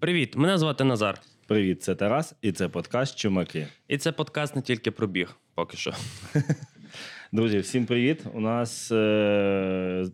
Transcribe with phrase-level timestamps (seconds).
[0.00, 1.20] Привіт, мене звати Назар.
[1.46, 3.66] Привіт, це Тарас, і це подкаст Чумаки.
[3.88, 5.92] І це подкаст не тільки про біг, поки що.
[7.32, 8.22] Друзі, всім привіт!
[8.34, 10.06] У нас е-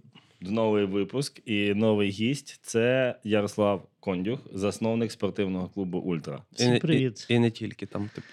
[0.50, 6.42] новий випуск і новий гість це Ярослав Кондюх, засновник спортивного клубу Ультра.
[6.52, 7.26] Всім привіт.
[7.28, 8.26] І, і не тільки там, типу,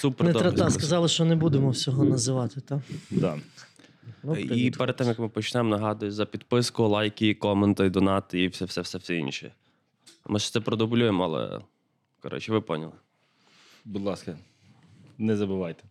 [0.00, 2.80] супер Не треба, сказали, що не будемо всього називати, так?
[3.10, 3.38] Да.
[4.22, 8.64] Ну, І перед тим, як ми почнемо, нагадую за підписку, лайки, коменти, донати і все,
[8.64, 9.52] все, все, все інше.
[10.26, 11.60] Ми ж це продублюємо, але
[12.20, 12.92] коротше, ви поняли.
[13.84, 14.36] Будь ласка,
[15.18, 15.84] не забувайте.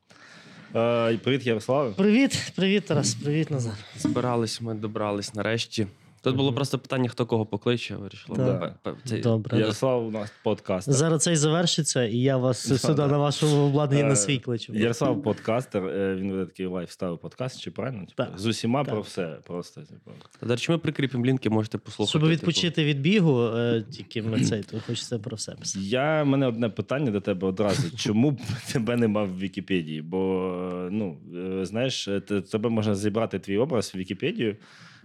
[0.76, 1.92] Е- привіт, Ярославе.
[1.92, 3.74] Привіт, привіт, Тарас, привіт, Назар.
[3.98, 5.88] Збирались, ми добрались нарешті.
[6.26, 8.38] Тут було просто питання, хто кого покличе, вирішили.
[8.38, 9.60] Пе- пе- цей- Добре.
[9.60, 10.94] Ярослав у нас подкастер.
[10.94, 14.74] Зараз цей завершиться, і я вас сюди на вашому обладнанні Е, на свій кличу.
[14.74, 18.00] Ярослав подкастер, е, він веде такий лайфстайл подкаст, чи правильно?
[18.00, 18.32] Типу, Так.
[18.40, 18.94] З усіма Так.
[18.94, 19.38] про все.
[19.48, 19.82] Просто.
[19.82, 20.12] Типу.
[20.42, 22.10] До речі, ми прикріпимо лінки, можете послухати.
[22.10, 22.32] Щоб типу.
[22.32, 25.86] відпочити від бігу, е, тільки ми цей, то хочеться про все писати.
[25.86, 27.98] Я в мене одне питання до тебе одразу.
[27.98, 28.40] Чому б
[28.74, 30.02] тебе нема в Вікіпедії?
[30.02, 30.18] Бо
[30.92, 31.18] ну
[31.62, 34.56] е, знаєш, е, тебе можна зібрати твій образ в Вікіпедію.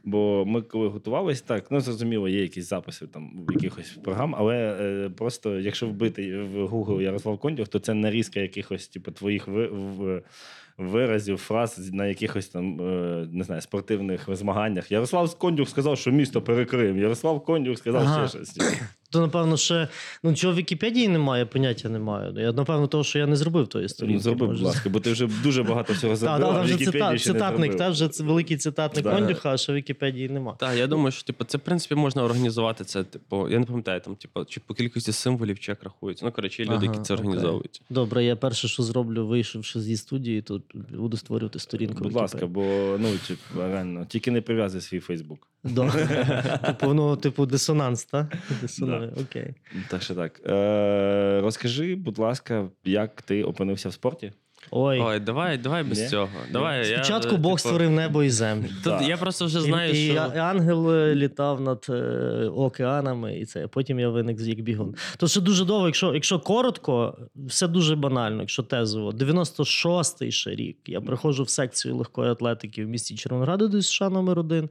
[0.04, 4.56] Бо ми коли готувалися, так ну зрозуміло, є якісь записи там в якихось програм, але
[4.80, 9.66] е, просто якщо вбити в Google Ярослав Кондюх, то це нарізка якихось, типу, твоїх ви,
[9.66, 10.22] в,
[10.78, 14.92] виразів, фраз на якихось там е, не знаю, спортивних змаганнях.
[14.92, 16.98] Ярослав Кондюх сказав, що місто перекрив.
[16.98, 18.28] Ярослав Кондюх сказав Ага.
[18.28, 18.58] ще щось.
[19.12, 19.88] То, напевно, ще
[20.22, 22.34] ну чого в Вікіпедії немає, поняття не маю.
[22.40, 24.14] Я, напевно, того, що я не зробив тої сторінки.
[24.14, 26.46] Ну, зроби, будь ласка, бо ти вже дуже багато всього Так, зробив.
[26.46, 29.14] так, там вже Вікіпедії цита, ще не цитатник, та вже це великий цитатник Да.
[29.14, 30.56] Кондюха, а що в Вікіпедії нема.
[30.58, 33.04] Так, я думаю, що типу, це в принципі можна організувати це.
[33.04, 36.24] Типу, я не пам'ятаю, там, типу, чи по кількості символів чи як рахується.
[36.24, 37.82] Ну, коротше, люди, які це організовують.
[37.90, 42.04] Добре, я перше, що зроблю, вийшовши зі студії, то буду створювати сторінку.
[42.04, 42.62] Будь ласка, бо
[42.98, 43.08] ну
[43.56, 45.46] реально, тільки не прив'язуй свій Фейсбук.
[46.66, 48.36] Типу, ну, типу, дисонанс, так?
[49.20, 49.54] Окей.
[49.88, 50.40] Так що так.
[50.46, 54.32] Е, розкажи, будь ласка, як ти опинився в спорті?
[54.70, 55.00] Ой.
[55.00, 56.08] Ой, давай, давай без Ні?
[56.08, 56.28] цього.
[56.52, 58.68] Давай, Спочатку я, Бог типу, створив небо і землю.
[58.84, 60.20] Тут я просто вже знаю, і, що.
[60.20, 61.94] а- ангел е, літав над е,
[62.56, 63.66] океанами, і це.
[63.66, 64.94] Потім я виник з як бігун.
[65.16, 69.10] То ще дуже довго, якщо, якщо коротко, все дуже банально, якщо тезово.
[69.10, 70.76] 96-й ще рік.
[70.86, 74.68] Я приходжу в секцію легкої атлетики в місті Червонограду до США номер 1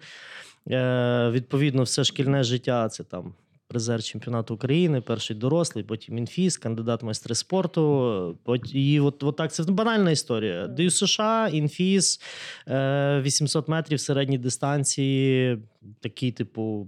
[0.72, 3.34] Е, відповідно, все шкільне життя це там.
[3.70, 8.38] Призер чемпіонату України, перший дорослий, потім інфіз, кандидат майстри спорту.
[8.74, 10.68] І от, от так це банальна історія.
[10.68, 12.22] Даю США, інфіз,
[12.68, 15.58] е, 800 метрів середній дистанції,
[16.00, 16.88] такий, типу,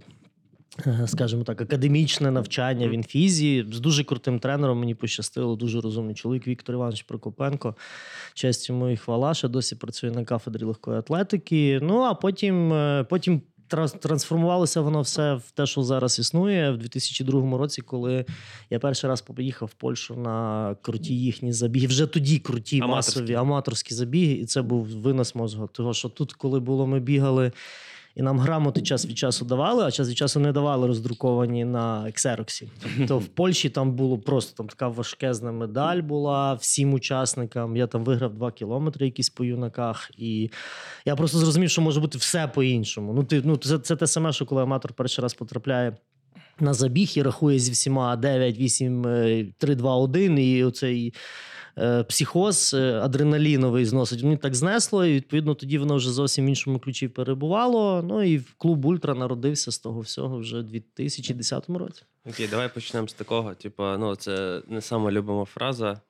[0.87, 4.79] е, скажімо так, академічне навчання в інфізі з дуже крутим тренером.
[4.79, 7.75] Мені пощастило, дуже розумний чоловік Віктор Іванович Прокопенко.
[8.33, 11.79] Честь йому і хвала, ще досі працює на кафедрі легкої атлетики.
[11.83, 13.41] Ну а потім, е, потім.
[13.73, 18.25] Транс- Трансформувалося воно все в те, що зараз існує в 2002 році, коли
[18.69, 21.87] я перший раз поїхав в Польщу на круті їхні забіги.
[21.87, 23.19] Вже тоді круті Аматорські.
[23.19, 25.67] масові аматорські забіги, і це був винос мозгу.
[25.67, 27.51] Того, що тут, коли було, ми бігали,
[28.15, 32.09] і нам грамоти час від часу давали, а час від часу не давали роздруковані на
[32.09, 32.69] ексероксі.
[33.07, 37.77] То в Польщі там було просто там така важкезна медаль була всім учасникам.
[37.77, 40.11] Я там виграв два кілометри якісь по юнаках.
[40.17, 40.49] І
[41.05, 43.13] я просто зрозумів, що може бути все по-іншому.
[43.13, 45.97] Ну, ти, ну це, це те саме, що коли аматор перший раз потрапляє.
[46.59, 51.13] На забіг і рахує зі всіма 9, 8, е, 3, 2, 1, і оцей
[52.03, 54.23] психоз е, адреналіновий зносить.
[54.23, 58.03] Мені так знесло, і відповідно тоді воно вже зовсім в іншому ключі перебувало.
[58.07, 62.03] Ну і клуб Ультра народився з того всього вже у 2010 році.
[62.29, 63.53] Окей, давай почнемо з такого.
[63.53, 66.01] Типу, ну, це не сама любима фраза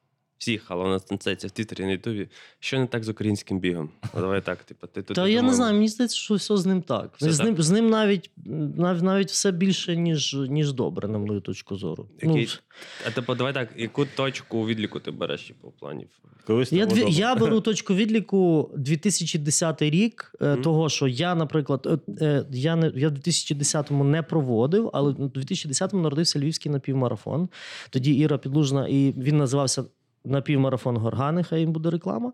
[0.42, 2.28] всіх, але вона це в Твіттері на Ютубі.
[2.60, 3.90] Що не так з українським бігом?
[4.04, 5.16] Ну, давай так, типу, ти тут.
[5.16, 7.14] Та я не знаю, мені здається, що все з ним так.
[7.18, 7.46] Все з, так?
[7.46, 8.32] Ним, з ним навіть,
[8.78, 12.10] навіть, навіть все більше, ніж, ніж добре, на мою точку зору.
[12.22, 16.08] Який- Ну, А типу, давай так, яку точку відліку ти береш, типу, в плані?
[16.48, 20.62] Колись Я, дві, я беру точку відліку 2010 рік, е, Мгм.
[20.62, 25.16] того, що я, наприклад, е, е, я, не, я в 2010-му не проводив, але в
[25.16, 27.50] 2010-му народився Львівський напівмарафон.
[27.90, 29.84] Тоді Іра Підлужна, і він називався
[30.26, 32.32] Напівмарафон Горгани, хай їм буде реклама.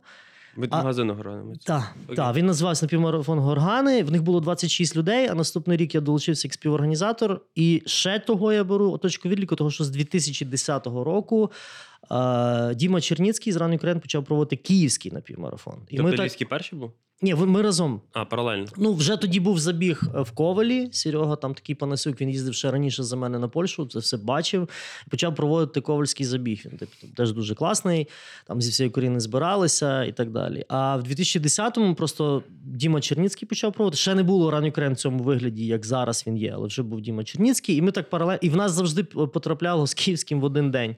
[0.58, 1.56] Від А- магазину Горгани.
[1.66, 4.04] Так, та, він називався напівмарафон Горгани.
[4.04, 7.42] В них було 26 людей, а наступний рік я долучився як співорганізатор.
[7.56, 11.52] І ще того я беру оточку відліку, того, що з 2010 року
[12.76, 15.76] Діма Черніцький з ранньої України почав проводити київський напівмарафон.
[15.90, 16.50] І Тобто ми так...
[16.50, 16.92] Перший був?
[17.22, 18.02] Ні, ми разом.
[18.14, 18.66] А, паралельно.
[18.78, 20.90] Ну, вже тоді був забіг е, в Ковалі.
[20.92, 24.70] Серега, там такий панасюк, він їздив ще раніше за мене на Польщу, це все бачив.
[25.10, 26.62] Почав проводити ковальський забіг.
[26.66, 28.08] Він типу, теж дуже класний.
[28.48, 30.66] Там зі всієї України збиралися і так далі.
[30.68, 33.98] А в 2010-му просто Діма Черніцький почав проводити.
[33.98, 37.02] Ще не було ранньої крем в цьому вигляді, як зараз він є, але вже був
[37.02, 37.76] Діма Черніцький.
[37.76, 38.40] І ми так паралельно.
[38.42, 40.96] І в нас завжди потрапляло з київським в один день.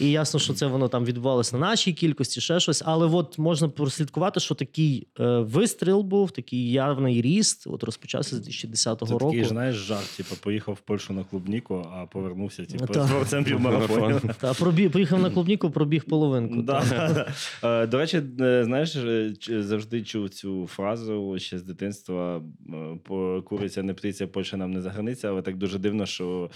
[0.00, 2.82] І ясно, що це воно там відбувалося на нашій кількості, ще щось.
[2.86, 7.66] Але от можна прослідкувати, що такий е, вистріл був, такий явний ріст.
[7.66, 9.26] От розпочався з 2010 Це року.
[9.26, 13.06] такий, знаєш, жарт, типу, поїхав в Польщу на клубніку, а повернувся, типу, Так.
[13.06, 14.20] творцем півмарафону.
[14.40, 16.62] Та пробіг, поїхав на клубніку, пробіг половинку.
[16.62, 17.08] Да, Та.
[17.12, 17.26] да,
[17.62, 17.82] да.
[17.82, 22.42] Е, До речі, е, знаєш, е, завжди чув цю фразу ще з дитинства:
[23.04, 26.50] по- куриця не птиця, Польща нам не заграниця, але так дуже дивно, що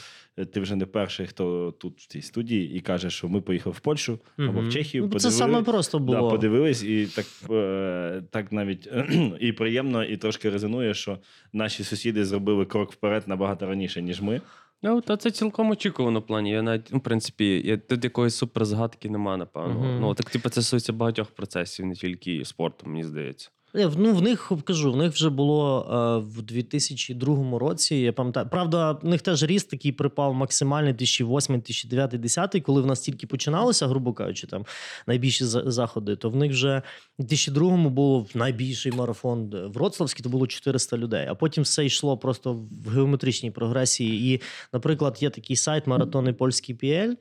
[0.53, 3.81] ти вже не перший, хто тут в цій студії, і каже, що ми поїхали в
[3.81, 5.09] Польщу або в Чехію.
[5.13, 6.31] Ну, це саме просто Да, було.
[6.31, 8.89] подивились, і так, е, так навіть
[9.41, 11.19] і приємно, і трошки резонує, що
[11.53, 14.41] наші сусіди зробили крок вперед набагато раніше, ніж ми.
[14.83, 16.51] Ну, та це цілком очікувано в плані.
[16.51, 19.75] Я навіть, ну, в принципі, я, тут якоїсь суперзгадки нема, напевно.
[19.81, 20.01] Мгм.
[20.01, 23.51] Ну, так, типу, це стосується багатьох процесів, не тільки спорту, мені здається.
[23.77, 27.97] Е, Ну, в них кажу, в них вже було е, в 2002 році.
[27.97, 32.87] Я пам'ятаю, правда, в них теж ріст такий припав максимальний 2008, 2009, 2010, коли в
[32.87, 34.65] нас тільки починалося, грубо кажучи, там
[35.07, 36.17] найбільші заходи.
[36.17, 36.83] То в них вже
[37.19, 41.27] в 2002 було найбільший марафон е, Вроцлавський, то було 400 людей.
[41.31, 44.35] А потім все йшло просто в геометричній прогресії.
[44.35, 44.41] І,
[44.73, 47.17] наприклад, є такий сайт Маратони Польський PL,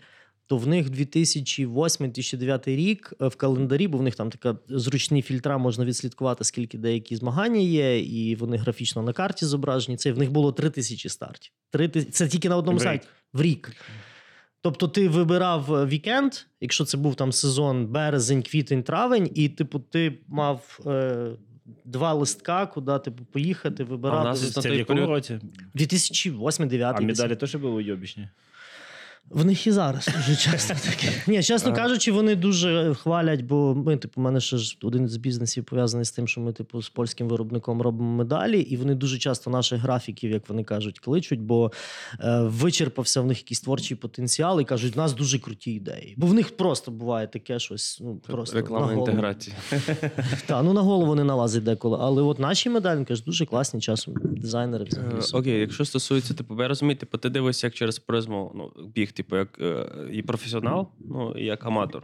[0.47, 5.57] то в них 2008-2009 рік е, в календарі, бо в них там така зручні фільтра,
[5.57, 9.97] можна відслідкувати, скільки деякі змагання є, і вони графічно на карті зображені.
[9.97, 11.51] Це в них було 3 тисячі стартів.
[11.71, 13.71] Три ти- Це тільки на одному В сайті в рік.
[14.61, 19.79] Тобто ти вибирав е, вікенд, якщо це був там сезон березень, квітень, травень, і типу
[19.79, 21.27] ти мав е,
[21.85, 24.23] два листка, куди типу, поїхати, А в вибирати.
[24.29, 25.39] нас Це на в той якому році?
[25.75, 26.93] 2008-2009.
[26.97, 28.29] А медалі теж були уйобічні?
[29.29, 31.11] В них і зараз дуже часто таке.
[31.27, 35.17] Ні, чесно кажучи, вони дуже хвалять, бо ми, типу, у мене ще ж один з
[35.17, 39.17] бізнесів пов'язаний з тим, що ми, типу, з польським виробником робимо медалі, і вони дуже
[39.17, 41.71] часто наших графіків, як вони кажуть, кличуть, бо
[42.19, 46.15] е, вичерпався в них якийсь творчий потенціал, і кажуть, у нас дуже круті ідеї.
[46.17, 47.99] Бо в них просто буває таке щось.
[48.01, 49.07] Ну просто Реклама на голову.
[49.07, 49.55] інтеграції.
[50.45, 51.97] Та, ну на голову не налазить деколи.
[52.01, 54.13] Але от наші медалі кажуть, дуже класні часом.
[54.23, 55.15] Дизайнери взагалі.
[55.33, 55.37] Е.
[55.37, 59.35] Окей, якщо стосується, типу, я розумію, типу, ти дивишся як через призму ну, біг, типу,
[59.37, 62.03] як е, і професіонал, ну, і як аматор.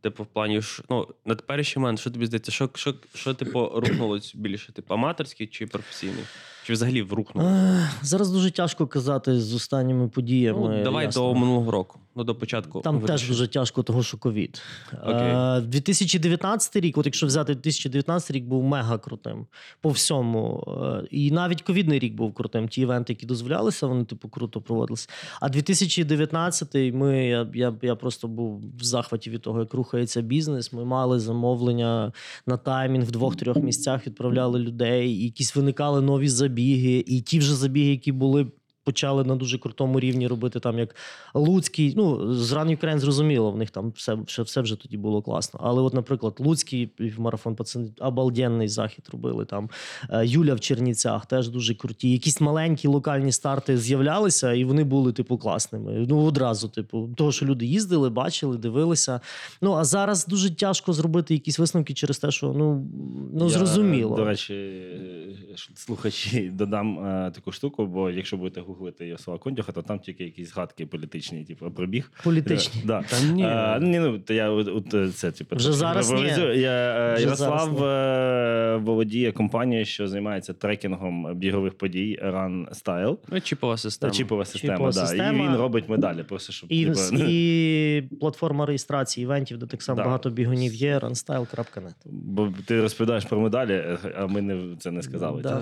[0.00, 0.60] Типу, в плані,
[0.90, 4.72] ну, на теперішній момент, що тобі здається, що, що, що типу, рухнулось більше?
[4.72, 6.24] Типу, аматорський чи професійний?
[6.64, 7.48] Чи взагалі врухнуло?
[7.48, 10.76] Е, Зараз дуже тяжко казати з останніми подіями.
[10.78, 11.22] Ну, давай ясно.
[11.22, 12.80] до минулого року, ну до початку.
[12.80, 13.18] Там вирішив.
[13.18, 14.62] теж дуже тяжко, того що ковід.
[14.92, 19.46] Е, 2019 рік, от якщо взяти 2019 рік, був мега крутим
[19.80, 20.64] по всьому.
[21.02, 22.68] Е, І навіть ковідний рік був крутим.
[22.68, 25.08] Ті івенти, які дозволялися, вони типу круто проводилися.
[25.40, 30.72] А 2019 ми я, я, я просто був в захваті від того, як рухається бізнес.
[30.72, 32.12] Ми мали замовлення
[32.46, 37.54] на таймінг в двох-трьох місцях, відправляли людей, і якісь виникали нові забіги, і ті вже
[37.54, 38.46] забіги, які були.
[38.86, 40.94] Почали на дуже крутому рівні робити там як
[41.34, 41.94] Луцький.
[41.96, 45.60] Ну, з Run Ukraine зрозуміло, в них там все, все, все вже тоді було класно.
[45.62, 49.70] Але, от, наприклад, Луцький марафон пацани обалденний захід робили там.
[50.10, 52.10] Е, Юля в Черніцях теж дуже круті.
[52.10, 56.06] Якісь маленькі локальні старти з'являлися, і вони були, типу, класними.
[56.08, 59.20] Ну, одразу, типу, того, що люди їздили, бачили, дивилися.
[59.62, 62.86] Ну, а зараз дуже тяжко зробити якісь висновки через те, що ну,
[63.32, 64.16] ну Я, зрозуміло.
[64.16, 69.82] До речі, е, слухачі, додам е, таку штуку, бо якщо будете гуглити Ярослава Кондюха, то
[69.82, 72.12] там тільки якісь згадки політичні, типу, пробіг.
[72.24, 72.82] Політичні.
[72.84, 73.02] Да.
[73.02, 73.44] Та ні.
[73.44, 76.20] Е, ні, ну, то я от, е, це, типу, Вже зараз ні.
[76.20, 83.16] Я, е, Вже Ярослав зараз е, володіє компанією, що займається трекінгом бігових подій Run Style.
[83.28, 84.12] Ну, чіпова система.
[84.12, 85.06] Чіпова система, Чіпова да.
[85.06, 85.44] система.
[85.44, 86.22] І він робить медалі.
[86.22, 90.04] Просто щоб І, типу, і платформа реєстрації івентів, де так само Да.
[90.04, 91.94] багато бігунів є, runstyle.net.
[92.04, 95.42] бо ти розповідаєш про медалі, а ми не це не сказали.
[95.42, 95.60] Да.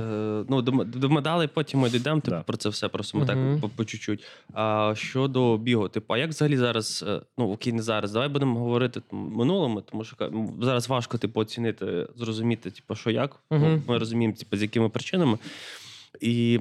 [0.49, 2.43] Ну, до, до медалей потім ми дійдемо типу, Да.
[2.43, 2.89] про це все.
[2.89, 3.27] Просто Мгм.
[3.27, 4.25] так по, по чуть-чуть.
[4.55, 8.61] А щодо бігу, типу, а як взагалі зараз, е, ну окей, не зараз, давай будемо
[8.61, 10.17] говорити там, минулими, тому що
[10.61, 13.41] зараз важко типу, оцінити, зрозуміти, типу, що як.
[13.51, 15.39] Ну, ми розуміємо, типу, з якими причинами.
[16.21, 16.61] І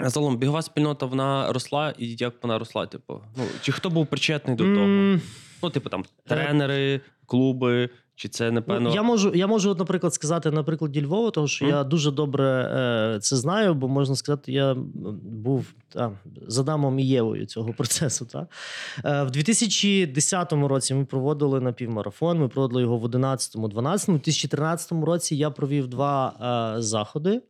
[0.00, 3.20] загалом бігова спільнота вона росла, і як вона росла, типу.
[3.36, 5.18] Ну, чи хто був причетний до того?
[5.62, 8.88] Ну, типу, там тренери, клуби, Чи це, напевно.
[8.88, 11.68] Ну, я можу, я можу, от, наприклад, сказати на прикладі Львова, тому що mm.
[11.68, 14.74] я дуже добре е, це знаю, бо можна сказати, я
[15.22, 16.12] був та,
[16.46, 18.26] за дамом і Євою цього процесу.
[18.26, 18.46] Та.
[19.04, 24.10] Е, в 2010 році ми проводили напівмарафон, ми проводили його в 2011-2012.
[24.10, 27.40] У 2013 році я провів два е, заходи.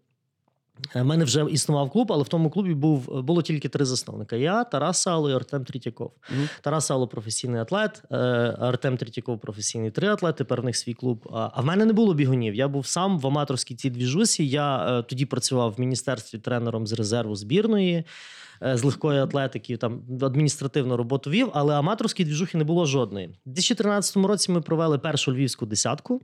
[0.94, 4.64] У мене вже існував клуб, але в тому клубі був, було тільки три засновника: я,
[4.64, 6.12] Тарас Сало і Артем Трітяков.
[6.30, 6.48] Мгм.
[6.62, 8.16] Тарас Сало професійний атлет, е,
[8.60, 11.28] Артем Третьяков професійний триатлет, тепер в них свій клуб.
[11.32, 12.54] А в мене не було бігунів.
[12.54, 14.48] Я був сам в аматорській цій двіжусі.
[14.48, 18.04] Я е, тоді працював в міністерстві тренером з резерву збірної.
[18.62, 23.26] е, З легкої атлетики, там адміністративну роботу вів, але аматорської двіжухи не було жодної.
[23.26, 26.20] У 2013 році ми провели першу львівську десятку.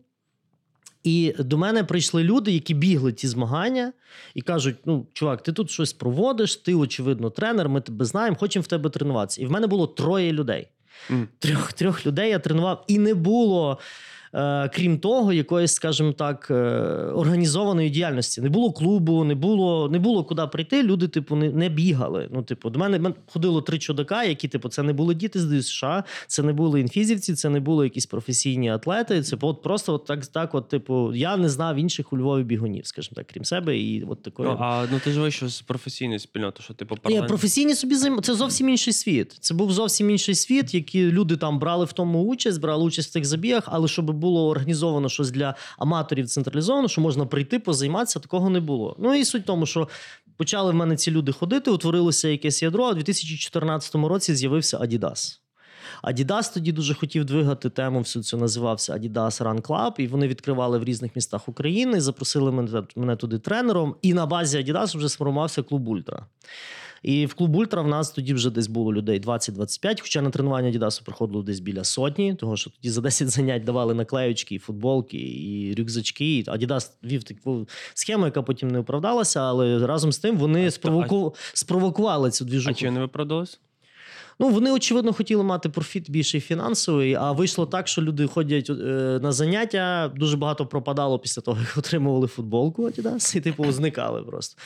[1.06, 3.92] І до мене прийшли люди, які бігли ті змагання,
[4.34, 8.62] і кажуть: ну, чувак, ти тут щось проводиш, ти, очевидно, тренер, ми тебе знаємо, хочемо
[8.62, 9.42] в тебе тренуватися.
[9.42, 10.68] І в мене було троє людей.
[11.10, 11.26] Mm.
[11.38, 13.78] Трьох, трьох людей я тренував, і не було.
[14.36, 16.54] Е, Крім того, якоїсь, скажімо так, е,
[17.14, 18.40] організованої діяльності.
[18.40, 20.82] Не було клубу, не було, не було куди прийти.
[20.82, 22.28] Люди, типу, не, не бігали.
[22.32, 26.04] Ну, типу, до мене, ходило три чудака, які, типу, це не були діти з США,
[26.26, 29.22] це не були інфізівці, це не були якісь професійні атлети.
[29.22, 32.86] Це от просто от так, так, от, типу, я не знав інших у Львові бігунів,
[32.86, 34.48] скажімо так, крім себе, і от такої.
[34.48, 38.22] Ну, а ну ти ж вийшов з професійної спільноти, що типу Ні, професійні собі займ...
[38.22, 39.36] Це зовсім інший світ.
[39.40, 43.12] Це був зовсім інший світ, які люди там брали в тому участь, брали участь в
[43.12, 48.50] тих забігах, але щоб було організовано щось для аматорів централізовано, що можна прийти, позайматися, такого
[48.50, 48.96] не було.
[48.98, 49.88] Ну і суть в тому, що
[50.36, 52.84] почали в мене ці люди ходити, утворилося якесь ядро.
[52.84, 55.38] А у 2014 році з'явився Adidas.
[56.02, 60.78] Adidas тоді дуже хотів двигати тему, всю цю називався Adidas Run Club, і вони відкривали
[60.78, 63.96] в різних містах України, запросили мене, мене туди тренером.
[64.02, 66.26] І на базі Adidas вже сформувався клуб Ультра.
[67.02, 70.70] І в клуб Ультра в нас тоді вже десь було людей 20-25, хоча на тренування
[70.70, 75.18] Дідасу приходило десь біля сотні, того що тоді за 10 занять давали наклеючки, і футболки,
[75.18, 76.44] і рюкзачки.
[76.46, 81.34] А Дідас вів таку схему, яка потім не оправдалася, але разом з тим вони спровоку...
[81.52, 83.60] спровокували цю А чи не виправдалось?
[84.38, 88.74] Ну, вони, очевидно, хотіли мати профіт більший фінансовий, а вийшло так, що люди ходять е,
[89.22, 94.60] на заняття, дуже багато пропадало після того, як отримували футболку Adidas, і типу зникали просто.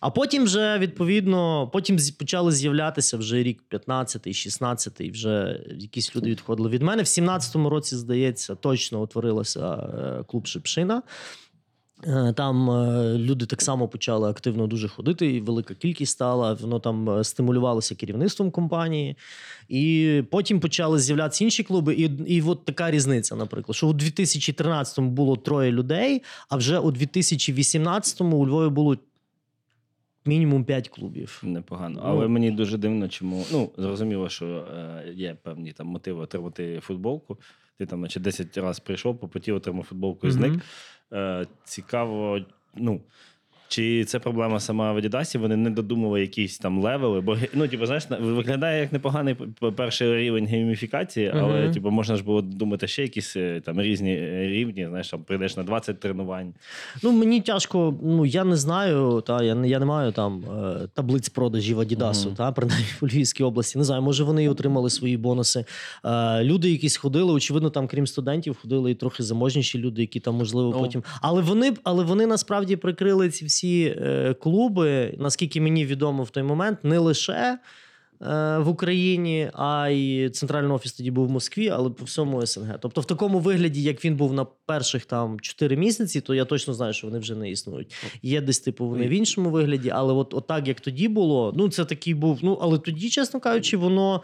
[0.00, 6.68] А потім вже, відповідно, потім почали з'являтися вже рік 15-й, 16-й, вже якісь люди відходили
[6.68, 7.02] від мене.
[7.02, 11.02] В 17-му році, здається, точно утворилося е, клуб Шипшина.
[12.06, 16.54] Е, Там е, люди так само почали активно дуже ходити, і велика кількість стала.
[16.54, 19.16] Воно там е, стимулювалося керівництвом компанії.
[19.68, 21.94] І потім почали з'являтися інші клуби.
[21.94, 26.90] І, і от така різниця, наприклад, що у 2013-му було троє людей, а вже у
[26.90, 28.96] 2018-му у Львові було
[30.24, 31.40] мінімум п'ять клубів.
[31.42, 32.00] Непогано.
[32.04, 32.10] Ну.
[32.10, 33.44] Але мені дуже дивно, чому.
[33.52, 37.38] Ну, зрозуміло, що е, є певні там мотиви отримати футболку.
[37.78, 40.50] Ти там, наче 10 разів прийшов, попотів, отримав футболку і зник.
[40.50, 40.62] Мгм.
[41.12, 42.40] Е, цікаво,
[42.74, 43.00] ну.
[43.72, 45.38] Чи це проблема сама в Adidas?
[45.38, 47.20] Вони не додумали якісь там левели?
[47.20, 49.36] Бо ну, типу, знаєш, виглядає як непоганий
[49.76, 51.72] перший рівень гейміфікації, але Мгм.
[51.72, 54.86] типу, можна ж було думати ще якісь е, там різні е, рівні.
[54.88, 56.54] Знаєш, там прийдеш на 20 тренувань.
[57.02, 60.88] Ну, мені тяжко, ну я не знаю, та я не я не маю там е,
[60.94, 62.36] таблиць продажів Адідасу, Мгм.
[62.36, 63.78] та принаймні в Львівській області.
[63.78, 65.64] Не знаю, може вони і отримали свої бонуси.
[66.40, 70.70] Люди, якісь ходили, очевидно, там, крім студентів, ходили і трохи заможніші люди, які там, можливо,
[70.74, 70.80] Ну.
[70.80, 71.02] потім.
[71.20, 76.42] Але вони, але вони насправді прикрили ці всі е, клуби, наскільки мені відомо в той
[76.42, 77.32] момент, не лише.
[77.32, 77.58] е,
[78.58, 82.78] В Україні, а й центральний офіс тоді був в Москві, але по всьому СНГ.
[82.80, 86.74] Тобто, в такому вигляді, як він був на перших там 4 місяці, то я точно
[86.74, 87.94] знаю, що вони вже не існують.
[88.22, 91.68] Є десь, типу, вони в іншому вигляді, але от, от так, як тоді було, ну
[91.68, 92.38] це такий був.
[92.42, 94.22] Ну, але тоді, чесно кажучи, воно.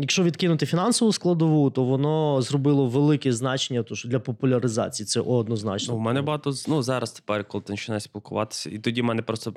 [0.00, 5.94] Якщо відкинути фінансову складову, то воно зробило велике значення, то що для популяризації це однозначно.
[5.94, 9.22] Ну, у мене багато ну, зараз тепер, коли ти починаєш спілкуватися, і тоді в мене
[9.22, 9.54] просто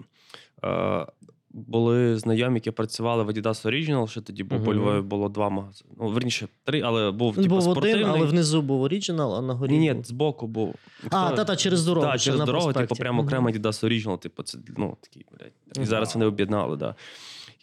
[0.64, 1.06] е,
[1.54, 5.92] були знайомі, які працювали в Adidas Original, що тоді був по Львові було два магазини.
[6.00, 8.04] Ну, верніше, три, але був типу, був спортивний.
[8.04, 9.72] один, але внизу був оригінал, а на горі.
[9.72, 10.76] Ні, ні, збоку був.
[11.10, 14.98] А, та-та, через дорогу, Так, через дорогу, типу, прямо окремо Adidas Original, типу, це ну,
[15.02, 15.84] такий, блядь.
[15.84, 16.96] І зараз вони об'єднали, да.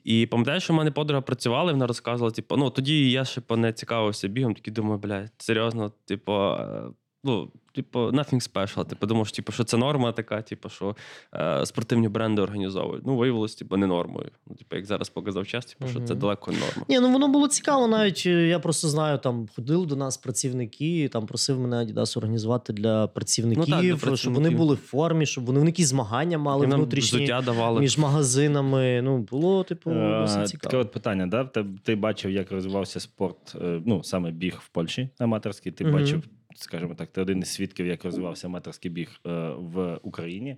[0.05, 3.43] І пам'ятаєш, що в мене подруга працювала, і вона розказувала, типу, ну тоді я ще
[3.51, 6.83] не цікавився бігом, такий думаю, блядь, серйозно, типу, е,
[7.25, 8.85] ну, типу, nothing special.
[8.85, 10.97] Типу, думав, що, типу, що це норма така, типу, що
[11.35, 13.07] е, спортивні бренди організовують.
[13.07, 14.31] Ну, виявилось, типу, не нормою.
[14.47, 16.85] Ну, типу, як зараз показав час, типу, що це далеко не норма.
[16.89, 17.87] Ні, ну воно було цікаво.
[17.87, 22.73] Навіть е, я просто знаю, там ходили до нас працівники, там просив мене Adidas організувати
[22.73, 26.39] для працівників, Ну, так, для щоб вони були в формі, щоб вони, вони якісь змагання
[26.39, 27.81] мали І внутрішні давали.
[27.81, 29.03] між магазинами.
[29.03, 31.45] Ну, було, типу, Е, досить Таке от питання, да?
[31.45, 35.73] Ти, ти бачив, як розвивався спорт, е, ну саме біг в Польщі аматорський.
[35.73, 36.23] Ти бачив
[36.55, 40.57] скажімо так, ти один із свідків, як розвивався метрський біг е, в Україні.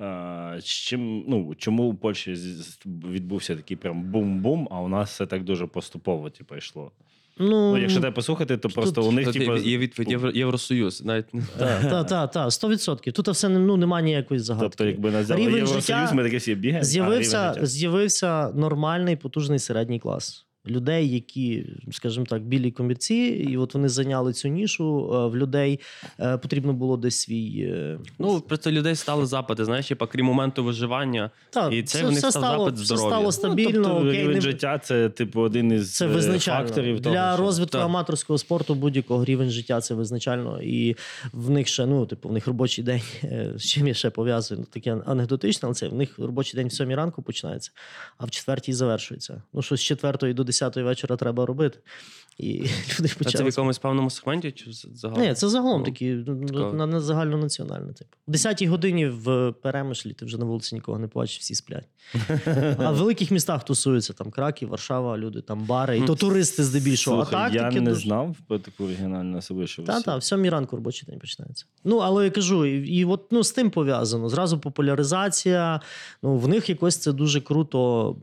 [0.00, 2.36] Е, з чим, ну, чому у Польщі
[2.86, 6.92] відбувся такий прям бум-бум, а у нас все так дуже поступово типу, йшло.
[7.38, 11.04] Ну, Ну, якщо тебе послухати, то просто у них, Тут типу, є- відповідь Євро, Євросоюз.
[11.04, 11.26] Навіть
[11.58, 13.12] Так, так, так, так, 100%.
[13.12, 14.68] Тут все ну, немає ніякої загадки.
[14.68, 16.84] тобто, якби на Євросоюз, життя ми такі всі бігаємо.
[16.84, 20.46] з'явився, з'явився нормальний потужний середній клас.
[20.66, 23.14] Людей, які, скажімо так, білі комірці,
[23.50, 25.10] і от вони зайняли цю нішу.
[25.14, 25.80] е, В людей
[26.20, 27.60] е, потрібно було десь свій.
[27.72, 31.30] е, Ну, просто людей стали запити, знаєш, типа, крім моменту виживання.
[31.50, 33.08] так, і це все, в них все став стало, запит все здоров'я.
[33.10, 33.88] стало Ну, стабільно.
[33.88, 37.42] тобто, окей, рівень не- життя це, типу, один із Це визначально факторів для того, що...
[37.44, 37.84] розвитку Так.
[37.84, 40.62] аматорського спорту будь-якого рівень життя це визначально.
[40.62, 40.96] І
[41.32, 43.02] в них ще ну, типу, в них робочий день.
[43.56, 44.60] З чим я ще пов'язую?
[44.60, 47.70] Ну, таке анекдотичне, але це в них робочий день в сьомій ранку починається,
[48.18, 49.42] а в четвертій завершується.
[49.52, 51.78] Ну, що з четвертої до десятої вечора треба робити.
[52.38, 52.60] І
[53.00, 55.24] люди А це в якомусь певному сегменті чи загалом?
[55.24, 57.92] Ні, це загалом Ну, такі ну, на, на загальнонаціональне.
[57.92, 58.10] Типу.
[58.26, 61.88] В 10-й годині в Перемишлі ти вже на вулиці нікого не побачиш, всі сплять.
[62.78, 67.16] А в великих містах тусуються там Краків, Варшава, люди, там бари, і то туристи здебільшого.
[67.16, 68.02] Слухай, а так я таки не дуже...
[68.02, 69.82] знав про таку оригінальну особисту.
[69.82, 71.66] Та, та, в сьомій ранку робочий день починається.
[71.84, 74.28] Ну, але я кажу, і, і от ну, з тим пов'язано.
[74.28, 75.80] Зразу популяризація.
[76.22, 78.16] Ну, в них якось це дуже круто.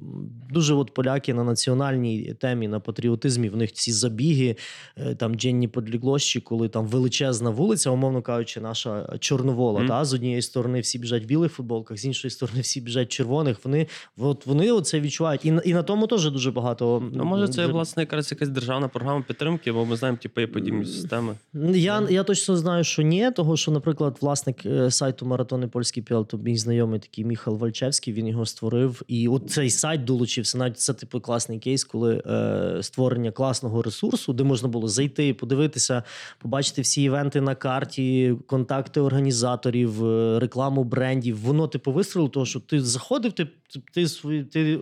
[0.49, 4.55] Дуже от поляки на національній темі, на патріотизмі, в них ці забіги,
[4.97, 9.79] е, там Дженні Подліглощі, коли там величезна вулиця, умовно кажучи, наша чорновола.
[9.79, 9.87] Мгм.
[9.87, 13.11] Та, з однієї сторони всі біжать в білих футболках, з іншої сторони всі біжать в
[13.11, 13.57] червоних.
[13.63, 13.87] Вони,
[14.17, 15.45] от, вони це відчувають.
[15.45, 17.03] І, і на тому теж дуже багато.
[17.13, 20.85] Ну, може, це власне якраз якась державна програма підтримки, бо ми знаємо, типу, є подібні
[20.85, 21.35] системи.
[21.73, 26.27] Я, я точно знаю, що ні, того що, наприклад, власник е, сайту Маратони Польський піл,
[26.27, 29.01] то мій знайомий такий Міхал Вальчевський, він його створив.
[29.07, 30.57] І от цей сайт долучився.
[30.57, 36.03] Навіть це типу класний кейс, коли е, створення класного ресурсу, де можна було зайти, подивитися,
[36.39, 41.39] побачити всі івенти на карті, контакти організаторів, е, рекламу брендів.
[41.39, 43.47] Воно типу вистрілило, того, що ти заходив, ти,
[43.93, 44.07] ти,
[44.43, 44.79] ти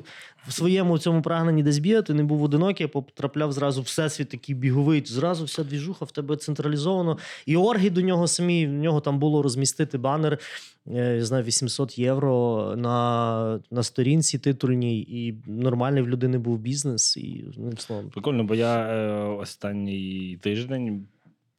[0.47, 5.03] в своєму цьому прагненні десь бігати, не був одинокий, а потрапляв зразу всесвіт такий біговий.
[5.05, 7.17] Зразу вся двіжуха в тебе централізовано.
[7.45, 10.39] І орги до нього самі, в нього там було розмістити банер.
[10.87, 17.17] е, Я знаю, 800 євро на, на сторінці титульній, і нормальний в людини був бізнес.
[17.17, 18.09] І одним словом.
[18.09, 21.07] Прикольно, бо я е, останній тиждень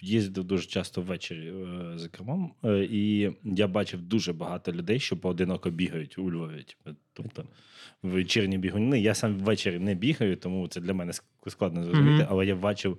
[0.00, 5.16] їздив дуже часто ввечері е, за кермом, е, і я бачив дуже багато людей, що
[5.16, 6.64] поодиноко бігають у Львові.
[6.64, 7.44] Типу, тобто
[8.02, 9.00] вечірні бігуни.
[9.00, 12.22] Я сам ввечері не бігаю, тому це для мене ск- складно зрозуміти.
[12.22, 12.26] Мгм.
[12.30, 12.98] Але я бачив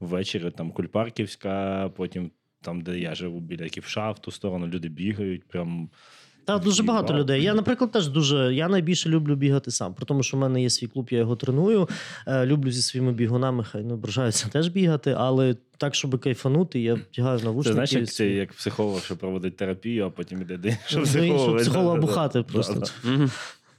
[0.00, 2.30] ввечері там Кульпарківська, потім
[2.62, 5.44] там, де я живу, біля Ківша, в ту сторону люди бігають.
[5.44, 5.88] Прям
[6.44, 7.42] Та дуже багато людей.
[7.42, 8.54] Я, наприклад, теж дуже.
[8.54, 9.94] Я найбільше люблю бігати сам.
[9.94, 11.88] При тому, що в мене є свій клуб, я його треную.
[12.26, 16.94] Е, люблю зі своїми бігунами, хай не ображаються теж бігати, але так, щоб кайфанути, я
[16.94, 17.68] вдягаю навушники.
[17.68, 21.04] Це знаєш, як, це, як психолог, що проводить терапію, а потім іде до до іншого
[21.04, 21.58] психолога.
[21.58, 22.82] психолога бухати просто.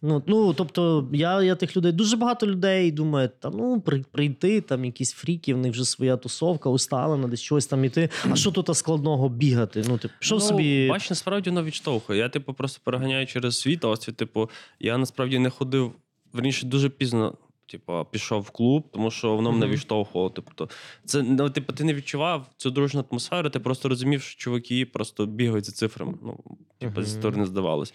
[0.01, 4.61] Ну, ну тобто, я, я тих людей, дуже багато людей думає, та ну при- прийти,
[4.61, 8.09] там якісь фріки, в них вже своя тусовка, усталена, десь щось там іти.
[8.31, 9.83] А що тут складного бігати?
[9.87, 10.87] Ну, ти пішов ну, собі.
[10.89, 12.19] Бач, насправді воно відштовхує.
[12.19, 14.15] Я, типу, просто переганяю через свій досвід.
[14.15, 15.91] Типу, я насправді не ходив,
[16.33, 17.37] верніше, дуже пізно.
[17.69, 19.75] Типу, пішов в клуб, тому що воно мене Мгм.
[19.75, 20.29] відштовхувало.
[20.29, 20.69] Тобто,
[21.05, 25.25] це ну, типу, ти не відчував цю дружну атмосферу, ти просто розумів, що чуваки просто
[25.25, 26.13] бігають за цифрами.
[26.23, 26.39] Ну,
[26.77, 27.93] типу, зі сторони здавалось.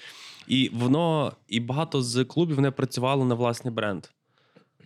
[0.49, 4.07] І воно, і багато з клубів не працювало на власний бренд.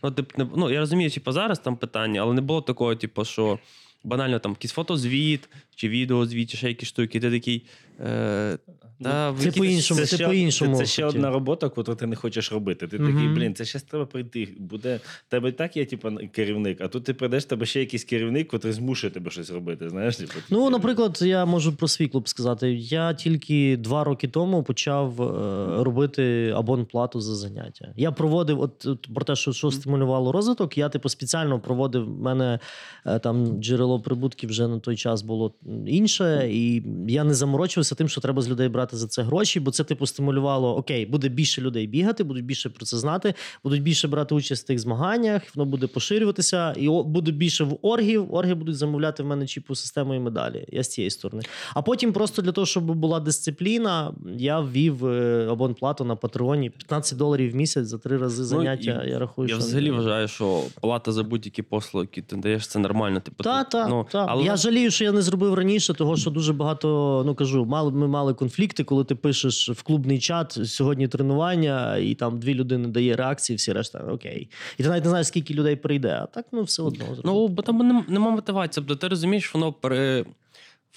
[0.02, 3.24] Ну, тип, не, ну, я розумію, типу, зараз там питання, але не було такого, типу,
[3.24, 3.58] що
[4.06, 7.20] банально там якийсь фотозвіт чи відеозвіт, чи ще якісь штуки.
[7.20, 7.66] Ти такий.
[8.00, 8.58] Е,
[9.02, 12.52] та, Це якісь- по-іншому, це ще- по-іншому Це ще одна робота, яку ти не хочеш
[12.52, 12.86] робити.
[12.88, 13.12] Ти Мгм.
[13.12, 14.48] такий, блін, це ще треба прийти.
[14.58, 18.72] Буде тебе так є, типу, керівник, а тут ти прийдеш, тебе ще якийсь керівник, який
[18.72, 19.90] змушує тебе щось робити.
[19.90, 22.72] Знаєш, типу, Ну, ти- наприклад, я можу про свій клуб сказати.
[22.74, 27.92] Я тільки два роки тому почав е, робити абонплату за заняття.
[27.96, 30.78] Я проводив, от, от про те, що, що стимулювало розвиток.
[30.78, 32.58] Я типу спеціально проводив в мене
[33.06, 35.54] е, там джерело прибутків вже на той час було
[35.86, 39.70] інше, і я не заморочувався тим, що треба з людей брати за це гроші, бо
[39.70, 44.08] це типу стимулювало: окей, буде більше людей бігати, будуть більше про це знати, будуть більше
[44.08, 48.34] брати участь в тих змаганнях, воно буде поширюватися, і буде більше в оргів.
[48.34, 50.66] Орги будуть замовляти в мене чіпу систему і медалі.
[50.68, 51.42] Я з цієї сторони.
[51.74, 57.18] А потім, просто для того, щоб була дисципліна, я ввів е, абонплату на патреоні 15
[57.18, 59.02] доларів в місяць за три рази заняття.
[59.06, 62.66] і я рахую, Я що взагалі вважаю, що плата за будь-які послуги, які ти даєш,
[62.66, 63.20] це нормально.
[63.20, 64.26] Типу, Та, ти- та, ну, та.
[64.28, 67.90] але Я жалію, що я не зробив раніше, того що дуже багато, ну кажу, мали,
[67.90, 72.88] ми мали конфлікти, коли ти пишеш в клубний чат сьогодні тренування, і там дві людини
[72.88, 74.48] дає реакції, всі решта окей.
[74.78, 77.22] І ти навіть не знаєш, скільки людей прийде, а так ну все одно зробив.
[77.24, 78.84] Ну, бо там нема мотивації.
[78.88, 80.24] Тобто ти розумієш, воно пере...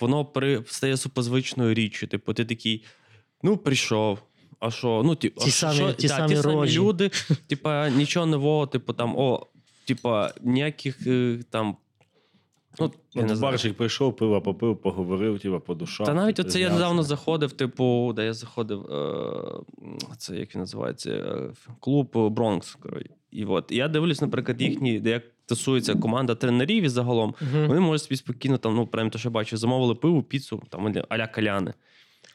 [0.02, 2.08] воно при, стає супозвичною річчю.
[2.08, 2.84] Типу, ти такий,
[3.44, 4.20] ну, прийшов.
[4.60, 5.02] А що?
[5.06, 5.94] Ну, ті, Ті а самі- що?
[5.94, 7.12] ті Да, самі ті самі люди,
[7.48, 9.48] типа, нічого нового, типу, там, о,
[9.86, 11.78] типа, ніяких е, там.
[12.80, 13.52] Ну, я не От знаю.
[13.52, 16.08] барчик прийшов, пиво попив, поговорив, типу, по душах.
[16.08, 21.10] Та навіть оце я недавно заходив, типу, де я заходив, е, це як він називається,
[21.12, 22.76] е, клуб Бронкс.
[22.76, 23.10] коротше.
[23.32, 27.36] І от я дивлюсь, наприклад, їхні, де як тусується команда тренерів і загалом,
[27.68, 31.28] вони можуть собі спокійно там, ну, прям те, що бачу, замовили пиву, піцу, там аля
[31.28, 31.74] каляни.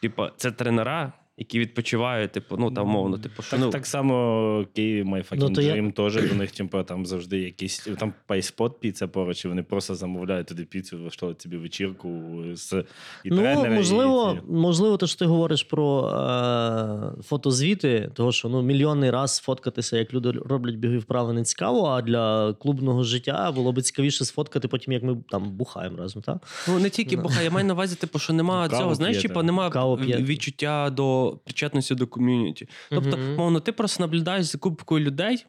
[0.00, 4.66] Типа, це тренера, які відпочивають, типу, ну там мовно, типу, що Так, ну, так само
[4.74, 9.08] Київ My Ну, то я- теж до них типу, там завжди якісь там пайспот піца
[9.08, 12.08] поруч, і вони просто замовляють туди піцу, влаштовують собі вечірку
[12.52, 12.84] з
[13.24, 18.48] і Ну, тренера, можливо, і можливо, те, що ти говориш про е, фотозвіти, того, що
[18.48, 23.52] ну, мільйонний раз фоткатися, як люди роблять бігові вправи, не цікаво, а для клубного життя
[23.52, 26.36] було б цікавіше сфоткати потім, як ми там бухаємо разом, так?
[26.68, 29.42] Ну, не тільки буха, я маю на увазі, типу, що нема Каву цього, знаєш, типу,
[29.42, 30.22] нема Каву п'єте.
[30.22, 32.68] відчуття до причетності до ком'юніті.
[32.90, 35.46] Тобто, мовно, ти просто наблюдаєш за кубкою людей,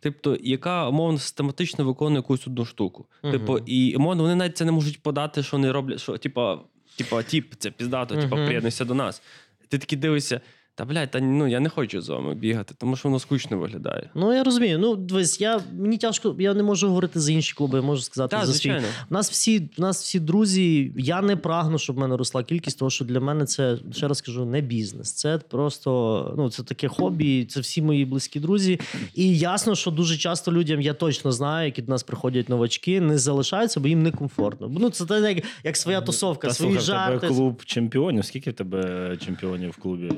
[0.00, 3.06] тобто, яка мовно систематично виконує якусь одну штуку.
[3.22, 3.32] Мгм.
[3.32, 6.58] Типу, і мовно, вони навіть це не можуть подати, що вони роблять, що типу,
[6.96, 8.46] типу, тіп, це піздато, типу, Мгм.
[8.46, 9.22] приєднуйся до нас.
[9.68, 10.40] Ти таки дивишся.
[10.78, 14.10] Та блядь, та ну я не хочу з вами бігати, тому що воно скучно виглядає.
[14.14, 14.78] Ну, я розумію.
[14.78, 18.36] Ну, дивись, я мені тяжко, я не можу говорити за інші клуби, я можу сказати
[18.36, 18.82] Так, за свій.
[19.10, 20.92] У нас всі, у нас всі друзі.
[20.96, 24.20] Я не прагну, щоб в мене росла кількість, тому що для мене це ще раз
[24.20, 25.12] кажу, не бізнес.
[25.12, 27.44] Це просто ну це таке хобі.
[27.44, 28.80] Це всі мої близькі друзі.
[29.14, 33.18] І ясно, що дуже часто людям я точно знаю, які до нас приходять новачки, не
[33.18, 34.70] залишаються, бо їм некомфортно.
[34.80, 37.18] Ну це так, як, як своя тусовка, Та свої слухай, жарти.
[37.18, 38.24] тебе клуб чемпіонів.
[38.24, 40.12] Скільки в тебе чемпіонів в клубі?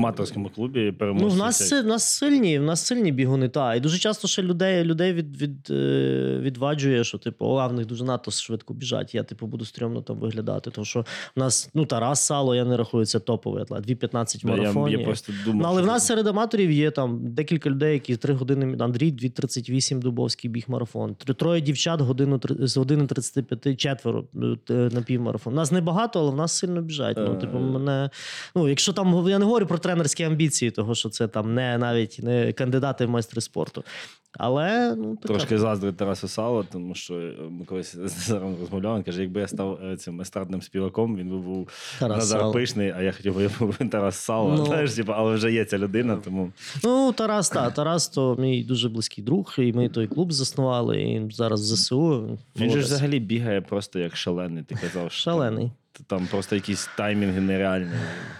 [0.00, 3.74] Аматорському клубі Ну, в нас, в нас сильні, в нас сильні бігуни, та.
[3.74, 7.86] І дуже часто ще людей, людей від, від, е, відваджує, що типу, о, в них
[7.86, 9.14] дуже надто швидко біжать.
[9.14, 10.70] Я типу буду стрьомно там виглядати.
[10.70, 11.00] Тому що
[11.36, 13.86] в нас ну, Тарас Сало, я не рахую, це топовий атлет.
[13.86, 17.18] 2.15 в Да, я, я просто думав, Ну, але в нас серед аматорів є там
[17.34, 18.76] декілька людей, які 3 години.
[18.80, 21.14] Андрій 2.38 Дубовський біг марафон.
[21.14, 24.24] Троє дівчат годину з години 35, четверо
[24.70, 25.54] е, на півмарафон.
[25.54, 27.16] Нас небагато, але в нас сильно біжать.
[27.18, 27.60] Ну, типу, Е.
[27.60, 28.10] мене.
[28.56, 32.20] Ну, якщо там я не говорю про тренерські амбіції, того що це там не навіть
[32.22, 33.84] не кандидати в майстри спорту.
[34.32, 35.28] Але ну така.
[35.28, 38.96] Трошки заздрить Тарасу Сало, тому що е, ми колись з розмовляли.
[38.96, 42.52] Він каже, якби я став е, цим естрадним співаком, він би був Тарас Назар Сало.
[42.52, 44.54] Пишний, а я хотів би був Тарас Сало.
[44.58, 44.66] Ну.
[44.66, 46.52] Знаєш, типу, але вже є ця людина, тому
[46.84, 51.02] Ну, Тарас, та, Тарас то мій дуже близький друг, і ми той клуб заснували.
[51.02, 52.38] І зараз в ЗСУ.
[52.56, 54.64] він же ж взагалі бігає просто як шалений.
[54.64, 55.70] Ти казав, що Шалений.
[56.06, 57.90] Там, просто якісь таймінги нереальні.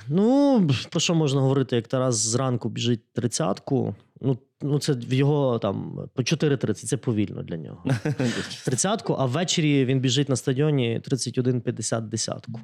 [0.08, 3.94] Ну, про що можна говорити, як Тарас зранку біжить тридцятку.
[4.20, 7.84] Ну, ну це в його там по 4.30, це повільно для нього.
[8.64, 12.60] Тридцятку, а ввечері він біжить на стадіоні 31.50 десятку.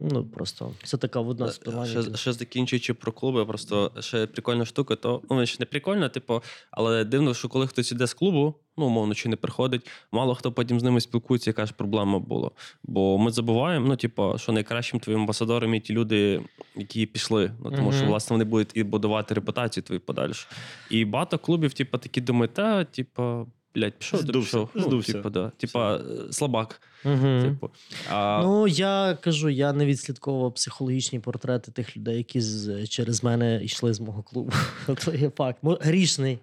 [0.00, 2.02] Ну, просто це така водна співання.
[2.02, 6.42] Ще, ще закінчуючи про клуби, просто ще прикольна штука, то ну ще не прикольно, типу,
[6.70, 10.52] але дивно, що коли хтось іде з клубу, ну умовно чи не приходить, мало хто
[10.52, 12.50] потім з ними спілкується, яка ж проблема була.
[12.82, 16.42] Бо ми забуваємо, ну, типу, що найкращим твоїм амбасадором є ті люди,
[16.76, 17.52] які пішли.
[17.64, 20.48] Ну тому що власне вони будуть і будувати репутацію твою подальшу.
[20.90, 23.46] І багато клубів, типу, такі думають, та, типу.
[23.76, 24.90] Блять, пішов, ти Здувся, пішов.
[24.92, 25.52] Ну, типу, да.
[25.56, 26.80] Типа, е, слабак.
[27.04, 27.42] Угу.
[27.42, 27.70] Типу.
[28.10, 33.64] А, Ну, я кажу, я не відслідковував психологічні портрети тих людей, які з, через мене
[33.64, 34.52] йшли з мого клубу.
[34.98, 35.58] Це є факт.
[35.62, 36.38] Грішний.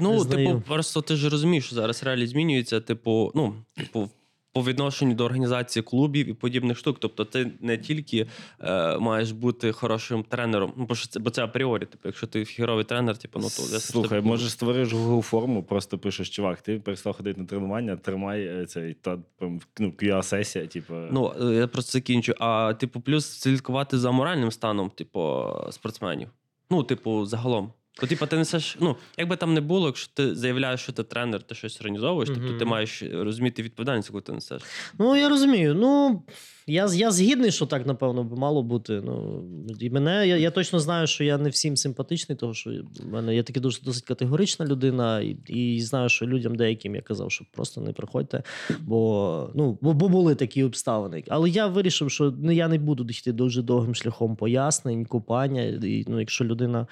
[0.00, 4.10] Ну, типу, просто ти ж розумієш, що зараз реалі змінюється, типу, ну, типу,
[4.52, 6.96] по відношенню до організації клубів і подібних штук.
[7.00, 8.26] Тобто, ти не тільки
[8.60, 11.86] е, маєш бути хорошим тренером, ну, бо, що це, бо це апріорі.
[11.86, 15.98] Типу, якщо ти хіровий тренер, типу, ну то я Слухай, може створиш Google форму, просто
[15.98, 20.94] пишеш, чувак, ти перестав ходити на тренування, тримай е, цей та там, ну, QA-сесія, типу.
[20.94, 22.34] Ну, е, я просто закінчу.
[22.38, 26.28] А, типу, плюс слідкувати за моральним станом, типу, спортсменів.
[26.70, 27.72] Ну, типу, загалом.
[28.00, 31.02] То, типу, ти несеш, ну, як би там не було, якщо ти заявляєш, що ти
[31.02, 34.62] тренер, ти щось організовуєш, тобто ти маєш розуміти відповідальність, яку ти несеш.
[34.98, 35.74] Ну, я розумію.
[35.74, 36.22] Ну,
[36.66, 39.02] я, я згідний, що так, напевно, мало бути.
[39.04, 39.44] Ну,
[39.80, 43.36] і мене, я, я точно знаю, що я не всім симпатичний, тому що в мене
[43.36, 47.44] я таки дуже досить категорична людина, і, і знаю, що людям деяким я казав, що
[47.52, 48.42] просто не приходьте,
[48.80, 51.24] бо, ну, бо, бо були такі обставини.
[51.28, 55.62] Але я вирішив, що ну, я не буду йти дуже довгим шляхом пояснень, купання.
[55.62, 56.86] І, ну, якщо людина.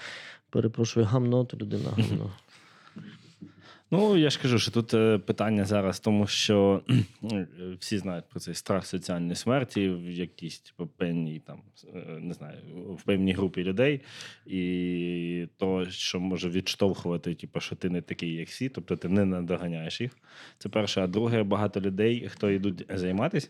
[0.51, 2.33] Перепрошую, гамно, то людина гамно.
[3.91, 6.83] Ну, я ж кажу, що тут е, питання зараз тому, що
[7.33, 7.47] е,
[7.81, 11.63] всі знають про цей страх соціальної смерті в якійсь типу, певній там,
[11.95, 12.59] е, не знаю,
[12.99, 14.01] в певній групі людей,
[14.47, 19.25] і то, що може відштовхувати, типу, що ти не такий, як всі, тобто ти не
[19.25, 20.13] надоганяєш їх.
[20.59, 21.01] Це перше.
[21.01, 23.49] А друге, багато людей, хто йдуть займатися.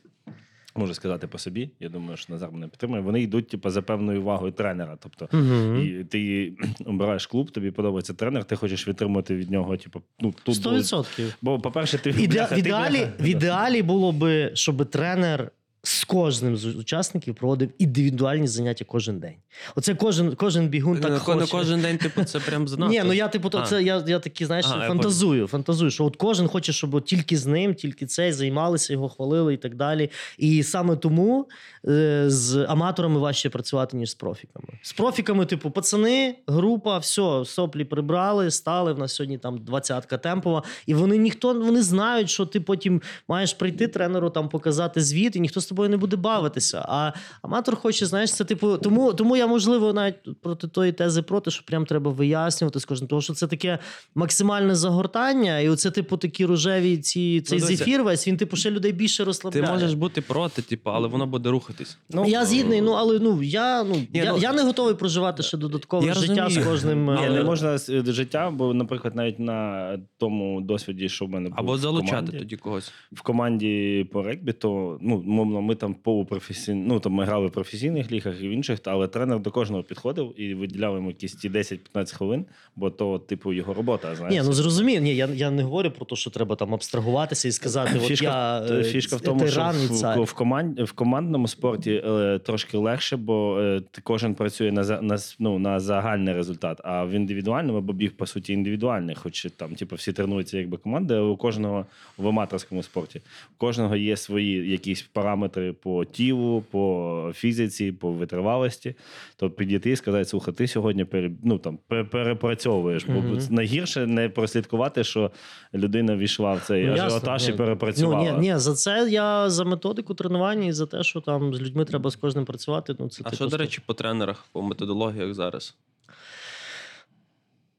[0.78, 1.70] Можу сказати по собі.
[1.80, 3.02] Я думаю, що Назар мене підтримує.
[3.02, 4.98] Вони йдуть типу, за певною увагою тренера.
[5.02, 5.76] Тобто, Угу.
[5.76, 6.52] і ти
[6.86, 10.54] обираєш клуб, тобі подобається тренер, ти хочеш відтримати від нього, типу, ну тут.
[10.54, 11.34] Сто буде- відсотків.
[11.42, 12.34] Бо, по-перше, ти В, іде...
[12.34, 15.50] бляха, в, ти, ідеалі, бляха, в ідеалі було би, щоб тренер
[15.86, 19.34] з кожним з учасників проводив індивідуальні заняття кожен день.
[19.76, 21.40] Оце кожен, кожен бігун так Не хоче.
[21.40, 22.92] не кожен день, типу, це прям занадто.
[22.92, 25.46] Ні, ну я типу, то це я, я такі, знаєш, Ага, я фантазую.
[25.46, 29.54] Фантазую, що от кожен хоче, щоб от тільки з ним, тільки цей займалися, його хвалили
[29.54, 30.10] і так далі.
[30.38, 31.48] І саме тому
[31.88, 34.68] е, з аматорами важче працювати, ніж з профіками.
[34.82, 38.92] З профіками, типу, пацани, група, все, соплі прибрали, стали.
[38.92, 43.54] В нас сьогодні там двадцятка темпова, і вони ніхто вони знають, що ти потім маєш
[43.54, 46.84] прийти тренеру, там показати звіт, і ніхто з тобою не буде бавитися.
[46.88, 47.12] А
[47.42, 51.64] аматор хоче, знаєш, це типу, тому, тому я можливо навіть проти тої тези проти, що
[51.64, 53.78] прям треба вияснювати з кожним, тому що це таке
[54.14, 58.70] максимальне загортання, і оце, типу, такі рожеві ці цей Ну, зефір весь він типу ще
[58.70, 59.66] людей більше розслабляє.
[59.66, 61.98] Ти можеш бути проти, типу, але воно буде рухатись.
[62.10, 65.56] Ну, я згідний, ну але ну я ну, я, ну- я не готовий проживати ще
[65.56, 66.64] додаткове життя розумію.
[66.64, 67.14] з кожним.
[67.14, 71.48] Ні, е, не можна е, життя, бо, наприклад, навіть на тому досвіді, що в мене
[71.48, 72.92] був Або в залучати команді, тоді когось.
[73.12, 77.50] в команді по регбі, то ну, мовно, ми там полупрофесійні, ну там ми грали в
[77.50, 81.50] професійних лігах і в інших, але тренер до кожного підходив і виділяв йому якісь ті
[81.50, 82.44] 10-15 хвилин,
[82.76, 84.14] бо то, типу, його робота.
[84.14, 84.34] Знаєш.
[84.34, 85.02] Ні, ну зрозумів.
[85.02, 88.24] Ні, я, я не говорю про те, що треба там абстрагуватися і сказати, от Фішка,
[88.24, 90.20] я е, фішка в тому, що тиран в, цар.
[90.20, 95.58] в, команд, в командному спорті е, трошки легше, бо е, кожен працює на, на, ну,
[95.58, 96.80] на загальний результат.
[96.84, 101.14] А в індивідуальному, бо біг, по суті, індивідуальний, хоч там типу, всі тренуються якби команди,
[101.14, 103.20] але у кожного в аматорському спорті,
[103.54, 105.45] у кожного є свої якісь параметри
[105.82, 108.94] по тілу, по фізиці, по витривалості.
[109.36, 111.78] То підійти і сказати, слухай, ти сьогодні пере, ну, там,
[112.10, 113.04] перепрацьовуєш.
[113.04, 113.38] Бо Мгм.
[113.50, 115.30] найгірше не прослідкувати, що
[115.74, 118.32] людина війшла в цей Ну, ясно, ажіотаж і перепрацювала.
[118.32, 121.60] Ну, ні, ні, за це я за методику тренування і за те, що там з
[121.60, 122.96] людьми треба з кожним працювати.
[122.98, 125.76] Ну, це А типу, що, до речі, по тренерах, по методологіях зараз?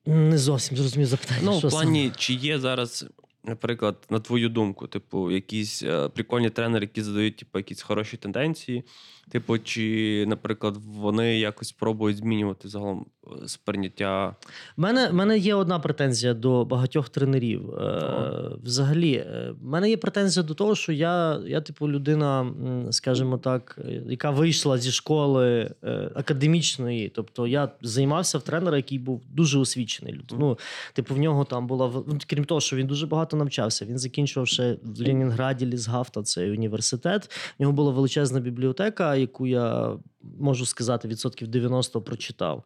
[0.06, 1.42] Не зовсім зрозумів запитання.
[1.44, 1.84] Ну, що в саме?
[1.84, 3.06] плані, чи є зараз,
[3.48, 8.84] наприклад, на твою думку, типу, якісь е, прикольні тренери, які задають типу, якісь хороші тенденції,
[9.32, 13.06] типу, чи, наприклад, вони якось пробують змінювати загалом
[13.44, 14.36] е, сприйняття.
[14.78, 17.70] В мене, мене є одна претензія до багатьох тренерів.
[17.72, 22.54] Е, взагалі, е, в мене є претензія до того, що я, я типу, людина,
[22.92, 27.10] скажімо так, е, яка вийшла зі школи е, академічної.
[27.16, 30.14] Тобто я займався в тренера, який був дуже освічений.
[30.14, 30.58] Люд- Ну,
[30.94, 33.86] типу, в нього там була ну, крім того, що він дуже багато навчався.
[33.86, 37.30] Він закінчував ще в Ленінграді Лісгафта, цей університет.
[37.60, 39.98] В нього була величезна бібліотека, яку я
[40.40, 42.64] можу сказати, відсотків 90 прочитав.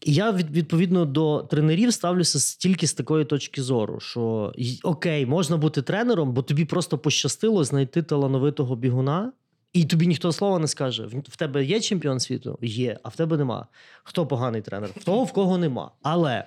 [0.00, 5.82] І я відповідно до тренерів ставлюся тільки з такої точки зору, що окей, можна бути
[5.82, 9.32] тренером, бо тобі просто пощастило знайти талановитого бігуна.
[9.72, 12.58] І тобі ніхто слова не скаже: в тебе є чемпіон світу?
[12.62, 13.66] Є, а в тебе нема.
[14.04, 14.90] Хто поганий тренер?
[14.96, 15.90] В того, в кого нема.
[16.02, 16.44] Але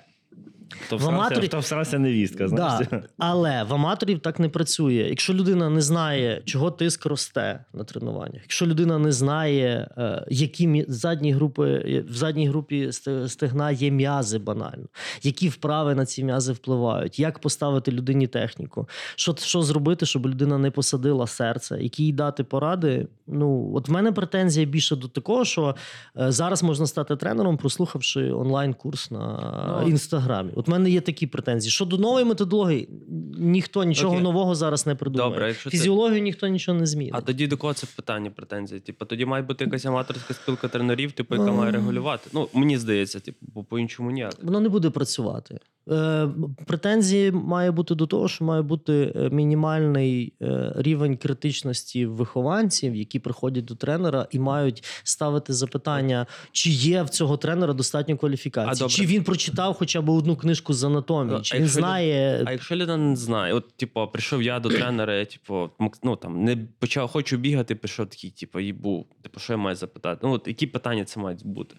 [0.89, 2.88] То В аматорі- то всрався невістка, знаєш.
[2.91, 4.93] Да, але в аматорів так не працює.
[4.93, 10.86] Якщо людина не знає, чого тиск росте на тренуваннях, якщо людина не знає, е, які
[10.88, 14.86] задні групи в задній групі сте- стегна є м'язи банально,
[15.23, 20.58] які вправи на ці м'язи впливають, як поставити людині техніку, що, що зробити, щоб людина
[20.58, 23.08] не посадила серце, які їй дати поради.
[23.27, 25.75] Ну, от в мене претензія більше до такого, що
[26.19, 30.51] е, зараз можна стати тренером, прослухавши онлайн-курс на Ну, інстаграмі.
[30.60, 31.72] От в мене є такі претензії.
[31.72, 32.89] Щодо нової методології,
[33.38, 34.24] ніхто нічого Окей.
[34.24, 35.30] нового зараз не придумає.
[35.32, 37.13] Добре, якщо це- Фізіологію ніхто нічого не змінить.
[37.15, 38.80] А тоді до кого це питання, претензії?
[38.80, 42.30] Типу, тоді має бути якась аматорська спілка тренерів, типу, яка має регулювати.
[42.34, 44.34] Ну, мені здається, типу, бо по-іншому ніяк.
[44.43, 45.60] Воно не буде працювати.
[45.91, 46.30] Е,
[46.65, 53.19] претензії має бути до того, що має бути е, мінімальний е, рівень критичності вихованців, які
[53.19, 58.80] приходять до тренера і мають ставити запитання, чи є в цього тренера достатньо А, кваліфікації,
[58.80, 58.93] добре.
[58.95, 62.43] чи він прочитав хоча б одну книжку з анатомії, чи а він якщо знає.
[62.45, 65.69] А якщо людина не знає, от, типу, прийшов я до тренера, я, типу,
[66.03, 69.05] ну, там, не почав, хочу бігати, пішов такий, типу, їбу.
[69.21, 70.19] Типу, що я маю запитати?
[70.23, 71.75] Ну, от які питання це мають бути?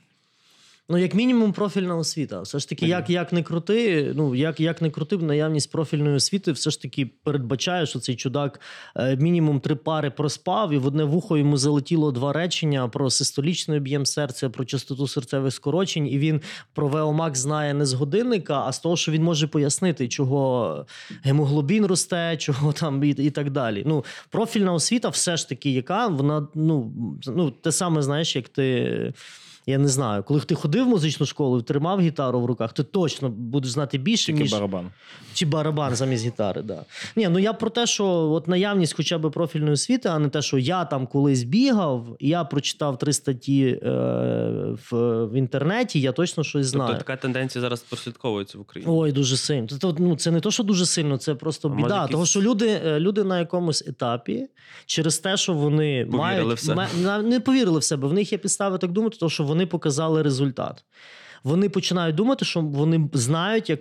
[0.92, 2.40] Ну, як мінімум, профільна освіта.
[2.40, 6.52] Все ж таки, як, як не крути, ну як, як не крути, наявність профільної освіти
[6.52, 8.60] все ж таки передбачає, що цей чудак
[8.96, 13.78] е, мінімум три пари проспав, і в одне вухо йому залетіло два речення про систолічний
[13.78, 16.06] об'єм серця, про частоту серцевих скорочень.
[16.06, 16.40] І він
[16.72, 20.86] про Веомак знає не з годинника, а з того, що він може пояснити, чого
[21.22, 23.82] гемоглобін росте, чого там і, і так далі.
[23.86, 26.92] Ну, профільна освіта, все ж таки, яка вона ну,
[27.26, 29.12] ну те саме знаєш, як ти.
[29.66, 32.82] Я не знаю, коли ти ходив в музичну школу і тримав гітару в руках, ти
[32.82, 34.90] точно будеш знати більше, Тільки ніж барабан.
[35.34, 36.62] чи барабан замість гітари.
[36.62, 36.84] Да.
[37.16, 40.42] Ні, ну я про те, що от наявність хоча б профільної освіти, а не те,
[40.42, 43.88] що я там колись бігав, я прочитав три статті е,
[44.90, 46.88] в, в інтернеті, я точно щось знаю.
[46.88, 48.92] Тобто така тенденція зараз прослідковується в Україні.
[48.92, 49.66] Ой, дуже сильно.
[49.80, 51.96] Тобто, ну, це не то, що дуже сильно, це просто А може біда.
[51.96, 54.46] якісь- Тому що люди, е, люди на якомусь етапі,
[54.86, 56.88] через те, що вони Повірили мають в себе.
[57.22, 58.08] не повірили в себе.
[58.08, 60.84] В них є підстави так думати, тому що вони показали результат.
[61.44, 63.80] Вони починають думати, що вони знають, як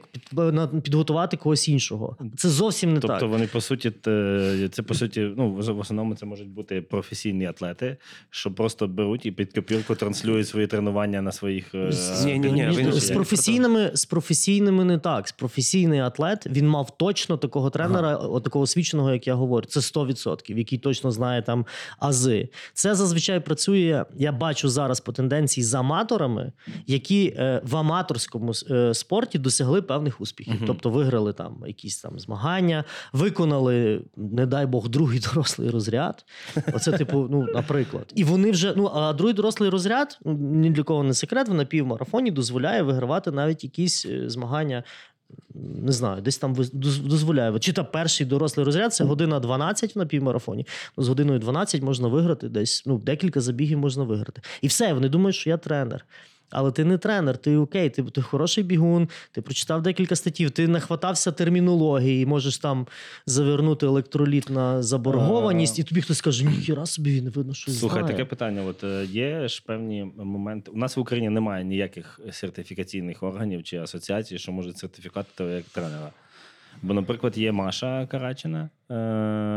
[0.84, 2.18] підготувати когось іншого.
[2.38, 3.30] Це зовсім не Тобто так.
[3.30, 3.92] вони по суті,
[4.72, 7.98] це по суті, ну в основному це можуть бути професійні атлети,
[8.30, 13.12] що просто беруть і під копілку транслюють свої тренування на своїх е, З- Ні-ні-ні, з
[13.12, 15.28] професійними, з професійними не так.
[15.28, 19.66] З професійний атлет він мав точно такого тренера, от такого освіченого, як я говорю.
[19.66, 21.66] Це 100%, який точно знає там
[22.00, 22.50] ази.
[22.74, 24.06] Це зазвичай працює.
[24.18, 26.52] Я бачу зараз по тенденції з аматорами,
[26.88, 30.54] які е, в аматорському е, спорті досягли певних успіхів.
[30.54, 30.64] Мгм.
[30.68, 32.84] Тобто виграли там якісь там змагання,
[33.14, 36.26] виконали, не дай Бог, другий дорослий розряд.
[36.74, 38.14] Оце, типу, ну, наприклад.
[38.16, 41.54] І вони вже, ну, а другий дорослий розряд, ну, ні для кого не секрет, в
[41.54, 44.84] напівмарафоні дозволяє вигравати навіть якісь е, змагання.
[45.56, 46.56] Не знаю, десь там
[47.04, 47.60] дозволяє.
[47.60, 50.68] Чи та перший дорослий розряд це година 12 в напівмарафоні.
[50.98, 54.42] Ну, з годиною 12 можна виграти десь, ну, декілька забігів можна виграти.
[54.62, 56.06] І все, вони думають, що я тренер.
[56.50, 60.68] Але ти не тренер, ти окей, ти, ти хороший бігун, ти прочитав декілька статтів, ти
[60.68, 62.88] нахватався термінології, можеш там
[63.26, 68.14] завернути електроліт на заборгованість, і тобі хтось каже, ніхіра собі він видно, що Слухай, знає.
[68.16, 70.72] таке питання: от е, є ж певні моменти.
[70.72, 76.12] У нас в Україні немає ніяких сертифікаційних органів чи асоціацій, що можуть сертифікати як тренера.
[76.82, 78.94] Бо, наприклад, є Маша Карачина, е,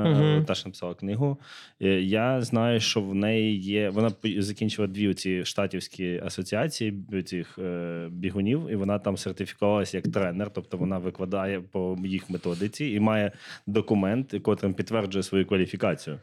[0.08, 0.44] Мгм.
[0.44, 1.38] та що написала книгу.
[1.82, 3.90] Е, Я знаю, що в неї є.
[3.90, 10.50] Вона закінчила дві ці штатівські асоціації цих е, бігунів, і вона там сертифікувалася як тренер,
[10.54, 13.32] тобто вона викладає по їх методиці і має
[13.66, 16.18] документ, котрим підтверджує свою кваліфікацію.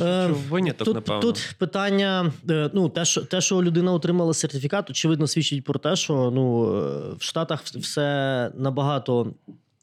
[0.00, 1.20] Е, виняток, Тут, напевно.
[1.20, 5.96] тут питання: е, ну, те, що, те, що людина отримала сертифікат, очевидно, свідчить про те,
[5.96, 6.62] що ну,
[7.16, 9.34] в Штатах все набагато.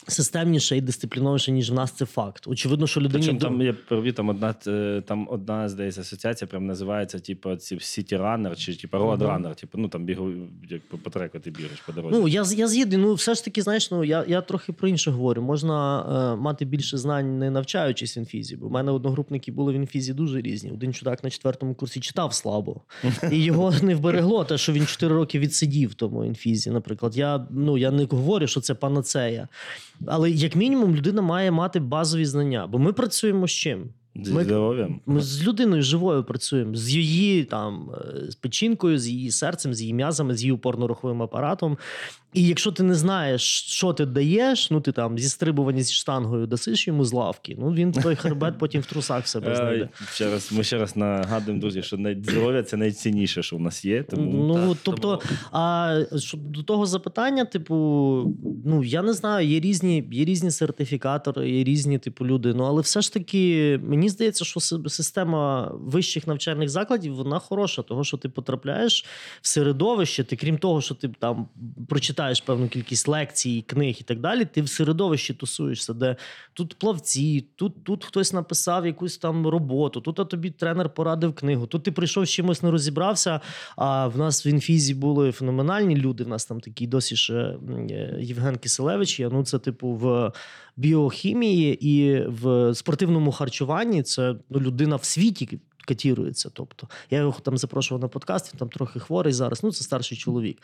[0.07, 2.47] Системніше і дисципліновіше, ніж в нас, це факт.
[2.47, 6.65] Очевидно, що людині Причому там я провів там одна е, там одна здається асоціація, прям
[6.65, 9.17] називається типу ці City Runner чи типу Road.
[9.17, 9.55] Runner.
[9.55, 10.31] Типу, ну там бігу,
[10.69, 12.17] як по, треку ти бігаєш по дорозі.
[12.19, 12.97] Ну, я, я згідний.
[12.97, 15.41] Ну, все ж таки, знаєш, ну я, я трохи про інше говорю.
[15.41, 16.01] Можна
[16.33, 18.55] е, мати більше знань, не навчаючись в інфізі.
[18.55, 20.71] Бо в мене одногрупники були в інфізі дуже різні.
[20.71, 22.81] Один чудак на четвертому курсі читав слабо,
[23.31, 26.71] і його не вберегло те, що він 4 роки відсидів в тому інфізі.
[26.71, 29.47] Наприклад, я ну я не говорю, що це панацея.
[30.07, 33.83] Але як мінімум людина має мати базові знання, бо ми працюємо з чим?
[34.33, 34.43] Ми-
[35.05, 39.81] Ми з людиною живою працюємо, з її там е, з печінкою, з її серцем, з
[39.81, 41.77] її м'язами, з її опорно-руховим апаратом.
[42.33, 46.47] І якщо ти не знаєш, що ти даєш, ну ти там зі стрибування зі штангою
[46.47, 49.83] дасиш йому з лавки, ну він той хребет потім в трусах себе знайде.
[49.83, 53.85] Е, Ще раз, ми ще раз нагадуємо, друзі, що здоров'я це найцінніше, що в нас
[53.85, 54.03] є.
[54.03, 57.75] Тому Ну, Так, тобто, тому- а що до того запитання, типу,
[58.65, 62.53] ну я не знаю, є різні, є різні сертифікатори, є різні типу люди.
[62.53, 68.03] Ну але все ж таки, мені здається, що система вищих навчальних закладів вона хороша, того
[68.03, 69.05] що ти потрапляєш
[69.41, 71.47] в середовище, ти крім того, що ти там
[71.87, 76.15] прочитаєш певну кількість лекцій, книг і так далі, ти в середовищі тусуєшся, де
[76.53, 81.67] тут плавці, тут, тут хтось написав якусь там роботу, тут а тобі тренер порадив книгу,
[81.67, 83.39] тут ти прийшов з чимось не розібрався.
[83.75, 86.23] А в нас в інфізі були феноменальні люди.
[86.23, 89.29] В нас там такий досі ще е, Євген Киселевич є.
[89.29, 90.31] Ну, це типу в
[90.77, 94.03] біохімії і в спортивному харчуванні.
[94.03, 95.59] Це ну, людина в світі.
[95.87, 96.49] Катірується.
[96.53, 99.63] Тобто, я його там запрошував на подкаст, він там трохи хворий зараз.
[99.63, 100.61] Ну, це старший чоловік.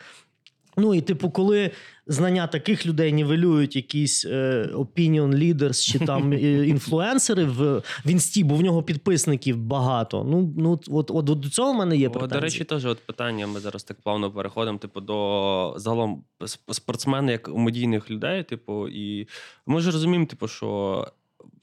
[0.76, 1.70] Ну і типу, коли
[2.06, 8.44] знання таких людей нівелюють якісь е, opinion leaders чи там е, інфлюенсери в, в інсті,
[8.44, 10.24] бо в нього підписників багато.
[10.24, 12.40] Ну, ну от, от, до цього в мене є претензії.
[12.40, 13.46] до речі, теж от питання.
[13.46, 14.78] Ми зараз так плавно переходимо.
[14.78, 18.42] Типу, до загалом сп- спортсмени як медійних людей.
[18.42, 19.28] Типу, і
[19.66, 21.06] ми ж розуміємо, типу, що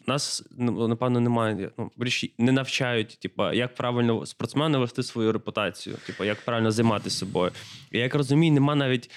[0.08, 1.72] нас ну, напевно немає.
[1.78, 1.92] Ну
[2.38, 7.52] не навчають, типу, як правильно спортсмену вести свою репутацію, типу, як правильно займатися собою.
[7.92, 9.12] І як розумію, нема навіть.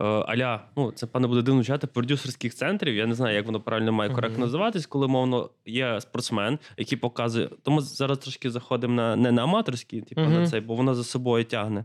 [0.00, 2.94] е, Аля, ну це пане буде дивно чати продюсерських центрів.
[2.94, 7.50] Я не знаю, як воно правильно має коректно називатись, коли мовно є спортсмен, який показує.
[7.62, 10.32] Тому зараз трошки заходимо на не на аматорські, типу, Мгм.
[10.32, 11.84] на цей, бо воно за собою тягне.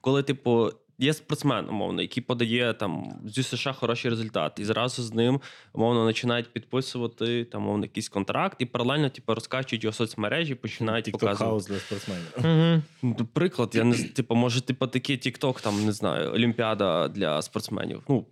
[0.00, 5.12] Коли, типу, є спортсмен, умовно, який подає там зі США хороший результат, і зразу з
[5.12, 5.40] ним
[5.72, 11.20] умовно починають підписувати там умовно, якийсь контракт, і паралельно типу, розкачують його соцмережі, починають TikTok
[11.20, 11.50] показувати.
[11.50, 12.34] house для спортсменів.
[12.38, 12.82] Угу.
[13.02, 18.02] Ну, Приклад, я не типу, може, типу, такий TikTok, там не знаю, Олімпіада для спортсменів.
[18.08, 18.26] Ну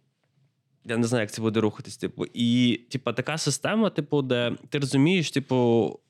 [0.85, 1.97] я не знаю, як це буде рухатись.
[1.97, 6.01] Типу, і типу, така система, типу, де ти розумієш, типу,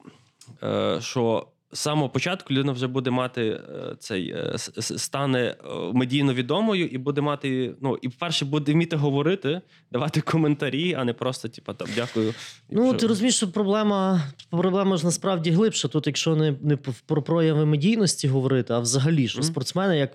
[0.62, 3.60] е, що з самого початку людина вже буде мати е,
[3.98, 5.56] цей е, стане е,
[5.92, 7.74] медійно відомою і буде мати.
[7.80, 9.60] Ну, і перше буде вміти говорити,
[9.92, 12.34] давати коментарі, а не просто, типа там дякую.
[12.70, 15.88] Ну, ти розумієш, що проблема, проблема ж насправді глибша.
[15.88, 19.48] Тут, якщо не, не про прояви медійності говорити, а взагалі, що Мгм.
[19.48, 20.10] спортсмени, як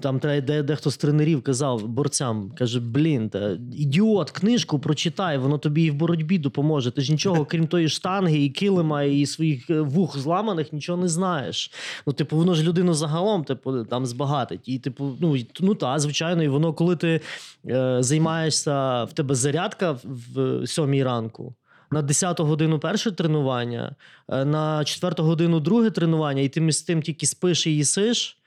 [0.00, 5.58] там де, де, дехто з тренерів казав борцям, каже: блін, та, ідіот, книжку прочитай, воно
[5.58, 6.90] тобі і в боротьбі допоможе.
[6.90, 11.08] Ти ж нічого, крім тої штанги, і килима, і своїх е, вух зламаних, нічого не
[11.08, 11.70] знаєш.
[12.06, 14.68] Ну, типу, воно ж людину загалом, типу, там збагатить.
[14.68, 17.20] І, типу, ну, ну та, звичайно, і воно, коли ти
[17.68, 21.54] е, займаєшся, в тебе зарядка в, в сьомій ранку.
[21.92, 23.96] На 10 годину перше тренування,
[24.28, 28.39] е, на 4 годину друге тренування, і ти між тим тільки спиш і їсиш.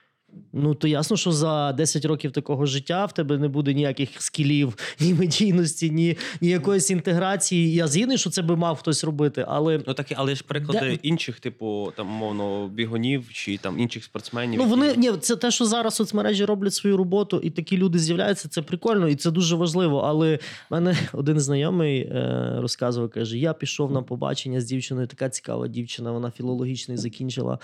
[0.54, 4.78] Ну, то ясно, що за 10 років такого життя в тебе не буде ніяких скілів,
[5.00, 7.74] ні медійності, ні, ні якоїсь інтеграції.
[7.74, 11.00] Я згідний, що це би мав хтось робити, але Ну так, але ж приклади Де-
[11.04, 14.60] інших, типу, там, мовно, бігунів чи там інших спортсменів.
[14.60, 18.50] Ну, вони ні, це те, що зараз соцмережі роблять свою роботу, і такі люди з'являються.
[18.50, 20.00] Це прикольно, і це дуже важливо.
[20.00, 25.30] Але в мене один знайомий е, розказував, каже: я пішов на побачення з дівчиною, така
[25.30, 27.60] цікава дівчина, вона філологічний закінчила.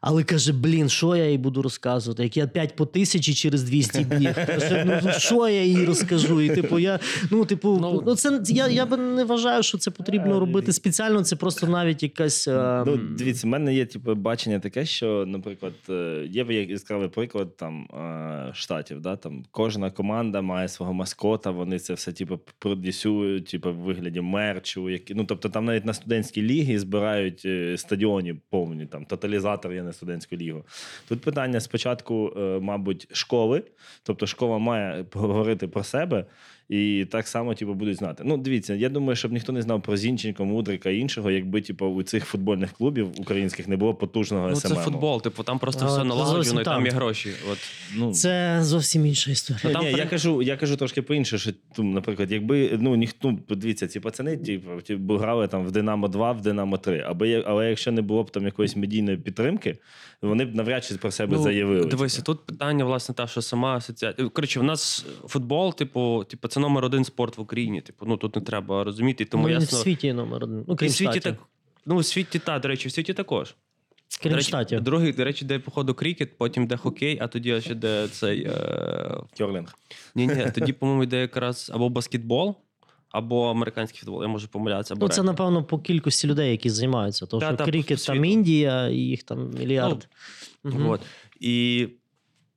[0.00, 2.22] Але каже: блін, що я їй буду розказувати?
[2.22, 4.34] Як я 5 по тисячі через 200 біг.
[4.46, 6.40] Каже, ну ну, що я їй розкажу?
[6.40, 9.90] І типу, я ну, типу, ну, Ну, це я, я би не вважаю, що це
[9.90, 11.22] потрібно робити спеціально.
[11.22, 12.48] Це просто навіть якась.
[12.48, 17.56] е, Ну, дивіться, в мене є типу, бачення таке, що, наприклад, е, є яскравий приклад
[17.56, 19.00] там е, штатів.
[19.00, 19.16] Да?
[19.16, 24.90] Там кожна команда має свого маскота, вони це все типу, продюсують, типу, в вигляді мерчу.
[24.90, 25.14] Які...
[25.14, 29.94] Ну, тобто там навіть на студентській лігі збирають е, стадіоні повні, там тоталізатор є на
[29.94, 30.64] студентську лігу.
[31.08, 33.62] Тут питання спочатку, е, мабуть, школи.
[34.02, 36.24] Тобто школа має говорити про себе.
[36.70, 38.22] І так само, типу, будуть знати.
[38.26, 41.86] Ну, дивіться, я думаю, щоб ніхто не знав про Зінченко, Мудрика і іншого, якби типу,
[41.86, 45.96] у цих футбольних клубів українських не було потужного Ну, це футбол, типу, там просто все
[45.96, 47.30] це налагоджено, і там є гроші.
[47.52, 47.58] От.
[47.96, 49.62] Ну, Це зовсім інша історія.
[49.64, 52.96] Ні, там ні, при- я кажу, я кажу трошки по-інше, що ну, наприклад, якби ну
[52.96, 57.04] ніхто подивіться, ці пацани, типу, ті грали там в Динамо 2, в Динамо 3.
[57.06, 59.78] Аби але якщо не було б там якоїсь медійної підтримки,
[60.22, 61.80] вони б навряд чи про себе заявили.
[61.80, 64.28] Ну, Дивися, тут питання, власне, та, що сама асоціація.
[64.28, 67.80] Коротше, в нас футбол, типу, типу, це номер один спорт в Україні.
[67.80, 69.24] Типу, ну тут не треба розуміти.
[69.24, 69.78] Тому Ну, ясно.
[69.78, 70.64] в світі номер один.
[70.68, 71.34] Ну, крім в світі так.
[71.86, 73.54] Ну, у світі, та, до речі, в світі також.
[74.22, 74.80] Крім до речі, штатів.
[74.80, 78.42] Другий, до речі, де, походу, крікет, потім де хокей, а тоді ще де цей.
[78.44, 79.20] Е...
[79.38, 79.74] Кьорлінг.
[80.14, 82.56] Ні, ні, тоді, по-моєму, йде якраз або баскетбол,
[83.10, 84.22] або американський футбол.
[84.22, 84.94] Я можу помилятися.
[84.94, 87.26] Або Ну, це, напевно, по кількості людей, які займаються.
[87.26, 88.24] Тому Та, що та, крикет по там.
[88.24, 90.08] Індія, і їх там мільярд.
[90.64, 90.88] Мгм.
[90.88, 91.00] От.
[91.40, 91.88] І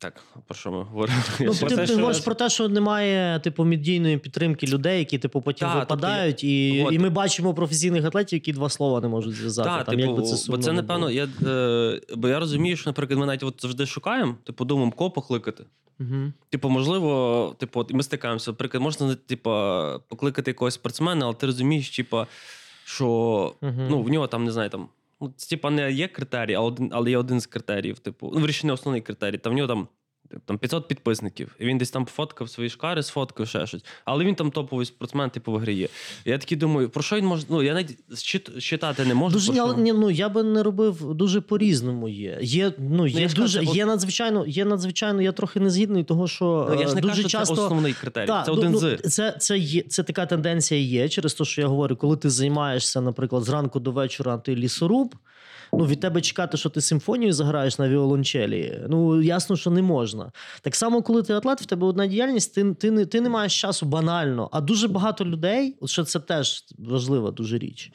[0.03, 1.17] так, про що ми говоримо?
[1.39, 4.99] Ну, Я ти, те, ти що- говориш про те, що немає типу медійної підтримки людей,
[4.99, 6.93] які типу потім Та, тобто випадають, і, от.
[6.93, 9.69] і ми бачимо професійних атлетів, які два слова не можуть зв'язати.
[9.69, 12.89] Так, там, типу, як би це бо це напевно, я, е, бо я розумію, що,
[12.89, 15.63] наприклад, ми навіть от завжди шукаємо, типу, думаємо, кого покликати.
[15.99, 16.33] Мгм.
[16.49, 18.51] Типу, можливо, типу, от ми стикаємося.
[18.51, 19.49] Наприклад, можна типу,
[20.07, 22.25] покликати якогось спортсмена, але ти розумієш, типу,
[22.85, 23.87] що Мгм.
[23.89, 24.87] ну, в нього там не знаю, там.
[25.23, 26.55] Ну, типа, не є критерій,
[26.91, 27.99] але є один з критеріїв.
[27.99, 29.37] Типу, ну, вирішення основний критерій.
[29.37, 29.87] Там в нього там,
[30.45, 31.55] там 500 підписників.
[31.59, 33.85] І він десь там фоткав свої шкари, сфоткав ще щось.
[34.05, 35.87] Але він там топовий спортсмен, типу, в грі є.
[36.25, 37.45] І я такий думаю, про що він може.
[37.49, 37.97] Ну, я навіть
[38.59, 39.33] считати не можу.
[39.33, 42.09] Дуже я, ні, ну я би не робив дуже по-різному.
[42.09, 44.45] Є є ну є я ж дуже кажу, є надзвичайно.
[44.47, 45.21] Є надзвичайно.
[45.21, 47.61] Я трохи не згідний того, що Ну, я ж не е, дуже кажу, часто це
[47.61, 48.27] основний критерій.
[48.27, 48.97] Та, це ну, один ну, з.
[48.97, 53.01] Це, це, є, це така тенденція є через те, що я говорю, коли ти займаєшся,
[53.01, 55.15] наприклад, зранку до вечора ти лісоруб.
[55.77, 58.79] Ну, від тебе чекати, що ти симфонію заграєш на віолончелі.
[58.89, 60.31] Ну, ясно, що не можна.
[60.61, 63.61] Так само, коли ти атлет, в тебе одна діяльність, ти, ти, не, ти не маєш
[63.61, 64.49] часу банально.
[64.51, 67.91] А дуже багато людей, от що це теж важлива дуже річ.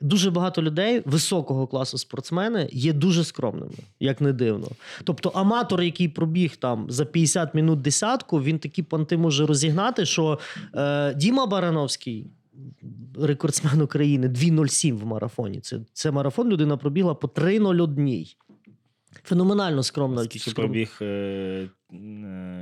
[0.00, 4.66] Дуже багато людей високого класу спортсмени є дуже скромними, як не дивно.
[5.04, 10.38] Тобто, аматор, який пробіг там за 50 минут десятку, він такі понти може розігнати, що
[10.74, 12.26] е, Діма Барановський,
[13.20, 15.60] рекордсмен України, 2.07 в марафоні.
[15.60, 18.36] Це, це марафон людина пробігла по 3.01.
[19.24, 20.24] Феноменально скромно.
[20.24, 21.68] Скільки пробіг е,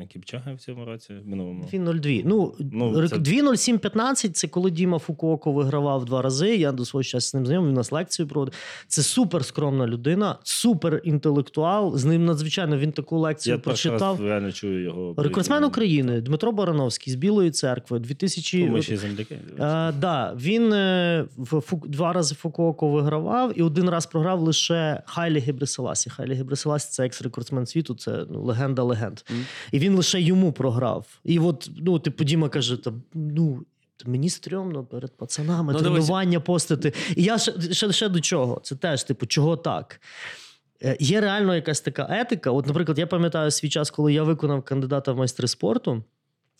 [0.08, 1.64] Кіпчага в цьому році, в минулому.
[1.72, 2.22] 2.02.
[2.24, 6.56] Ну, Ну, це- 2.07.15 це коли Діма Фукуоко вигравав два рази.
[6.56, 8.54] Я до свого часу з ним знайомий, він у нас лекцію проводив.
[8.88, 11.96] Це супер скромна людина, супер інтелектуал.
[11.96, 14.20] З ним надзвичайно він таку лекцію Я прочитав.
[14.20, 15.14] реально чую його.
[15.18, 18.64] Рекордсмен України Дмитро Барановський з Білої церкви 2000...
[18.66, 19.34] Ну, Ми ще земляки.
[19.58, 21.82] Е, да, він е, в Фу...
[21.86, 26.10] два рази Фукуоко вигравав і один раз програв лише Хайлі Гебреселасі.
[26.10, 29.19] Хайлі Гебреселасі це екс-рекордсмен світу, це ну, легенда легенд.
[29.30, 29.46] Мгм.
[29.72, 31.06] І він лише йому програв.
[31.24, 33.62] І от, ну, типу, Діма каже: там, ну.
[34.06, 36.92] Мені стрьомно перед пацанами Ну, тренування постити.
[37.16, 38.60] І я ще, ще, ще до чого?
[38.64, 40.00] Це теж, типу, чого так?
[40.82, 42.50] Е, Є реально якась така етика.
[42.50, 46.02] От, наприклад, я пам'ятаю свій час, коли я виконав кандидата в майстри спорту.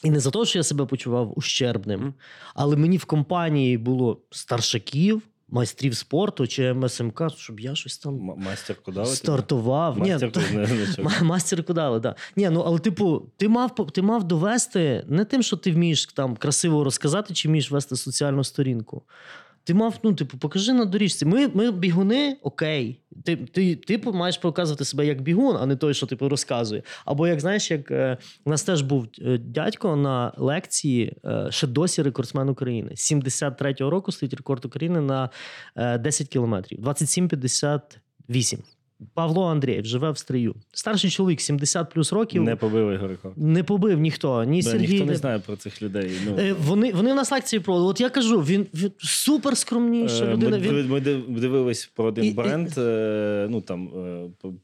[0.05, 2.15] І не за те, що я себе почував ущербним,
[2.55, 8.35] але мені в компанії було старшаків, майстрів спорту чи МСМК, щоб я щось там М-
[8.39, 9.07] Мастер кудали?
[9.07, 9.99] стартував.
[9.99, 11.05] Мастерку Мастер то- не значок.
[11.05, 12.15] Ма- Мастер кудали, да.
[12.37, 16.37] Ні, ну але типу, ти мав ти мав довести не тим, що ти вмієш там
[16.37, 19.03] красиво розказати, чи вмієш вести соціальну сторінку.
[19.65, 21.27] Ти мав, ну, типу, покажи на доріжці.
[21.27, 23.01] Ми, ми бігуни, окей.
[23.25, 26.83] Ти, ти, типу, маєш показувати себе як бігун, а не той, що типу розказує.
[27.05, 31.67] Або як знаєш, як е, у нас теж був е, дядько на лекції, е, ще
[31.67, 32.91] досі рекордсмен України.
[32.91, 35.31] 73-го року стоїть рекорд України на
[35.77, 36.81] е, 10 кілометрів.
[36.81, 38.59] 27,58.
[39.15, 40.55] Павло Андрієв живе в стрию.
[40.73, 42.43] Старший чоловік, 70 плюс років.
[42.43, 43.67] Не Не, побили його рекорд.
[43.67, 44.45] побив ніхто.
[44.45, 44.89] Ні Да, Сергій.
[44.93, 46.11] Ніхто не знає про цих людей.
[46.27, 47.91] Ну, Е, Вони, вони в нас лекції проводили.
[47.91, 50.59] От я кажу, він, він супер скромніша Е, людина.
[50.59, 50.91] Ми, Він...
[51.29, 52.69] ми дивились про один І- і- бренд.
[52.79, 53.89] е, Ну там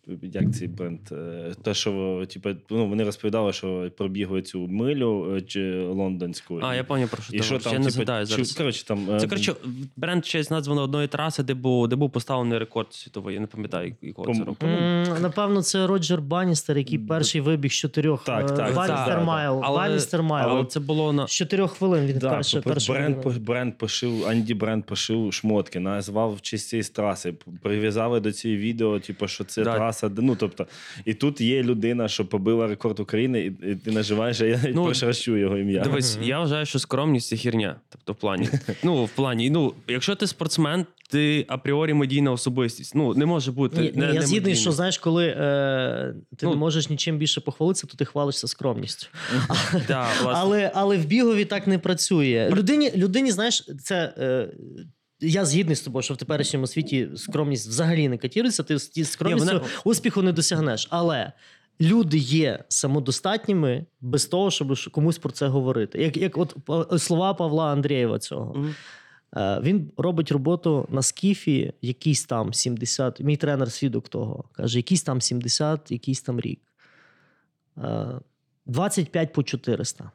[0.09, 1.01] е, як цей бренд?
[1.13, 6.59] е, Те, що типу, ну, вони розповідали, що пробігли цю милю е, чи лондонську.
[6.63, 8.53] А, я пам'ятаю про що І що там, я не типу, згадаю чи- зараз.
[8.53, 9.55] коротше, там, е, Це коротше,
[9.97, 13.35] бренд честь названо одної траси, де був, де був поставлений рекорд світовий.
[13.35, 18.25] Я не пам'ятаю, якого це Пом- Напевно, це Роджер Баністер, який перший вибіг з чотирьох.
[18.25, 19.61] Так, е, так, Баністер Mile.
[19.65, 20.49] Але- Баністер Mile.
[20.49, 24.55] Але це було на З чотирьох хвилин він Да, перший, перший бренд, бренд пошив, Анді
[24.55, 27.35] бренд пошив шмотки, назвав в честь цієї траси.
[27.63, 30.11] Прив'язали до цієї відео, типу, що це траса.
[30.17, 30.67] Ну, тобто,
[31.05, 34.93] і тут є людина, що побила рекорд України, і, і ти наживаєш, а я Ну,
[35.01, 35.83] перший його ім'я.
[35.83, 37.77] Дивись, я вважаю, що скромність це херня.
[37.89, 38.49] Тобто, в плані.
[38.83, 42.95] Ну, в плані, ну, якщо ти спортсмен, ти апріорі медійна особистість.
[42.95, 43.81] Ну, не може бути.
[43.81, 47.19] Ні, ні, не, я не згідний, що знаєш, коли е, ти Ну, не можеш нічим
[47.19, 49.07] більше похвалитися, то ти хвалишся скромністю.
[49.89, 50.09] Да.
[50.25, 52.51] Але, але в бігові так не працює.
[52.55, 54.15] Людині, людині знаєш, це.
[54.19, 54.49] Е,
[55.21, 58.63] я згідний з тобою, що в теперішньому світі скромність взагалі не катірується.
[58.63, 60.89] Ти з скромністю вона- успіху не досягнеш.
[60.91, 61.33] Але
[61.81, 66.03] люди є самодостатніми без того, щоб комусь про це говорити.
[66.03, 66.57] Як, як от
[67.03, 68.55] слова Павла Андрієва цього.
[68.55, 68.75] Мгм.
[69.37, 73.21] Е, Він робить роботу на скіфі, якийсь там 70.
[73.21, 74.45] Мій тренер свідок того.
[74.53, 76.61] Каже, якийсь там 70, якийсь там рік.
[77.79, 78.21] Е,
[78.67, 80.11] 25 по 400.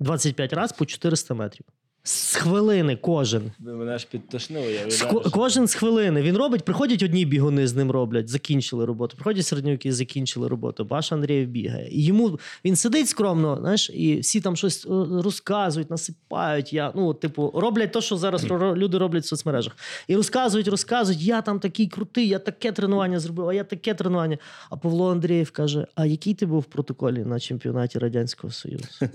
[0.00, 1.66] 25 раз по 400 метрів.
[2.08, 3.52] З хвилини кожен.
[3.58, 6.22] Мене аж підтошнило, я З уявляю, ко- що- кожен з хвилини.
[6.22, 9.16] Він робить, приходять одні бігуни з ним роблять, закінчили роботу.
[9.16, 10.84] Приходять середньовики, закінчили роботу.
[10.84, 11.88] Баш Андрієв бігає.
[11.90, 14.88] І йому він сидить скромно, знаєш, і всі там щось е,
[15.22, 16.72] розказують, насипають.
[16.72, 19.76] Я, ну, от, типу, роблять те, що зараз ро- люди роблять в соцмережах.
[20.08, 24.38] І розказують, розказують, я там такий крутий, я таке тренування зробив, а я таке тренування.
[24.70, 28.84] А Павло Андрієв каже: А який ти був в протоколі на чемпіонаті Радянського Союзу?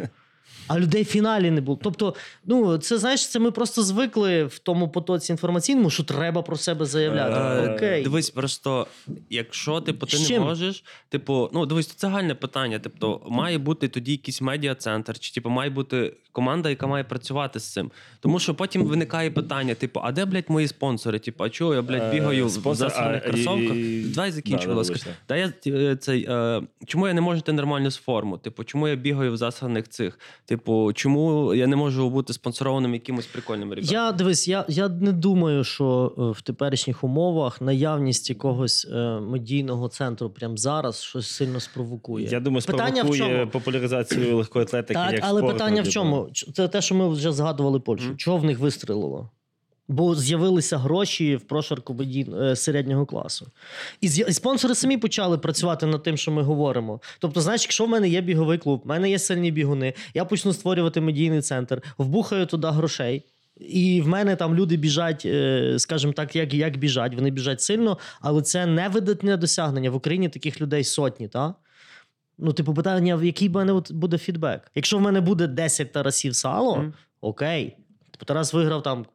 [0.68, 1.80] А людей в фіналі не було.
[1.84, 6.57] Тобто, ну це знаєш, це ми просто звикли в тому потоці інформаційному, що треба про
[6.57, 7.68] себе заявляти.
[7.70, 8.03] Е, Окей.
[8.03, 8.88] Дивись, просто
[9.30, 12.80] якщо типу, ти не можеш, типу, ну дивись, це загальне питання.
[12.84, 17.72] Тобто, має бути тоді якийсь медіа-центр, чи типу, має бути команда, яка має працювати з
[17.74, 17.91] цим.
[18.20, 21.20] Тому що потім виникає питання: типу, а де, блядь, мої спонсори?
[21.20, 23.76] Типу, а чого я, блядь, бігаю Е, в спонсор, засраних а, і- кросовках?
[23.78, 24.93] і- Давай закінчу, Да, будь ласка.
[24.93, 25.16] вибачте.
[25.26, 28.38] Та я е, цей, е, чому я не можу йти нормально з форму?
[28.38, 30.20] Типу, чому я бігаю в засраних цих?
[30.53, 33.93] Типу, чому я не можу бути спонсорованим якимось прикольним ребятам?
[33.93, 39.87] Я дивись, я, я не думаю, що е, в теперішніх умовах наявність якогось е, медійного
[39.87, 42.27] центру прямо зараз щось сильно спровокує.
[42.27, 43.51] Я думаю, Питання в спровокує чому?
[43.51, 44.93] популяризацію легкої атлетики.
[44.93, 46.29] Так, як але спорт, питання в чому?
[46.53, 48.09] Це те, що ми вже згадували Польщу.
[48.09, 48.15] Mm.
[48.17, 49.29] Чого в них вистрілило?
[49.88, 53.47] Бо з'явилися гроші в прошарку е, середнього класу.
[54.01, 57.01] І, спонсори самі почали працювати над тим, що ми говоримо.
[57.19, 60.53] Тобто, знаєш, якщо в мене є біговий клуб, в мене є сильні бігуни, я почну
[60.53, 63.25] створювати медійний центр, вбухаю туди грошей.
[63.59, 67.15] І в мене там люди біжать, е, скажімо так, як, як біжать.
[67.15, 69.89] Вони біжать сильно, але це не видатне досягнення.
[69.89, 71.55] В Україні таких людей сотні, так?
[72.38, 74.71] Ну, типу, питання, який в мене буде фідбек?
[74.75, 76.93] Якщо в мене буде 10 Тарасів сало, Мгм.
[77.21, 77.75] окей.
[78.11, 79.05] Типу, Тарас виграв там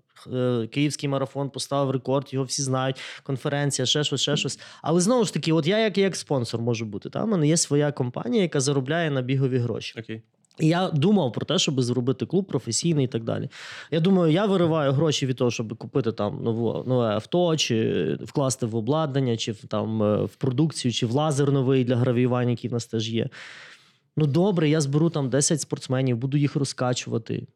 [0.70, 3.00] київський марафон поставив рекорд, його всі знають.
[3.22, 4.60] Конференція, ще щось, ще щось.
[4.82, 7.10] Але знову ж таки, от я як, як спонсор можу бути.
[7.10, 7.24] Та?
[7.24, 10.00] У мене є своя компанія, яка заробляє на бігові гроші.
[10.00, 10.22] Окей.
[10.58, 13.48] І я думав про те, щоб зробити клуб професійний і так далі.
[13.90, 18.66] Я думаю, я вириваю гроші від того, щоб купити там нову, нове авто, чи вкласти
[18.66, 22.70] в обладнання, чи в, там, е, в продукцію, чи в лазер новий для гравіювання, який
[22.70, 23.28] в нас теж є.
[24.16, 27.46] Ну добре, я зберу там 10 спортсменів, буду їх розкачувати.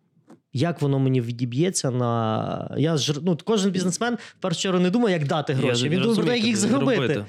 [0.52, 2.74] Як воно мені відіб'ється на.
[2.78, 5.84] Я ж ну, кожен бізнесмен в першу чергу не думає, як дати гроші.
[5.84, 6.96] Я Він думає про те, як їх заробити.
[7.06, 7.24] зробити.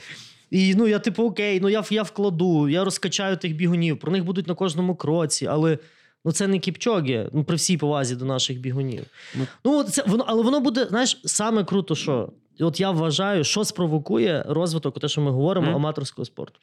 [0.51, 4.25] І ну я, типу, окей, ну я, я вкладу, я розкачаю тих бігунів, про них
[4.25, 5.77] будуть на кожному кроці, але
[6.25, 9.05] ну це не кіпчоги, ну при всій повазі до наших бігунів.
[9.35, 13.65] Ну- Ну, це воно, але воно буде, знаєш, саме круто, що от я вважаю, що
[13.65, 15.75] спровокує розвиток, те, що ми говоримо, Мгм.
[15.75, 16.59] аматорського спорту.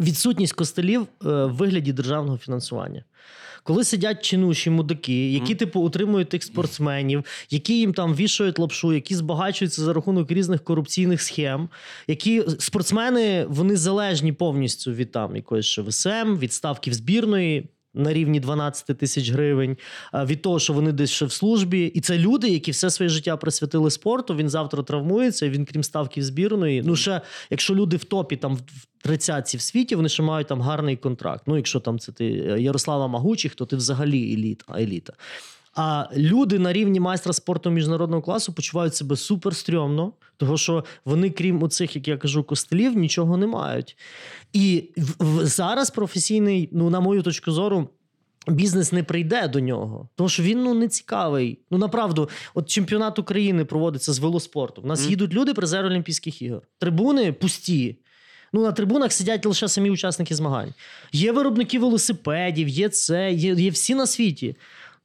[0.00, 3.04] Відсутність костелів е, в вигляді державного фінансування.
[3.62, 9.14] Коли сидять чинуші мудаки, які, типу, утримують тих спортсменів, які їм там вішають лапшу, які
[9.14, 11.68] збагачуються за рахунок різних корупційних схем,
[12.06, 17.68] які спортсмени вони залежні повністю від там якоїсь ШВСМ, від ставків збірної.
[17.98, 19.76] На рівні 12 тисяч гривень
[20.14, 23.36] від того, що вони десь ще в службі, і це люди, які все своє життя
[23.36, 24.36] присвятили спорту.
[24.36, 25.48] Він завтра травмується.
[25.48, 26.82] Він, крім ставків збірної.
[26.82, 27.20] Ну ще
[27.50, 28.62] якщо люди в топі там в
[29.02, 31.42] 30 в світі, вони ще мають там гарний контракт.
[31.46, 35.12] Ну, якщо там це ти е, Ярослава Магучих, то ти взагалі еліт, еліта.
[35.80, 41.30] А люди на рівні майстра спорту міжнародного класу почувають себе супер стрьомно, тому що вони,
[41.30, 43.96] крім оцих, як я кажу, костелів, нічого не мають.
[44.52, 47.88] І в, в- зараз професійний, ну, на мою точку зору.
[48.48, 51.58] Бізнес не прийде до нього, тому що він ну не цікавий.
[51.70, 54.82] Ну направду, от чемпіонат України проводиться з велоспорту.
[54.82, 55.10] У нас Мгм.
[55.10, 56.62] їдуть люди призери Олімпійських ігор.
[56.78, 57.96] Трибуни пусті.
[58.52, 60.74] Ну на трибунах сидять лише самі учасники змагань.
[61.12, 64.56] Є виробники велосипедів, є це, є, є всі на світі.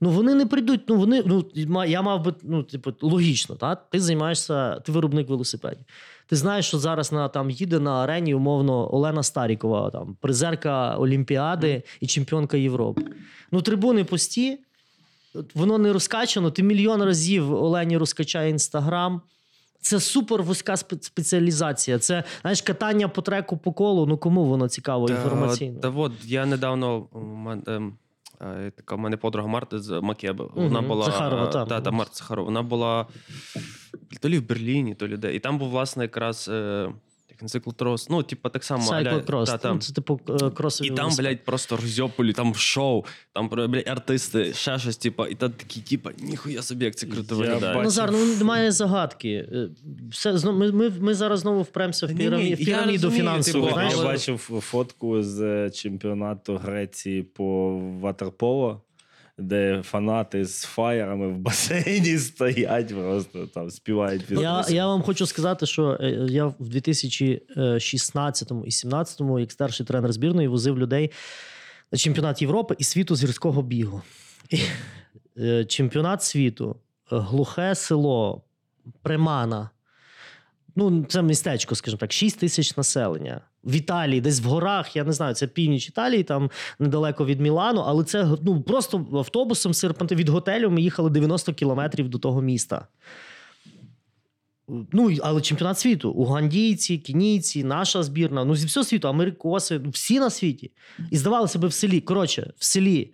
[0.03, 0.81] Ну вони не прийдуть.
[0.87, 1.23] Ну вони
[1.55, 5.85] ну я мав би ну, типу, логічно, та ти займаєшся, ти виробник велосипедів.
[6.27, 11.83] Ти знаєш, що зараз на там їде на арені умовно Олена Старікова, там призерка Олімпіади
[12.01, 13.01] і чемпіонка Європи.
[13.51, 14.59] Ну, трибуни пусті,
[15.55, 16.51] воно не розкачано.
[16.51, 19.21] Ти мільйон разів Олені розкачає інстаграм.
[19.81, 21.99] Це супер вузька спеціалізація.
[21.99, 24.05] Це знаєш, катання по треку по колу.
[24.05, 25.79] Ну кому воно цікаво інформаційно?
[25.79, 27.07] Та от я недавно
[27.67, 27.97] ем,
[28.75, 30.49] така в мене подруга Марта з Макеби.
[30.55, 31.67] Вона угу, була Захарова, та, там.
[31.67, 32.45] Та, та Марта Сахарова.
[32.45, 33.07] Вона була
[34.21, 35.35] то лі в Берліні, то лі де.
[35.35, 36.51] І там був, власне, якраз
[37.43, 38.09] е, циклотрос.
[38.09, 38.91] Ну, типу, так само.
[38.91, 39.45] Cyclocross.
[39.45, 39.73] та, та.
[39.73, 41.29] Ну, Це типу е, кросові І там, велосипеди.
[41.29, 46.09] блядь, просто розьополі, там шоу, там, блядь, артисти, ще щось, типу, і там такі, типу,
[46.19, 47.73] ніхуя собі, як це круто виглядає.
[47.73, 47.83] бачу.
[47.83, 49.29] Назар, ну немає загадки.
[49.29, 49.69] Е,
[50.11, 53.67] Все, знов- ми, ми, ми зараз знову впремося в, піраміду розумію, фінансову.
[53.67, 58.81] типу, я бачив фотку з е, чемпіонату Греції по ватерполо,
[59.37, 65.25] де фанати з фаєрами в басейні стоять, просто там співають під Я, я вам хочу
[65.25, 71.11] сказати, що е, я в 2016 і 2017, як старший тренер збірної, возив людей
[71.91, 74.01] на чемпіонат Європи і світу з гірського бігу.
[74.49, 74.59] І,
[75.37, 76.75] е, чемпіонат світу,
[77.11, 78.43] е, глухе село,
[79.01, 79.69] Примана.
[80.75, 83.41] Ну, це містечко, скажімо так, 6 тисяч населення.
[83.63, 87.81] В Італії, десь в горах, я не знаю, це північ Італії, там недалеко від Мілану,
[87.81, 92.87] але це ну, просто автобусом серпанти від готелю ми їхали 90 кілометрів до того міста.
[94.67, 96.11] Ну, але чемпіонат світу.
[96.11, 100.71] Угандійці, кенійці, наша збірна, ну зі всього світу, америкоси, всі на світі.
[101.11, 102.01] І здавалося би, в селі.
[102.01, 103.13] Коротше, в селі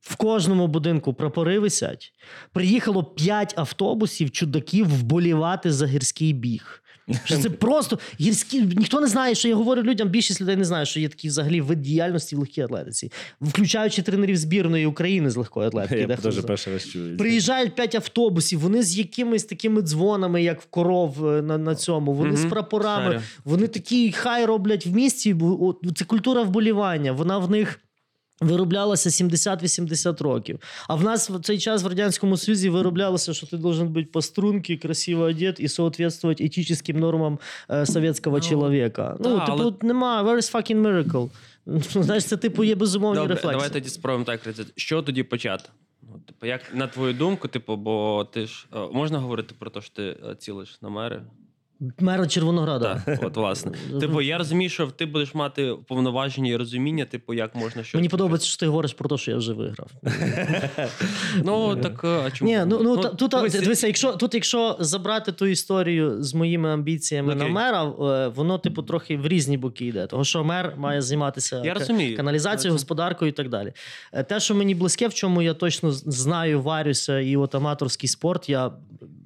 [0.00, 2.12] в кожному будинку прапори висять.
[2.52, 6.82] Приїхало 5 автобусів чудаків вболівати за гірський біг.
[7.24, 8.62] Що це просто гірські.
[8.62, 10.08] Ніхто не знає, що я говорю людям.
[10.08, 14.36] Більшість людей не знає, що є такий взагалі вид діяльності в легкій атлетиці, включаючи тренерів
[14.36, 16.06] збірної України з легкої атлетики.
[16.08, 17.16] Я теж перший раз чую.
[17.16, 22.12] Приїжджають п'ять автобусів, вони з якимись такими дзвонами, як в коров е, на, на цьому.
[22.12, 23.12] Вони з прапорами.
[23.12, 23.22] Шарю.
[23.44, 25.34] Вони такі хай роблять в місті.
[25.34, 27.12] бо, Це культура вболівання.
[27.12, 27.80] Вона в них.
[28.40, 30.58] Вироблялася 70-80 років.
[30.88, 34.22] А в нас в цей час в Радянському Союзі вироблялося, що ти должен бути по
[34.22, 37.38] струнці, красиво одет і соответствувати етичним нормам
[37.70, 39.16] е, совєтського Ну, чоловіка.
[39.20, 41.30] Ну, да, типу, але- нема, where is fucking miracle?
[42.02, 43.56] Знаєш, це типу є безумовні Добре, рефлекси.
[43.58, 44.40] давай тоді спробуємо так.
[44.76, 45.64] Що тоді почати?
[46.02, 49.80] Ну, типу, як на твою думку, типу, бо ти ж е, можна говорити про те,
[49.80, 51.22] що ти е, цілиш на мери?
[51.98, 53.02] Мера Червонограда.
[53.06, 53.72] Так, от власне.
[54.00, 57.94] Типу, я розумію, що ти будеш мати повноваження і розуміння, типу, як можна щось.
[57.94, 59.90] Мені подобається, що ти говориш про те, що я вже виграв.
[61.44, 62.50] Ну так е, а чому?
[62.50, 67.34] Ні, ну, ну, та- тут дивися, якщо тут, якщо забрати ту історію з моїми амбіціями
[67.34, 70.06] на мера, е, воно типу трохи в різні боки йде.
[70.06, 72.16] Тому що мер має займатися Я розумію.
[72.16, 73.72] каналізацією, господаркою і так далі.
[74.12, 78.48] Е, Те, що мені близьке, в чому я точно знаю, варюся, і от аматорський спорт,
[78.48, 78.70] я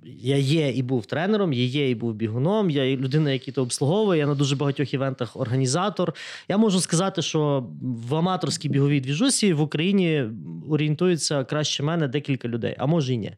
[0.06, 3.62] я є і був тренером, я є і був бігуном, я і людина, яка то
[3.62, 6.14] обслуговує, я на дуже багатьох івентах організатор.
[6.48, 10.24] Я можу сказати, що в аматорській біговій двіжусі в Україні
[10.70, 13.32] орієнтується краще мене декілька людей, а може і ні.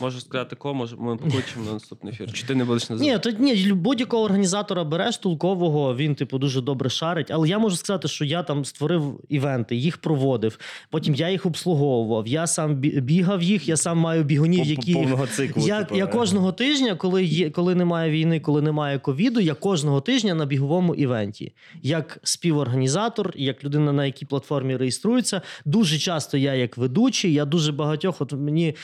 [0.00, 2.32] Можу сказати кого, може, ми покличемо на наступний ефір.
[2.32, 3.30] Чи ти не будеш називати?
[3.30, 7.30] Ні, то ні, будь-якого організатора береш толкового, він, типу, дуже добре шарить.
[7.30, 10.58] Але я можу сказати, що я там створив івенти, їх проводив.
[10.90, 12.26] Потім я їх обслуговував.
[12.26, 14.94] Я сам бігав їх, я сам маю бігунів, які.
[14.94, 15.66] повного циклу.
[15.66, 20.00] Я, типу, я кожного тижня, коли є, коли немає війни, коли немає ковіду, я кожного
[20.00, 21.52] тижня на біговому івенті.
[21.82, 25.42] Як співорганізатор, як людина, на якій платформі реєструється.
[25.64, 28.74] Дуже часто я як ведучий, я дуже багатьох, от мені.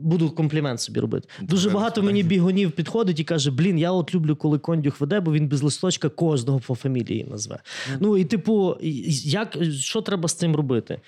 [0.00, 1.28] Буду комплімент собі робити.
[1.40, 5.32] Дуже багато мені бігунів підходить і каже: Блін, я от люблю, коли кондюх веде, бо
[5.32, 7.58] він без листочка кожного по фамілії назве.
[8.00, 8.76] Ну і типу,
[9.24, 11.00] як що треба з цим робити?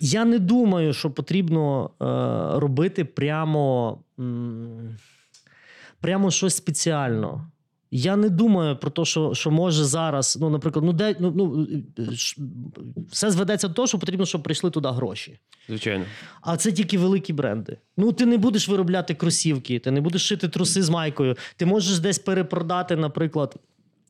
[0.00, 2.04] Я не думаю, що потрібно е,
[2.60, 4.96] робити прямо, м,
[6.00, 7.46] прямо щось спеціально.
[7.94, 11.66] Я не думаю про те, що, що може зараз, ну, наприклад, ну, де, ну, ну,
[13.10, 15.38] все зведеться до того, що потрібно, щоб прийшли туди гроші.
[15.68, 16.04] Звичайно.
[16.40, 17.78] А це тільки великі бренди.
[17.96, 21.36] Ну, ти не будеш виробляти кросівки, ти не будеш шити труси з майкою.
[21.56, 23.56] Ти можеш десь перепродати, наприклад.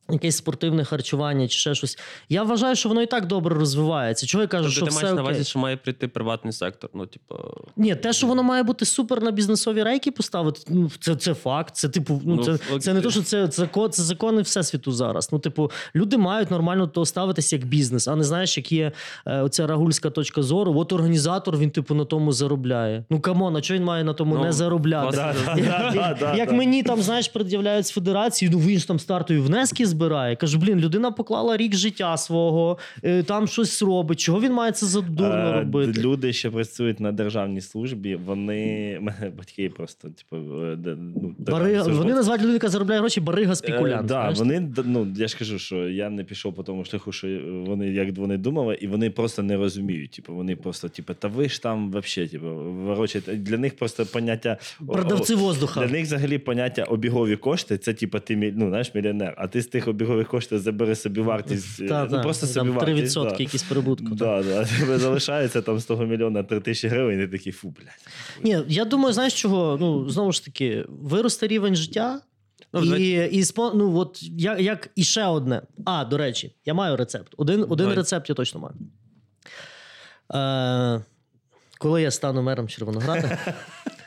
[0.09, 1.97] Якесь спортивне харчування чи ще щось.
[2.29, 4.25] Я вважаю, що воно і так добре розвивається.
[4.25, 6.89] Чого я кажу, Тобто що ти все маєш на увазі, що має прийти приватний сектор.
[6.93, 7.35] Ну, типу,
[7.77, 11.75] Ні, те, що воно має бути супер на бізнесові рейки поставити, ну це, це факт.
[11.75, 12.79] Це типу, ну, Ну, це, окей.
[12.79, 15.29] це не то, що це, це, це закони всесвіту зараз.
[15.31, 18.91] Ну, типу, люди мають нормально до того ставитися як бізнес, а не знаєш, як є
[19.25, 20.79] е, оця рагульська точка зору.
[20.79, 23.05] От організатор він, типу, на тому заробляє.
[23.09, 25.17] Ну come on, а чого він має на тому Ну, не заробляти?
[25.17, 28.87] Да, Як, да, да, да, як мені там, знаєш, пред'являють з федерації, ну він ж
[28.87, 30.35] там стартові внески збирає.
[30.35, 34.19] Кажу, блін, людина поклала рік життя свого, е, там щось робить.
[34.19, 36.01] Чого він має це за дурно Е, робити?
[36.01, 40.77] Люди, що працюють на державній службі, вони мене батьки просто, типу, е,
[41.15, 45.37] ну, Барига, вони називають людину, яка заробляє гроші, барига Е, да, вони ну я ж
[45.37, 47.27] кажу, що я не пішов по тому шляху, що
[47.67, 50.11] вони як вони думали, і вони просто не розуміють.
[50.11, 53.35] Типу, вони просто, типу, та ви ж там вообще, типу, ворочаєте.
[53.35, 55.79] Для них просто поняття Продавці воздуха.
[55.79, 59.33] Для них взагалі поняття обігові кошти це типу ти ну, знаєш, мільйонер.
[59.37, 61.87] А ти з тих обігових коштів забери собі вартість.
[61.87, 63.39] Та, ну, та, просто там 3% вартість.
[63.39, 64.15] якісь прибутку.
[64.15, 64.65] Да, да.
[64.79, 68.07] Тебе залишається там з того мільйона 3 тисячі гривень, і ти такий фу, блядь.
[68.43, 69.77] Ні, я думаю, знаєш чого?
[69.81, 72.21] Ну, знову ж таки, виросте рівень життя.
[72.73, 75.61] Ну, і, і ну, от як, як і ще одне.
[75.85, 77.33] А, до речі, я маю рецепт.
[77.37, 78.75] Один, один рецепт я точно маю.
[80.33, 81.01] Е,
[81.77, 83.37] коли я стану мером Червонограда,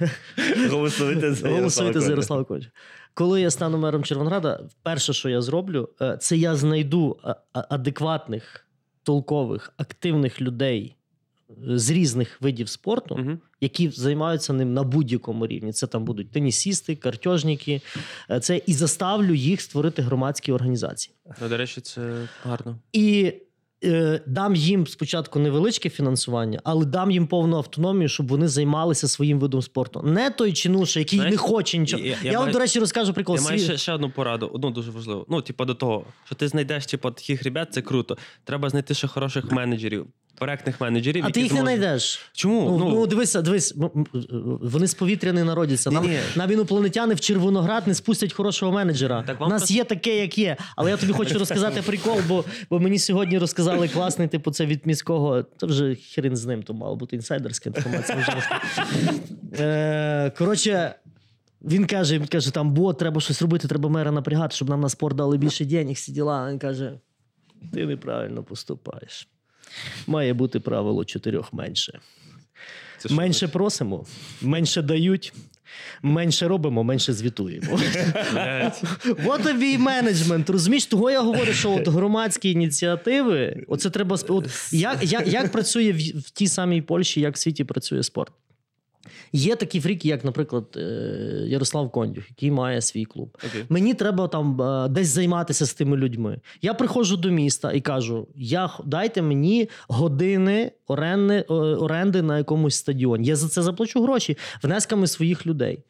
[0.70, 2.70] Голосуйте за Ярослава Ковача.
[3.16, 7.66] Коли я стану мером Червонограда, перше, що я зроблю, е, це я знайду а- а-
[7.70, 8.66] адекватних,
[9.02, 10.96] толкових, активних людей
[11.50, 13.38] е, з різних видів спорту, Угу.
[13.60, 15.72] які займаються ним на будь-якому рівні.
[15.72, 17.80] Це там будуть тенісісти, картежники.
[18.30, 21.14] Е, Це і заставлю їх створити громадські організації.
[21.42, 22.78] Ну, до речі, це гарно.
[22.92, 23.40] І е,
[24.26, 29.62] дам їм спочатку невеличке фінансування, але дам їм повну автономію, щоб вони займалися своїм видом
[29.62, 30.02] спорту.
[30.04, 32.02] Не той чинуша, який Знаєш, не хоче нічого.
[32.02, 33.36] я- Я, я вам, маю- до речі, розкажу прикол.
[33.36, 35.26] Я маю ще, ще одну пораду, одну дуже важливу.
[35.28, 38.16] Ну, типу, до того, що ти знайдеш типу, таких ребят, це круто.
[38.44, 40.06] Треба знайти ще хороших менеджерів,
[40.38, 41.24] проектних менеджерів.
[41.24, 42.20] А які ти їх не зможуть- знайдеш.
[42.32, 42.78] Чому?
[42.78, 44.06] Ну, ну, дивися, дивись, м- м-
[44.62, 45.90] вони з повітря не народяться.
[45.90, 46.18] Нам, Ні-ні.
[46.36, 49.22] нам інопланетяни в Червоноград не спустять хорошого менеджера.
[49.26, 50.56] Так У вам нас просто- є таке, як є.
[50.76, 54.86] Але я тобі хочу розказати прикол, бо, бо мені сьогодні розказали класний, типу, це від
[54.86, 55.44] міського.
[55.56, 58.18] Це вже хрен з ним, то мало бути інсайдерська інформація.
[58.18, 58.42] Вже
[59.64, 60.94] е, коротше.
[61.62, 64.88] Він каже, він каже, там бо треба щось робити, треба мера напрягати, щоб нам на
[64.88, 66.48] спорт дали більше денег, всі діла.
[66.50, 66.92] Він каже:
[67.72, 69.28] ти неправильно поступаєш.
[70.06, 72.00] Має бути правило чотирьох менше.
[72.98, 74.06] Це Менше просимо,
[74.42, 75.32] менше дають,
[76.02, 77.80] менше робимо, менше звітуємо.
[79.26, 80.50] От і менеджмент.
[80.50, 85.92] Розумієш, того я говорю, що от громадські ініціативи, оце треба от як, як, як працює
[85.92, 88.32] в, в тій самій Польщі, як в світі працює спорт.
[89.32, 90.80] Є такі фріки, як, наприклад, е,
[91.46, 93.38] Ярослав Кондюх, який має свій клуб.
[93.44, 93.64] Okay.
[93.68, 96.40] Мені треба там е, десь займатися з тими людьми.
[96.62, 102.74] Я приходжу до міста і кажу: я, дайте мені години оренди, е, оренди на якомусь
[102.74, 103.26] стадіоні.
[103.28, 105.84] Я за це заплачу гроші внесками своїх людей.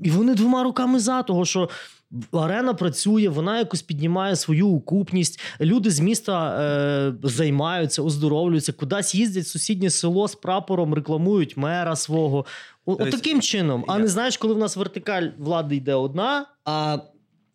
[0.00, 1.68] І вони двома руками за того, що.
[2.32, 5.40] Арена працює, вона якось піднімає свою укупність.
[5.60, 11.96] Люди з міста е, займаються, оздоровлюються, кудись їздять в сусіднє село з прапором, рекламують мера
[11.96, 12.44] свого.
[12.86, 13.84] О, Дивись, таким чином.
[13.88, 16.98] А я- не знаєш, коли в нас вертикаль влади йде одна, а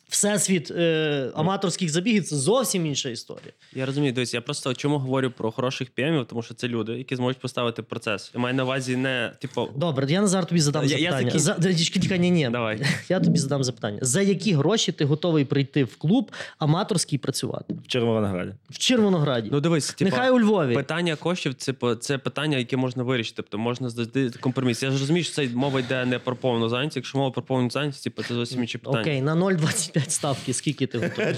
[0.09, 3.51] Всесвіт е, аматорських забігів це зовсім інша історія.
[3.73, 7.15] Я розумію, дивись, я просто чому говорю про хороших піемів, тому що це люди, які
[7.15, 8.31] зможуть поставити процес.
[8.33, 11.31] Я маю на увазі не, типу, Добре, я Назар тобі задам Я- я запитання.
[11.39, 11.61] закінчу.
[11.61, 12.49] За, чекай, чекай, ні, ні.
[12.51, 12.81] давай.
[13.09, 13.99] Я тобі задам запитання.
[14.01, 17.73] За які гроші ти готовий прийти в клуб аматорський працювати?
[17.85, 18.51] В Червонограді.
[18.69, 19.49] В Червонограді.
[19.51, 20.73] Ну дивись, типу, Нехай у Львові.
[20.75, 23.35] питання коштів це, по- це питання, яке можна вирішити.
[23.35, 24.83] Тобто можна знайти компроміс.
[24.83, 26.95] Я ж розумію, що це мова йде не про повну зайнятість.
[26.95, 29.01] Якщо мова про повну зайнятість, типу, це зовсім інші питання.
[29.01, 31.33] Окей, на 0,25 ставки, скільки ти готовий?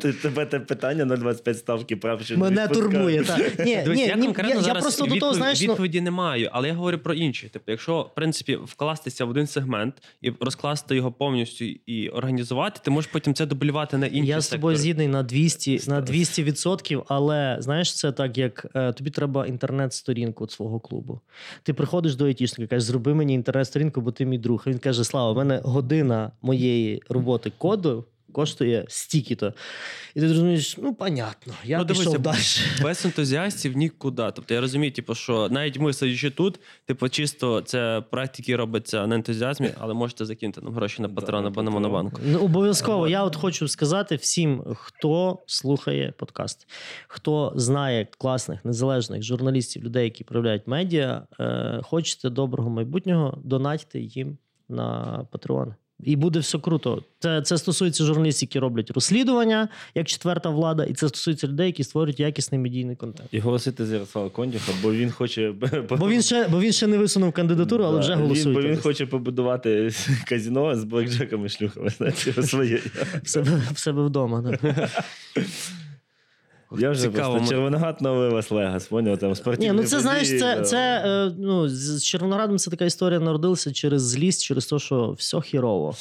[0.00, 3.24] Ти- Тебе те питання 0,25 ставки прав ще Мене турбує.
[3.24, 3.58] Так.
[3.66, 6.00] Ні, Дивись, ні, я ні, конкретно я, я зараз просто до того, знаєш, ну, відповіді
[6.00, 7.50] не маю, але я говорю про інші.
[7.52, 12.90] Тобто, якщо в принципі вкластися в один сегмент і розкласти його повністю і організувати, ти
[12.90, 14.82] можеш потім це дублювати на інші Я з тобою сектори.
[14.82, 20.48] згідний на 200, на 200 відсотків, але знаєш, це так, як е, тобі треба інтернет-сторінку
[20.48, 21.20] свого клубу.
[21.62, 24.62] Ти приходиш до айтішника, кажеш, зроби мені інтернет-сторінку, бо ти мій друг.
[24.66, 27.87] А він каже: Слава, в мене година моєї роботи коду
[28.32, 29.52] коштує стільки-то.
[30.14, 32.82] І ти розумієш, ну, понятно, я Ну, пішов дивися, далі.
[32.82, 34.30] Без ентузіастів нікуди.
[34.34, 39.06] Тобто я розумію, типу, що навіть ми сидячи тут, типу, чисто це проект, який робиться
[39.06, 42.20] на ентузіазмі, але можете закинути нам гроші на патрон або на монобанку.
[42.24, 43.08] Ну, обов'язково.
[43.08, 46.68] Я от хочу сказати всім, хто слухає подкаст,
[47.08, 54.38] хто знає класних незалежних журналістів, людей, які проявляють медіа, е, хочете доброго майбутнього, донатьте їм
[54.68, 55.74] на Patreon.
[56.04, 57.02] І буде все круто.
[57.18, 61.84] Це, це стосується журналістів, які роблять розслідування як четверта влада, і це стосується людей, які
[61.84, 63.28] створюють якісний медійний контент.
[63.32, 65.52] І голосити за Ярослава Кондюха, бо він хоче.
[65.98, 68.16] Бо він ще, бо він ще не висунув кандидатуру, але вже.
[68.16, 69.90] Він, бо він хоче побудувати
[70.28, 71.90] казіно з блекджеками шлюхами.
[71.90, 72.80] Знаєте, своє.
[73.22, 74.40] в себе, в себе вдома.
[74.62, 74.88] Да.
[76.78, 80.56] Я вже Цікаво, просто червоногад новий Лас-Вегас, поняв, там спортивні Ні, ну це знаєш, це,
[80.56, 80.62] да.
[80.62, 85.40] це е, ну, з Червоноградом це така історія народилася через злість, через те, що все
[85.40, 85.94] хірово.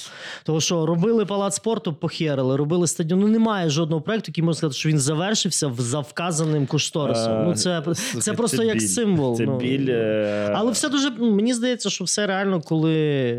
[0.43, 3.19] Тому що робили палац спорту, похерили, робили стадіон.
[3.19, 7.33] Ну немає жодного проекту, який можна сказати, що він завершився в- за вказаним кошторисом.
[7.33, 8.87] А, ну це, слухай, це просто як біль.
[8.87, 9.37] символ.
[9.37, 9.57] Це ну.
[9.57, 9.87] біль.
[9.89, 13.37] е, Але все дуже ну, мені здається, що все реально, коли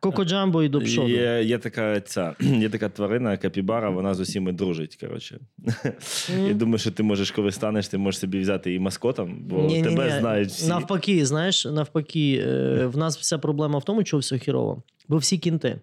[0.00, 1.08] Коко Джамбо і до пшону.
[1.08, 4.96] Є, є, така, ця, є така тварина, капібара, вона з усіми дружить.
[5.00, 5.38] Коротше.
[6.46, 9.82] Я думаю, що ти можеш, коли станеш, ти можеш собі взяти і маскотом, бо Ні-ні-ні.
[9.82, 10.68] тебе знають всі.
[10.68, 14.82] Навпаки, знаєш, навпаки, е, в нас вся проблема в тому, чого все хірово.
[15.08, 15.80] Бо всі кінти.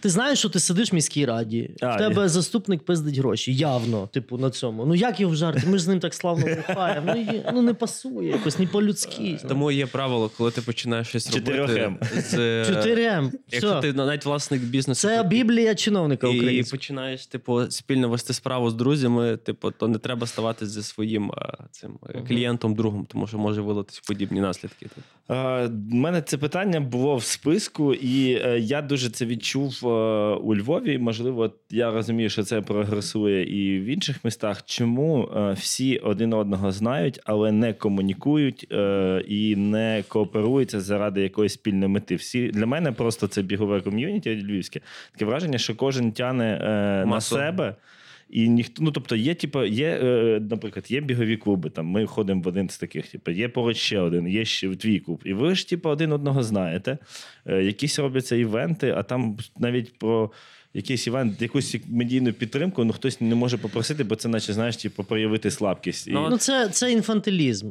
[0.00, 4.06] Ти знаєш, що ти сидиш в міській раді, А, в тебе заступник пиздить гроші, явно,
[4.12, 4.86] типу, на цьому.
[4.86, 5.62] Ну як його жарти?
[5.66, 7.12] Ми ж з ним так славно бухаємо.
[7.16, 9.38] Ну, є- ну не пасує, якось не по-людськи.
[9.48, 11.80] Тому є правило, коли ти починаєш щось робити.
[11.80, 11.98] М.
[12.16, 13.30] З, е, 4М.
[13.50, 13.80] Якщо Все.
[13.80, 15.08] ти навіть власник бізнесу.
[15.08, 16.78] Це Біблія чиновника і українського.
[16.78, 21.52] починаєш, типу, спільно вести справу з друзями, типу, то не треба ставати зі своїм а,
[21.70, 24.86] цим е, клієнтом другом, тому що може вилитись подібні наслідки.
[25.92, 29.86] У мене це питання було в списку, і е, я дуже це відчув е,
[30.34, 30.98] у Львові.
[30.98, 34.62] Можливо, я розумію, що це прогресує і в інших містах.
[34.66, 41.52] Чому е, всі один одного знають, але не комунікують е, і не кооперуються заради якоїсь
[41.52, 42.14] спільної мети?
[42.14, 44.80] Всі для мене просто це бігове ком'юніті львівське.
[45.12, 47.74] Таке враження, що кожен тяне е, на себе.
[48.30, 51.70] І ніхто, ну тобто, є, типу, є, е, наприклад, є бігові клуби.
[51.70, 55.00] Там ми ходимо в один з таких, типу, є поруч ще один, є ще твій
[55.00, 55.22] клуб.
[55.24, 56.98] І ви ж, типу, один одного знаєте.
[57.46, 60.30] Е, якісь робляться івенти, а там навіть про
[60.74, 65.04] якийсь івент, якусь медійну підтримку, ну хтось не може попросити, бо це, наче, знаєш, типу,
[65.04, 66.08] проявити слабкість.
[66.08, 66.10] І...
[66.10, 67.66] Ну, Ну, це, це інфантилізм.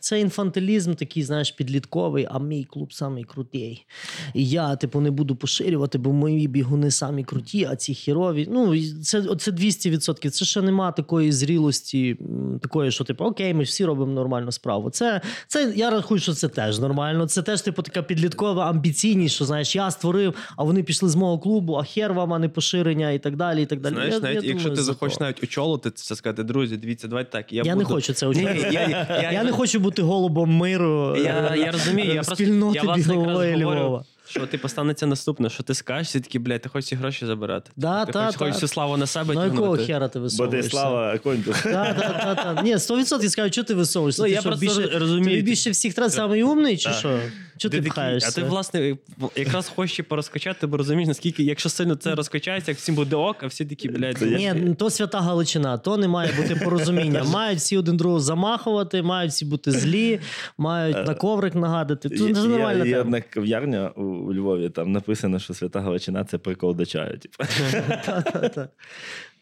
[0.00, 3.86] Це інфантилізм такий, знаєш, підлітковий, а мій клуб самий крутий.
[4.34, 8.48] І я, типу, не буду поширювати, бо мої бігуни самі круті, а ці хірові.
[8.50, 10.30] Ну, це, це 200%.
[10.30, 12.16] Це ще нема такої зрілості,
[12.62, 14.90] такої, що, типу, окей, ми всі робимо нормальну справу.
[14.90, 17.26] Це, це я рахую, що це теж нормально.
[17.26, 21.38] Це теж, типу, така підліткова амбіційність, що знаєш, я створив, а вони пішли з мого
[21.38, 23.62] клубу, а хер вам, а не поширення і так далі.
[23.62, 23.94] І так далі.
[23.94, 27.30] Знаєш, Я- навіть я якщо думаю, ти захочеш навіть очолити, це сказати, друзі, дивіться, давайте
[27.30, 27.52] так.
[27.52, 28.68] Я, Я не хочу це Ні, очолити.
[28.72, 31.16] я, я, я, Я не хочу бути голубом миру.
[31.16, 34.04] Я, е, я розумію, я просто спільноти бігової якраз Львова.
[34.28, 37.70] Що типу станеться наступне, що ти скажеш, всі такі, блядь, ти хочеш ці гроші забирати.
[37.76, 38.38] Да, ти та, хочеш, та.
[38.38, 40.70] хочеш всю славу на себе Ну якого хера ти Бо висовуєшся?
[40.70, 41.62] ти слава Кондюх.
[41.62, 42.64] Так, так, так.
[42.64, 44.22] Ні, 100% скажу, що ти висовуєшся?
[44.22, 45.24] Ну, Ти я що, просто більше, розумію.
[45.24, 46.98] Тобі більше всіх треба самий умний, чи Так.
[46.98, 47.18] що?
[47.56, 48.28] Чого ти пхаєшся?
[48.28, 48.96] А ти, власне,
[49.36, 53.46] якраз хочеш порозкачати, бо розумієш, наскільки, якщо сильно це розкачається, як всім буде ок, а
[53.46, 57.24] всі такі, блядь, Ні, то свята Галичина, то не має бути порозуміння.
[57.32, 60.20] Мають всі один другого замахувати, мають всі бути злі,
[60.58, 62.08] мають на коврик нагадати.
[62.08, 66.38] Є- це нормальна є, одна кав'ярня у, у Львові, там написано, що свята Галичина це
[66.38, 67.18] прикол до чаю.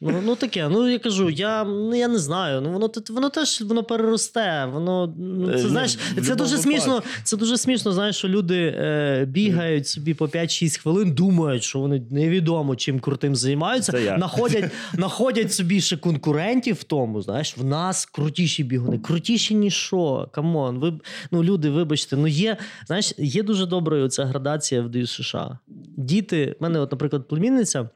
[0.05, 2.61] Ну, ну таке, ну я кажу, я, ну, я не знаю.
[2.61, 4.69] Ну воно воно теж воно переросте.
[4.73, 7.03] Воно ну, Е, це знаєш, це дуже смішно.
[7.25, 7.93] Це дуже смішно.
[7.93, 13.37] Знаєш, що люди е, бігають собі по 5-6 хвилин, думають, що вони невідомо чим крутим
[13.37, 13.99] займаються.
[13.99, 14.19] Я.
[14.19, 17.23] Находять, находять собі ще конкурентів в тому.
[17.23, 20.29] Знаєш, в нас крутіші бігуни, крутіші ніж що.
[20.33, 20.93] Come on, ви
[21.31, 25.23] ну люди, вибачте, ну є, знаєш, є дуже доброю ця градація в ДЮСШ.
[25.23, 25.59] США.
[25.97, 27.89] Діти, в мене, от, наприклад, племінниця.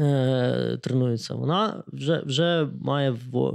[0.00, 1.34] Е, тренується.
[1.34, 3.52] Вона вже вже має в е,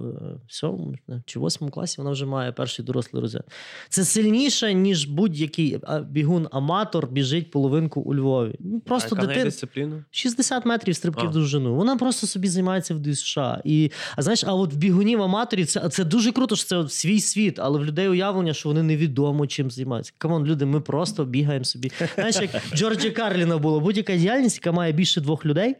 [0.47, 1.95] сьомому чи восьмому класі.
[1.97, 3.43] Вона вже має перший дорослий розряд.
[3.89, 5.77] Це сильніше, ніж будь-який
[6.11, 8.55] бігун-аматор біжить половинку у Львові.
[8.59, 9.45] Ну, Просто а яка дитина.
[9.45, 10.05] дисципліна?
[10.11, 11.29] 60 метрів стрибків А.
[11.29, 11.75] в довжину.
[11.75, 13.37] Вона просто собі займається в ДЮСШ.
[13.63, 16.91] І, а знаєш, а от в бігунів аматорів це, це дуже круто, що це от
[16.91, 20.13] свій світ, але в людей уявлення, що вони невідомо чим займаються.
[20.17, 21.91] Come on, люди, ми просто бігаємо собі.
[22.15, 25.75] Знаєш, як Джорджі Карліна було, будь-яка діяльність, яка має більше двох людей,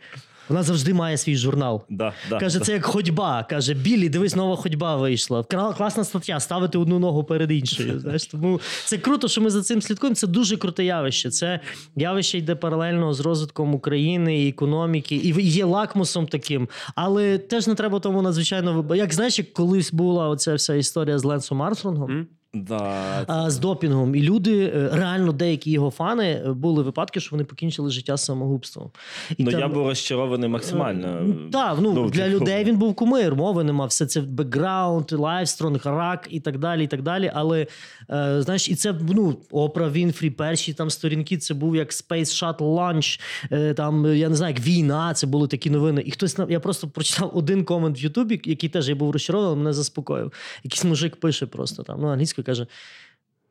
[0.49, 1.81] вона завжди має свій журнал.
[1.89, 2.65] Да, да, Каже, да.
[2.65, 3.43] це як ходьба.
[3.49, 5.41] Каже, Білі, дивись, нова ходьба вийшла.
[5.41, 7.99] Кра- Класна стаття, ставити одну ногу перед іншою.
[8.03, 10.15] Знаєш, тому це круто, що ми за цим слідкуємо.
[10.15, 11.29] Це дуже круте явище.
[11.29, 11.59] Це
[11.95, 16.69] явище йде паралельно з розвитком України і економіки, і є лакмусом таким.
[16.95, 21.23] Але теж не треба тому надзвичайно Як знаєш, як колись була оця вся історія з
[21.23, 22.27] Ленсом Армстронгом.
[22.55, 27.29] Да, А, з допінгом, і люди е, реально деякі його фани е, були випадки, що
[27.31, 28.91] вони покінчили життя самогубством.
[29.37, 31.35] І Ну, там- я був розчарований максимально.
[31.51, 35.81] так, ну, Ну, для типу- людей він був кумир, мови нема, все це бекграунд, Livestrong,
[35.85, 36.83] рак і так далі.
[36.83, 37.31] і так далі.
[37.35, 37.67] Але
[38.11, 42.57] е, знаєш, і це ну, Опра Вінфрі, перші там сторінки, це був як Space Shuttle
[42.57, 43.19] Launch,
[43.51, 46.03] е, там, е, я не знаю, як війна, це були такі новини.
[46.05, 49.73] І хтось я просто прочитав один комент в Ютубі, який теж я був розчарований, мене
[49.73, 50.33] заспокоїв.
[50.63, 52.67] Якийсь мужик пише просто там, ну, англійською каже: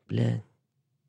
[0.09, 0.41] бля.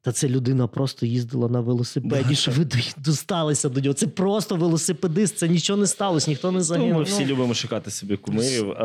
[0.02, 2.66] Та це людина просто їздила на велосипеді, що ви
[2.96, 3.94] досталися до нього.
[3.94, 6.98] Це просто велосипедист, це нічого не сталося, ніхто не Ну, загинув.
[6.98, 8.76] ми всі любимо шукати собі кумирів.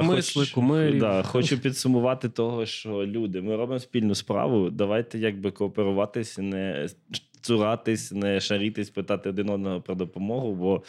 [0.00, 1.00] Смисли кумирів.
[1.00, 4.70] Да, хочу підсумувати того, що люди, ми робимо спільну справу.
[4.70, 6.88] Давайте якби кооперуватись, не
[7.40, 10.54] цуратись, не шарітись, питати один одного про допомогу.
[10.54, 10.82] Бо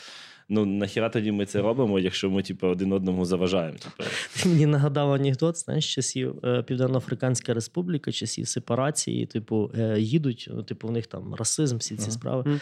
[0.49, 3.77] ну нахіра тоді ми це робимо, якщо ми типу, один одному заважаємо.
[3.77, 4.09] Типу.
[4.43, 10.63] Ти мені нагадав анекдот, знаєш, часів е, Південно-Африканська Республіка, часів сепарації, типу, е, їдуть, ну,
[10.63, 12.11] типу, в них там расизм, всі ці Ага.
[12.11, 12.59] справи.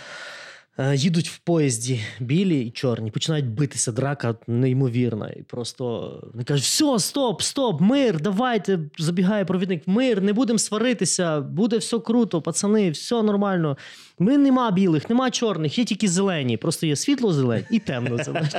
[0.78, 5.30] Е, Їдуть в поїзді білі і чорні, починають битися, драка неймовірна.
[5.30, 8.80] І просто вони кажуть: все, стоп, стоп, мир, давайте.
[8.98, 13.78] Забігає провідник, мир, не будемо сваритися, буде все круто, пацани, все нормально.
[14.22, 16.58] Ми нема білих, нема чорних, є тільки зелені.
[16.58, 18.50] Просто є світло зелень і темно зелень.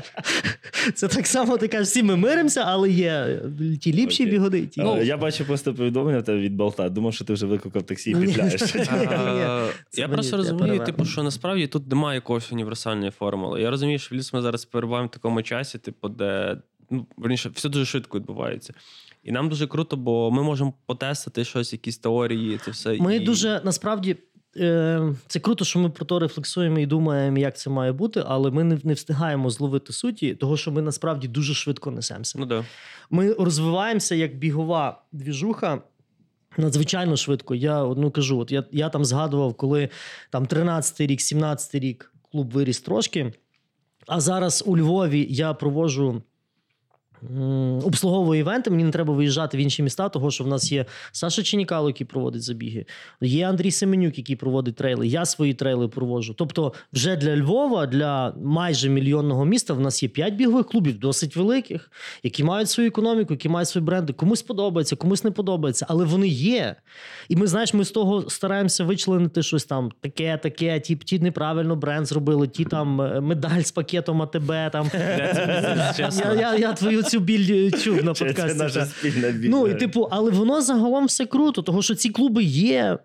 [0.95, 3.41] Це так само ти кажеш, всі ми миримося, але є
[3.81, 4.33] ті ліпші Окей.
[4.33, 4.67] бігуди.
[4.67, 4.81] Ті...
[4.81, 6.89] Е, Я бачу просто повідомлення тебе від болта.
[6.89, 8.27] Думав, що ти вже викликав таксі і Ні.
[8.27, 8.63] петляєш.
[8.75, 13.61] Е, Я просто розумію, типу, що насправді тут немає якоїсь універсальної формули.
[13.61, 16.57] Я розумію, що в ліс ми зараз перебуваємо в такому часі, типу, де
[16.91, 18.75] ну, верніше, все дуже швидко відбувається.
[19.23, 22.97] І нам дуже круто, бо ми можемо потестити щось, якісь теорії, це все.
[23.01, 23.21] Ми і...
[23.21, 24.17] дуже насправді.
[24.57, 28.51] Е, Це круто, що ми про то рефлексуємо і думаємо, як це має бути, але
[28.51, 32.39] ми не, не встигаємо зловити суті, того, що ми насправді дуже швидко несемося.
[32.39, 32.65] Ну да.
[33.11, 35.83] Ми розвиваємося як бігова двіжуха.
[36.57, 37.55] Надзвичайно швидко.
[37.55, 39.89] Я одну кажу: от я, я там згадував, коли
[40.31, 43.33] там 13-й рік, 17-й рік клуб виріс трошки.
[44.07, 46.23] А зараз у Львові я проводжу.
[47.31, 50.87] М, Обслуговую івенти, мені не треба виїжджати в інші міста, того що в нас є
[51.13, 52.87] Саша Ченікало, який проводить забіги,
[53.21, 55.07] є Андрій Семенюк, який проводить трейли.
[55.07, 56.35] Я свої трейли проводжу.
[56.39, 61.37] Тобто, вже для Львова, для майже мільйонного міста, в нас є 5 бігових клубів, досить
[61.37, 61.91] великих,
[62.23, 64.13] які мають свою економіку, які мають свої бренди.
[64.13, 66.77] Комусь подобається, комусь не подобається, але вони є.
[67.29, 71.77] І ми, знаєш, ми з того стараємося вичленити щось там таке, таке, ті, ті неправильно
[71.77, 74.53] бренд зробили, ті там е, медаль з пакетом АТБ.
[74.73, 74.91] Там.
[75.99, 78.59] Я, я, я твою цю біль е, чув на Це подкасті.
[78.59, 79.49] наша спільна біль.
[79.51, 82.99] Ну і типу, але воно загалом все круто, тому що ці клуби є.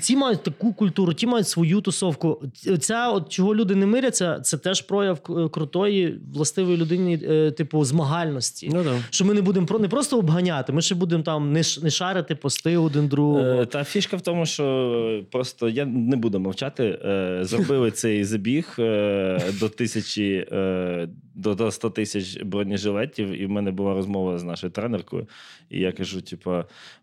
[0.00, 2.42] Ці мають таку культуру, ті мають свою тусовку.
[2.80, 7.84] Ця, от чого люди не миряться, це теж прояв е, крутої властивої людині, е, типу,
[7.84, 8.70] змагальності.
[8.72, 8.98] Ну да.
[9.10, 12.34] Що ми не будемо про не просто обганяти, ми ще будемо там не, не шарити
[12.34, 13.40] пости один другого.
[13.46, 16.84] Е, Та фішка в тому, що просто я не буду мовчати.
[16.84, 23.50] е, Зробили цей забіг е, до тисячі е, до, до 100 тисяч бронежилетів, і в
[23.50, 25.28] мене була розмова з нашою тренеркою.
[25.70, 26.50] І я кажу: типу,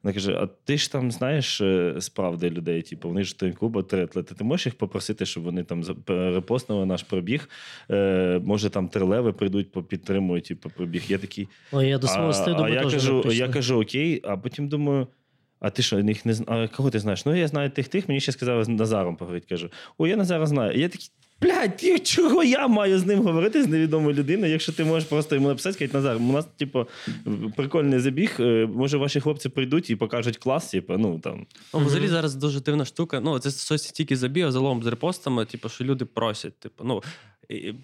[0.03, 2.81] вона каже: А ти ж там знаєш е, справди людей?
[2.81, 4.07] Типу, вони ж три клуби, три.
[4.07, 7.49] Ти можеш їх попросити, щоб вони там перепостили наш пробіг?
[7.91, 11.03] Е, Може, там три леви прийдуть, попідтримують, типу, пробіг.
[11.07, 11.47] Я такий.
[11.71, 15.07] Ой, я до свого стиду а я кажу, я кажу, окей, а потім думаю.
[15.59, 17.25] А ти що, їх не зна- а кого ти знаєш?
[17.25, 19.45] Ну, я знаю тих тих, мені ще сказали з Назаром поговорити.
[19.49, 20.79] Кажу, о, я Назара знаю.
[20.79, 21.09] Я такий,
[21.43, 25.47] блядь, чого я маю з ним говорити з невідомою людиною, якщо ти можеш просто йому
[25.47, 26.87] написати, сказати, Назар, у нас, типу,
[27.55, 28.35] прикольний забіг.
[28.39, 31.45] е, Може, ваші хлопці прийдуть і покажуть клас, типу, ну там.
[31.73, 33.19] Ну, взагалі зараз дуже дивна штука.
[33.19, 36.59] Ну, це стосується тільки забігів, загалом з репостами, типу, що люди просять.
[36.59, 37.03] Типу, ну,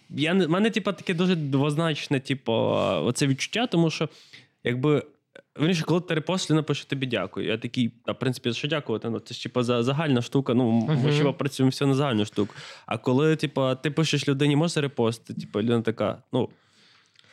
[0.10, 2.54] я в мене, типу, таке дуже двозначне, типу,
[3.06, 4.10] оце відчуття, тому що,
[4.64, 5.04] якби.
[5.60, 7.48] Вірніше, коли ти репост, пише тобі дякую.
[7.48, 9.10] Я такий, а, в принципі, що дякувати?
[9.10, 10.54] Ну, це ж типу, за загальна штука.
[10.54, 12.56] Ну, ми ще працюємо все на загальну штуку.
[12.86, 16.50] А коли, типу, ти пишеш людині, може репост, типу, людина така, ну,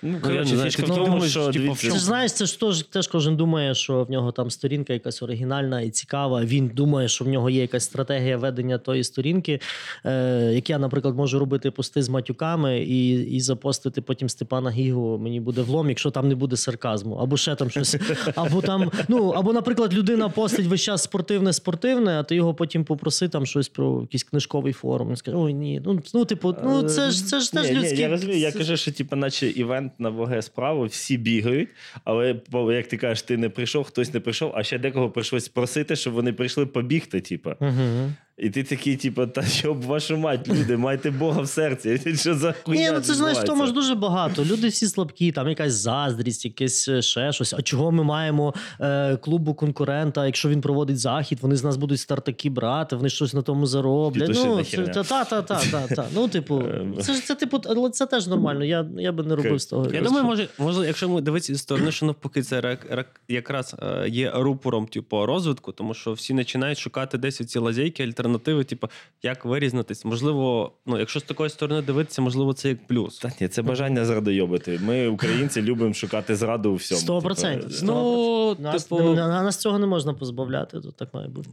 [0.03, 2.83] Ну, коротше, не фішка в тому, що типу, в Це ж знаєш, це ж теж,
[2.83, 6.45] теж кожен думає, що в нього там сторінка якась оригінальна і цікава.
[6.45, 9.61] Він думає, що в нього є якась стратегія ведення тої сторінки.
[10.05, 15.19] Е, як я, наприклад, можу робити пости з матюками і, і запостити потім Степана Гігу.
[15.19, 17.97] Мені буде влом, якщо там не буде сарказму, або ще там щось.
[18.35, 22.85] Або там, ну або, наприклад, людина постить весь час спортивне, спортивне, а ти його потім
[22.85, 25.09] попроси там щось про якийсь книжковий форум.
[25.09, 25.83] Він скаже, ой, ні.
[25.85, 28.01] Ну, ну типу, ну це ж це ж теж ні.
[28.01, 31.69] Я розумію, я кажу, що типу, наче івент на ваге справу, всі бігають,
[32.05, 32.41] але
[32.75, 36.15] як ти кажеш, ти не прийшов, хтось не прийшов, а ще декого прийшлось просити, щоб
[36.15, 37.21] вони прийшли побігти.
[37.21, 37.51] Типу.
[37.61, 38.15] Мгм.
[38.39, 42.17] І ти такий, типу, та що б вашу мать, люди, майте Бога в серці.
[42.17, 44.45] Що за хуйня Ні, ну це ж знаєш, тому ж дуже багато.
[44.45, 47.55] Люди всі слабкі, там якась заздрість, якесь е, ще щось.
[47.55, 50.27] А чого ми маємо е, клубу конкурента?
[50.27, 54.31] Якщо він проводить захід, вони з нас будуть стартаки брати, вони щось на тому зароблять.
[54.35, 56.07] Ну, це, та, та, та, та, та.
[56.15, 56.63] Ну, типу,
[57.03, 58.65] це ж це типу, але це теж нормально.
[58.65, 59.91] Я, я би не робив з того.
[59.95, 63.77] Я думаю, може, може, якщо ми дивитися зі сторони, що навпаки, це рак- рак- якраз
[63.83, 68.26] е, є рупором, типу, розвитку, тому що всі починають шукати десь ці лазейки, альтернативи,
[68.65, 68.89] типу,
[69.23, 70.05] як вирізнитись.
[70.05, 73.19] Можливо, ну, якщо з такої сторони дивитися, можливо, це як плюс.
[73.19, 74.81] Та ні, це бажання зрадойобити.
[74.85, 77.01] Ми, українці, любимо шукати зраду у всьому.
[77.01, 77.71] Сто Типу, процентів.
[77.71, 81.49] е, Ну, Нас, типу, на, нас цього не можна позбавляти, то так має бути.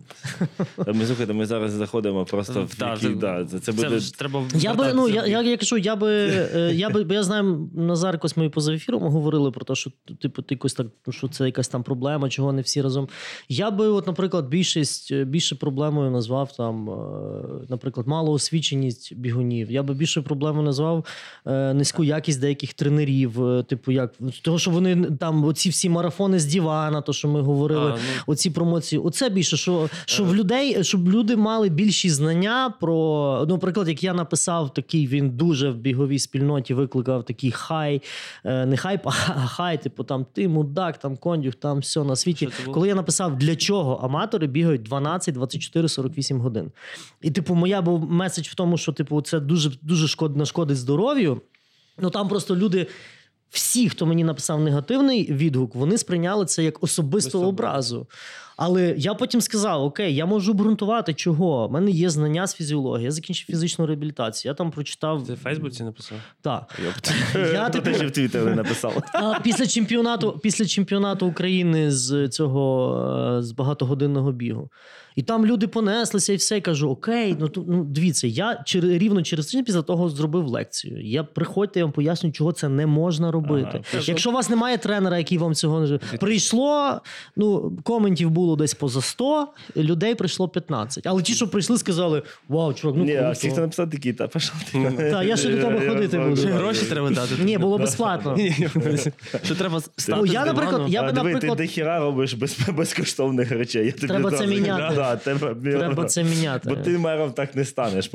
[0.85, 3.99] Та Ми слухайте, ми зараз заходимо просто в Да, які, да, це, буде.
[4.17, 6.11] треба Я би, ну, я, я, я кажу, я би,
[6.55, 9.91] е, я би, бо я знаю, Назар, якось ми поза ефіром говорили про те, що
[10.21, 13.07] типу, ти якось так, ну, що це якась там проблема, чого не всі разом.
[13.49, 16.93] Я би, от, наприклад, більшість е, більше проблемою назвав там, е,
[17.69, 19.71] наприклад, малоосвіченість бігунів.
[19.71, 21.05] Я би більше проблемою назвав
[21.45, 23.45] е, низьку якість деяких тренерів.
[23.45, 27.41] е, Типу, як того, що вони там оці всі марафони з дивана, то що ми
[27.41, 28.23] говорили А, ну.
[28.27, 28.99] оці промоції.
[28.99, 32.93] Оце більше, що, що в людей, щоб люди мали більші знання про.
[33.49, 38.01] Ну, наприклад, як я написав, такий він дуже в біговій спільноті викликав такий хай,
[38.43, 42.49] не хайп, а хай, типу там ти мудак, там кондюх, там все на світі.
[42.73, 46.52] Коли я написав, для чого аматори бігають 12, 24, 48 годин.
[47.21, 51.41] І, типу, моя був меседж в тому, що типу, це дуже дуже шкод, нашкодить здоров'ю.
[51.97, 52.87] Ну там просто люди.
[53.49, 58.07] Всі, хто мені написав негативний відгук, вони сприйняли це як особисту образу.
[58.57, 61.67] Але я потім сказав: Окей, я можу обґрунтувати, чого.
[61.67, 64.49] У мене є знання з фізіології, я закінчив фізичну реабілітацію.
[64.49, 65.27] Я там прочитав.
[65.27, 66.17] Ти в Фейсбуці написав?
[66.41, 66.79] Так.
[67.53, 69.03] Я, теж в Твіттері написав.
[69.43, 72.95] Після чемпіонату, після чемпіонату України з цього
[73.37, 74.69] е, з багатогодинного бігу.
[75.15, 76.57] І там люди понеслися і все.
[76.57, 80.47] І кажу: Окей, ну то ну дивіться, я чер, рівно через тиждень після того зробив
[80.47, 81.01] лекцію.
[81.01, 83.83] Я приходьте, я вам поясню, чого це не можна робити.
[83.93, 84.03] Ага.
[84.03, 87.01] Якщо у вас немає тренера, який вам цього не прийшло,
[87.35, 91.07] ну коментів було десь поза 100, людей прийшло 15.
[91.07, 93.33] Але ті, що прийшли, сказали: Вау, чувак, ну Ні, а круто».
[93.33, 94.55] всі, написав такі, та пішов.
[94.97, 96.37] Та, я ще до тебе ходити буду.
[96.37, 97.43] Ще гроші треба дати.
[97.43, 98.37] Ні, було безплатно.
[99.43, 102.57] Що треба стати Ну, я, наприклад, я а, би, диви, наприклад- ти дохіра робиш без,
[102.77, 103.85] безкоштовних речей.
[103.85, 104.95] Я тобі Треба це міняти.
[105.63, 106.69] Треба, це міняти.
[106.69, 108.09] Бо ти мером так не станеш,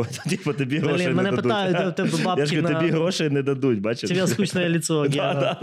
[0.44, 1.42] бо тобі Блін, мене не дадуть.
[1.42, 4.10] питають, тебе бабки Я ж тобі грошей не дадуть, бачиш?
[4.10, 5.06] Чи я скучне ліцо?
[5.12, 5.56] Я,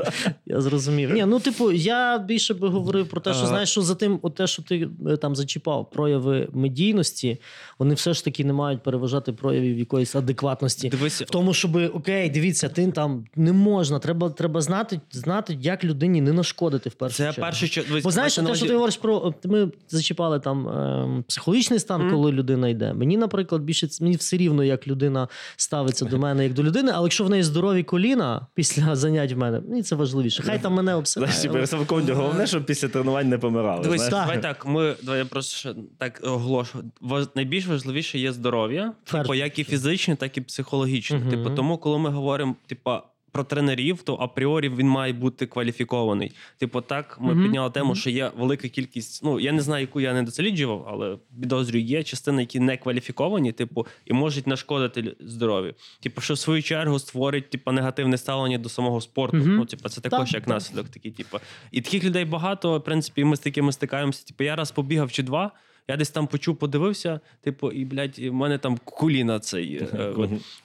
[0.45, 1.13] я зрозумів.
[1.13, 4.35] Ні, ну типу, я більше би говорив про те, що знаєш, що за тим, от
[4.35, 7.37] те, що ти е, там зачіпав, прояви медійності,
[7.79, 10.89] вони все ж таки не мають переважати проявів якоїсь адекватності.
[10.89, 13.99] Дивись, В тому, щоб окей, дивіться, ти там не можна.
[13.99, 17.41] Треба, треба знати, знати, як людині не нашкодити в першу це чергу.
[17.41, 21.79] перше, що дивись, Бо знаєш, те, що ти говориш про ми зачіпали там ем, психологічний
[21.79, 22.11] стан, Мгм.
[22.11, 22.93] коли людина йде.
[22.93, 27.05] Мені, наприклад, більше мені все рівно, як людина ставиться до мене як до людини, але
[27.05, 30.43] якщо в неї здорові коліна після занять в мене, мені це важливіше.
[30.43, 31.33] Хай там мене обсирає.
[31.33, 33.83] Знаєш, але- головне, щоб після тренувань не помирали.
[33.83, 34.09] Дивись, так.
[34.11, 34.65] давай так.
[34.65, 36.83] Ми давай я просто так оголошу.
[37.01, 37.27] Важ-
[37.65, 41.17] Найбільш важливіше є здоров'я, типу, як і фізичне, так і психологічне.
[41.17, 41.29] Мгм.
[41.29, 42.91] Типу, тому, коли ми говоримо, типу.
[43.31, 46.31] Про тренерів, то апріорі він має бути кваліфікований.
[46.57, 47.43] Типу, так ми Мгм.
[47.43, 47.95] підняли тему, Мгм.
[47.95, 49.23] що є велика кількість.
[49.23, 53.51] Ну я не знаю, яку я не досліджував, але підозрюю, є частини, які не кваліфіковані,
[53.51, 55.73] типу, і можуть нашкодити здоров'ю.
[55.99, 59.37] Типу, що в свою чергу створить типу, негативне ставлення до самого спорту.
[59.37, 59.55] Мгм.
[59.55, 60.89] Ну, типу, це також Так, як наслідок.
[60.89, 61.37] Такий, типу.
[61.71, 62.79] І таких людей багато.
[62.79, 64.25] В принципі, ми з такими стикаємося.
[64.25, 65.51] Типу, я раз побігав чи два.
[65.87, 69.75] Я десь там почув, подивився, типу, і, блядь, і в мене там куліна цей.
[69.75, 70.13] е.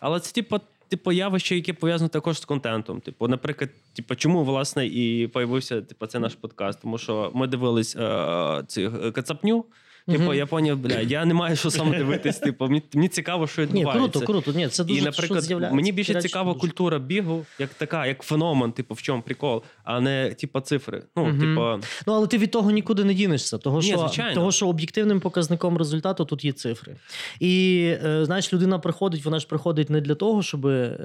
[0.01, 3.01] Але це, типу, типу, явище, яке пов'язане також з контентом.
[3.01, 6.83] Типу, наприклад, типу, чому власне і появився типу, це наш подкаст?
[6.83, 9.65] Тому що ми дивились е, цих е, кацапню.
[10.11, 12.39] Типу, я поняв, бля, я не маю що саме дивитись.
[12.51, 14.53] Типу, мені, мені цікаво, що Ні, круто, круто.
[14.53, 16.61] Ні, це дуже І, наприклад, що мені більше Такі цікава дуже.
[16.61, 21.03] культура бігу, як така, як феномен, типу, в чому прикол, а не типу, цифри.
[21.17, 21.41] Ну, Мгм.
[21.41, 23.59] типу, Ну, але ти від того нікуди не дінешся.
[23.59, 24.35] Того, Ні, що, звичайно.
[24.35, 26.97] того, що об'єктивним показником результату тут є цифри.
[27.41, 30.99] І е, знаєш, людина приходить, вона ж приходить не для того, щоб е,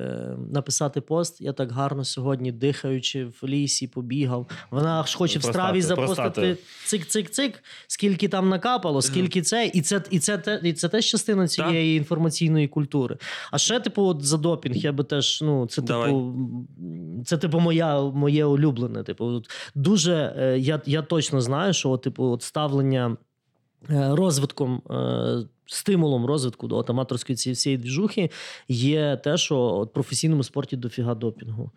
[0.52, 1.42] написати пост.
[1.42, 4.48] Я так гарно сьогодні, дихаючи в лісі, побігав.
[4.72, 7.54] Вона ж хоче в страві Простати, запостити цик-цик-цик,
[7.88, 11.98] скільки там накапало, скільки це, і це, і це, те- і це теж частина цієї
[11.98, 13.18] інформаційної культури.
[13.52, 16.10] А ще, типу, от за допінг, я би теж, ну, це Давай.
[16.10, 16.34] типу,
[17.26, 19.04] це типу моя, моє улюблене.
[19.04, 23.18] Типу, от дуже е, я, я точно знаю, що от, типу, от ставлення
[23.90, 24.82] е, розвитком.
[25.66, 28.30] Стимулом розвитку до аматорської цієї всієї двіжухи
[28.68, 31.72] є те, що от, професійному спорті дофіга допінгу.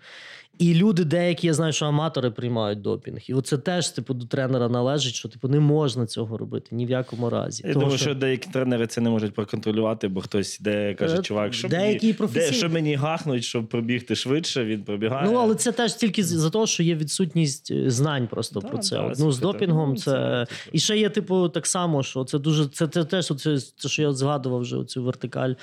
[0.58, 3.20] І люди, деякі, я знаю, що аматори приймають допінг.
[3.26, 6.90] І оце теж, типу, до тренера належить, що типу не можна цього робити ні в
[6.90, 7.62] якому разі.
[7.66, 11.22] Я Того, думаю, що деякі тренери це не можуть проконтролювати, бо хтось йде каже, Е,
[11.22, 15.30] чувак, що деякі мені, професійні- де, що мені гахнуть, щоб пробігти швидше, він пробігає.
[15.30, 18.78] Ну, але це теж тільки за те, що є відсутність е, знань просто Да, про
[18.78, 18.96] це.
[18.96, 20.10] да, ну, з допінгом ну, це.
[20.10, 20.46] це.
[20.72, 22.66] І ще є, типу, так само, що це дуже.
[22.66, 25.56] Це, це теж оце, це, що я згадував вже цю вертикаль е,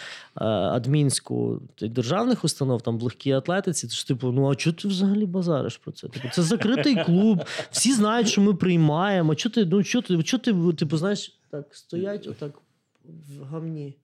[0.46, 3.88] адмінську державних установ, там в легкій атлетиці.
[3.88, 6.08] Це ж, типу, ну а чого ти взагалі базариш про це?
[6.08, 9.36] Типу, це закритий клуб, всі знають, що ми приймаємо.
[9.36, 12.52] Чого ти, ну, чого ти, чого ти, типу, знаєш, так стоять отак
[13.04, 13.98] в гамні.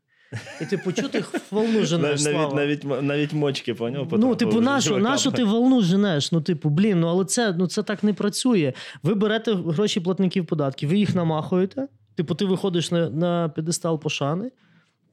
[0.61, 2.23] І типу, чого ти волну женеш?
[2.23, 4.07] навіть, навіть, навіть мочки, поняв?
[4.11, 6.31] Ну, типу, нащо, нащо ти волну женеш?
[6.31, 8.73] Ну, типу, блін, ну але це, ну, це так не працює.
[9.03, 11.88] Ви берете гроші платників податків, ви їх намахуєте.
[12.15, 14.51] Типу, ти виходиш на, на п'єдестал пошани.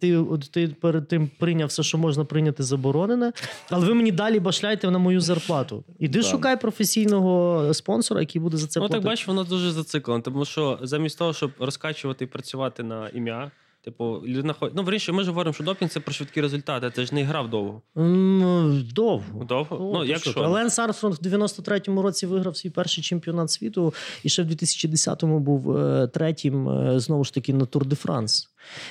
[0.00, 3.32] Ти, от, ти перед тим прийняв все, що можна прийняти заборонене,
[3.70, 5.84] але ви мені далі башляйте на мою зарплату.
[5.98, 6.24] Іди Да.
[6.24, 9.08] шукай професійного спонсора, який буде за це ну так платити.
[9.08, 10.20] бачиш, воно дуже зациклено.
[10.20, 13.50] Тому що замість того, щоб розкачувати і працювати на ім'я,
[13.84, 14.76] типу, людина ходить.
[14.76, 17.50] Ну, вирішує, ми ж говоримо, що допінг це про швидкі результати, це ж не грав
[17.50, 17.82] довго.
[17.96, 19.44] М, Довго.
[19.44, 19.76] Довго?
[19.90, 20.48] О, ну, ти як що?
[20.48, 25.76] Ленс Армстронг в 93-му році виграв свій перший чемпіонат світу, і ще в 2010-му був
[25.76, 28.48] е, третім, е, знову ж таки, на Тур де Франс.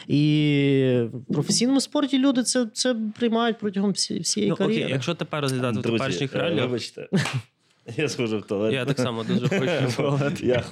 [0.08, 4.92] І в професійному спорті люди це, це приймають протягом всі, всієї Ну, окей, кар'єри.
[4.92, 7.08] якщо тепер розглядати в теперішніх е, реаліях, вибачте.
[7.98, 8.74] Я схожу в туалет.
[8.74, 10.36] я так само дуже хочу.
[10.46, 10.64] Я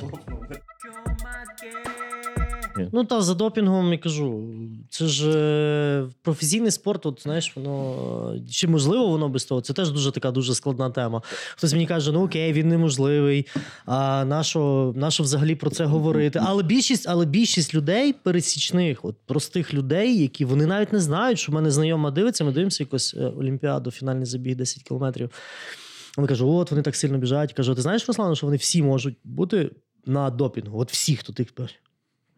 [2.91, 4.43] Ну та за допінгом я кажу,
[4.89, 9.61] це ж е, професійний спорт, от знаєш, воно чи можливо воно без того?
[9.61, 11.22] Це теж дуже така дуже складна тема.
[11.56, 13.47] Хтось мені каже, ну окей, він неможливий.
[13.85, 16.41] А нащо, нащо взагалі про це говорити?
[16.43, 21.52] Але більшість, але більшість людей пересічних, от простих людей, які вони навіть не знають, що
[21.52, 25.30] в мене знайома дивиться, ми дивимося якось е, Олімпіаду, фінальний забіг 10 кілометрів.
[26.18, 27.53] Вони кажуть, от вони так сильно біжать.
[27.53, 29.72] Кажу, ти знаєш, Руслан, що вони всі можуть бути
[30.06, 30.80] на допінгу?
[30.80, 31.80] От всі, хто бачить.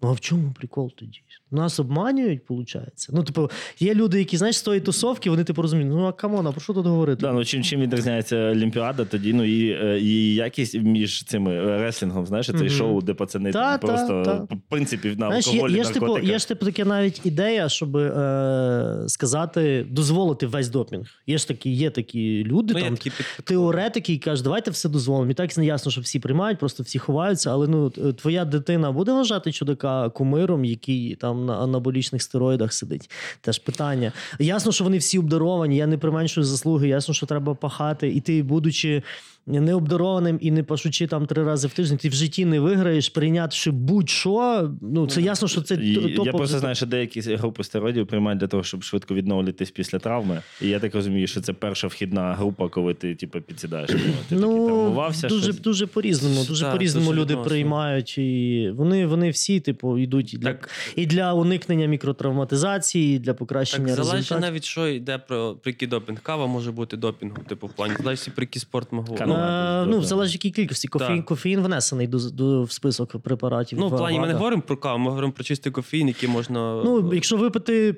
[0.01, 1.19] Ну а в чому прикол тоді?
[1.51, 3.07] Нас обманюють, виходить.
[3.09, 3.49] Ну, типу,
[3.79, 6.51] є люди, які, знаєш, з тої тусовки, вони типу розуміють, ну а come on, а
[6.51, 7.21] про що тут говорити?
[7.21, 11.77] Да, ну чим, чим відрізняється Олімпіада, тоді ну і, е, і якість між цими е,
[11.81, 12.69] реслінгом, знаєш, цей Мгм.
[12.69, 14.55] шоу, де пацани Та, там просто та, та.
[14.55, 17.69] в принципі на Знаєш, є, алкоголі, є, ж, типу, є ж типу таке навіть ідея,
[17.69, 21.07] щоб е, сказати, дозволити весь допінг.
[21.27, 23.11] Є ж такі, є такі люди, Ну, є там, такі
[23.43, 25.31] теоретики, які кажуть, давайте все дозволимо.
[25.31, 27.51] І так не ясно, що всі приймають, просто всі ховаються.
[27.51, 33.09] Але ну, твоя дитина буде вважати чудака кумиром, який там на анаболічних стероїдах сидить.
[33.41, 34.11] Теж питання.
[34.39, 38.43] Ясно, що вони всі обдаровані, я не применшую заслуги, ясно, що треба пахати, і ти,
[38.43, 39.03] будучи.
[39.47, 43.71] Необдарованим і не пашучи там три рази в тиждень, ти в житті не виграєш, прийнявши
[43.71, 44.71] будь-що.
[44.81, 48.47] Ну це ясно, що це І- Я просто знаю, що деякі групи стероїдів приймають для
[48.47, 50.41] того, щоб швидко відновлюватись після травми.
[50.61, 53.89] І я так розумію, що це перша вхідна група, коли ти типу, підсідаєш.
[53.89, 55.27] Ти такий Ну, травмувався.
[55.27, 55.59] дуже, щось.
[55.59, 56.45] дуже по-різному.
[56.47, 57.49] Дуже Так, по-різному дуже люди відносно.
[57.49, 58.17] приймають.
[58.17, 60.69] І вони, вони всі, типу, йдуть і для, Так.
[60.95, 66.21] і для уникнення мікротравматизації, і для покращення Так залежить навіть, що йде про при допінг.
[66.21, 67.93] Кава може бути допінгом, типу в плані.
[67.99, 69.01] Залежить, про який спорт ми
[69.37, 70.87] Е, ну, в залежить якій кількості.
[70.87, 73.79] Кофеїн, кофеїн внесений до, до, в список препаратів.
[73.79, 76.81] Ну, в плані ми не говоримо про каву, ми говоримо про чистий кофеїн, який можна.
[76.85, 77.95] Ну, якщо випити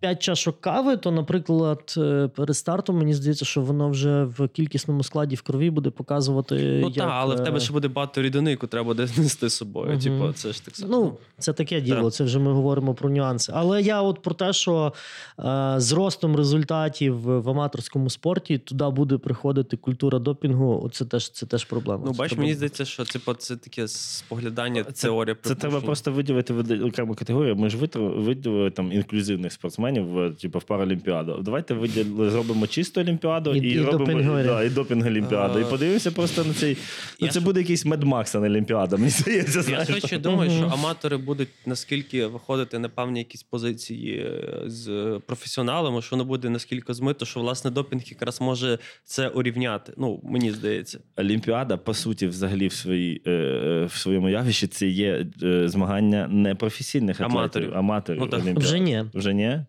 [0.00, 5.02] 5 чашок кави, то, наприклад, е, перед стартом мені здається, що воно вже в кількісному
[5.02, 6.54] складі в крові буде показувати.
[6.82, 9.48] Ну як, так, але в тебе е, ще буде багато рідини, яку треба буде нести
[9.48, 9.90] з собою.
[9.90, 10.00] Мгм.
[10.00, 10.96] Типу, це ж так само.
[10.96, 12.12] Ну, це таке діло, Так.
[12.12, 13.52] це вже ми говоримо про нюанси.
[13.54, 14.92] Але я от про те, що
[15.38, 20.90] е, з ростом результатів в аматорському спорті туди буде приходити культура допінгу.
[20.92, 22.02] Це теж це теж проблема.
[22.06, 26.52] Ну, бач, мені здається, що типу, це таке споглядання Це- теорія Це треба просто виділити
[26.52, 27.56] в окрему категорію.
[27.56, 31.40] Ми ж виділили там інклюзивних спортсменів в, типу, в Паралімпіаду.
[31.42, 35.58] Давайте виділили, зробимо чисту олімпіаду І- і, і робимо да, і допінг олімпіаду.
[35.60, 36.76] І подивимося просто на цей.
[37.20, 38.96] Ну, це буде якийсь медмакс, а не олімпіада.
[38.96, 39.88] Мені здається, Я знаєш.
[39.88, 46.16] швидше думаю, що аматори будуть наскільки виходити на певні якісь позиції е, з професіоналами, що
[46.16, 49.92] воно буде наскільки змито, що власне допінг якраз може це урівняти.
[49.96, 50.98] Ну, мені здається.
[51.16, 55.26] Олімпіада, по суті, взагалі в своїй е, е, в своєму явищі це є
[55.64, 57.76] змагання непрофесійних атлетів, Аматорів.
[57.76, 58.20] аматорів.
[58.20, 58.40] Ну, так.
[58.58, 59.04] Вже ні.
[59.14, 59.60] Вже ні?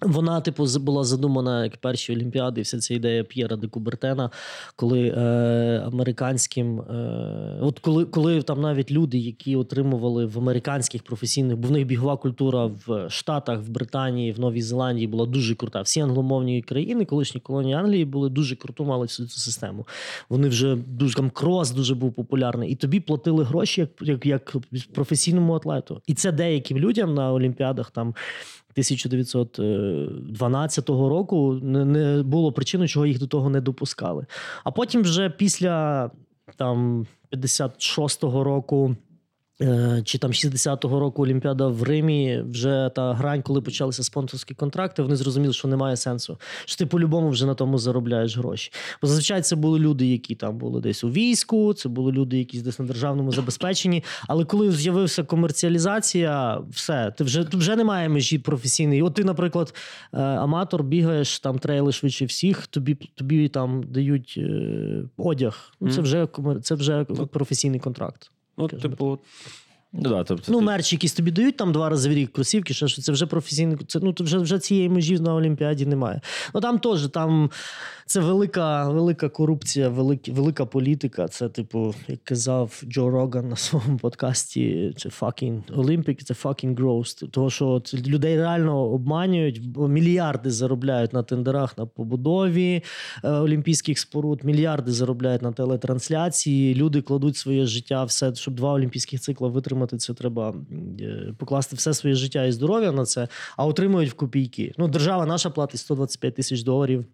[0.00, 4.30] Вона, типу, була задумана як перші Олімпіади, вся ця ідея П'єра де Кубертена,
[4.76, 11.56] коли е, американським, е, от коли, коли там навіть люди, які отримували в американських професійних,
[11.56, 15.82] бо в них бігова культура в Штатах, в Британії, в Новій Зеландії була дуже крута.
[15.82, 19.86] Всі англомовні країни, колишні колонії Англії, були дуже круто, мали цю, цю систему.
[20.28, 24.56] Вони вже дуже там крос дуже був популярний, і тобі платили гроші як, як, як
[24.94, 26.02] професійному атлету.
[26.06, 28.14] І це деяким людям на Олімпіадах там.
[28.80, 34.26] 1912 року не, не було причини, чого їх до того не допускали.
[34.64, 36.10] А потім, вже після
[36.56, 38.96] там 56-го року.
[39.62, 45.02] Е, Чи там 60-го року Олімпіада в Римі, вже та грань, коли почалися спонсорські контракти,
[45.02, 46.38] вони зрозуміли, що немає сенсу.
[46.64, 48.72] Що ти по-любому вже на тому заробляєш гроші.
[49.02, 52.60] Бо зазвичай це були люди, які там були десь у війську, це були люди, які
[52.60, 54.04] десь на державному забезпеченні.
[54.28, 59.02] Але коли з'явився комерціалізація, все, ти вже, вже немає межі професійної.
[59.02, 59.74] От ти, наприклад,
[60.12, 65.72] е, аматор, бігаєш там трейли швидше всіх, тобі, тобі там дають е, одяг.
[65.80, 66.28] Ну, це вже
[66.62, 68.30] це вже професійний контракт.
[68.58, 69.20] Ну, типу,
[69.92, 72.88] Ну, да, тобто, Ну, мерч якісь тобі дають там два рази в рік кросівки, що
[72.88, 73.76] це вже професійний.
[73.86, 76.20] Це ну вже, вже цієї межі на Олімпіаді немає.
[76.54, 77.50] Ну там теж там
[78.08, 81.28] це велика, велика корупція, велика, велика політика.
[81.28, 87.30] Це, типу, як казав Джо Роган на своєму подкасті, це fucking Olympic, це fucking gross.
[87.30, 92.82] Того, що людей реально обманюють, бо мільярди заробляють на тендерах на побудові
[93.24, 96.74] е, олімпійських споруд, мільярди заробляють на телетрансляції.
[96.74, 99.48] Люди кладуть своє життя, все, щоб два олімпійських цикла
[99.78, 100.54] витримати, це треба
[101.00, 104.74] е, покласти все своє життя і здоров'я на це, а отримують в копійки.
[104.78, 107.04] Ну, держава наша платить 125 тисяч доларів.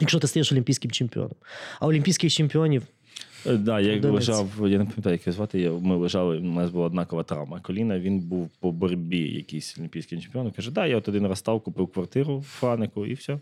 [0.00, 1.36] Якщо ти стаєш олімпійським чемпіоном,
[1.80, 2.82] а олімпійських чемпіонів
[3.46, 5.60] Е, Да, я як лежав, я не пам'ятаю, як його звати.
[5.60, 7.60] Я, ми лежали, у нас була однакова травма.
[7.60, 10.50] Коліна він був по боротьбі якийсь олімпійський чемпіон.
[10.50, 13.38] Каже, да, я от один раз став, купив квартиру в Франику і все.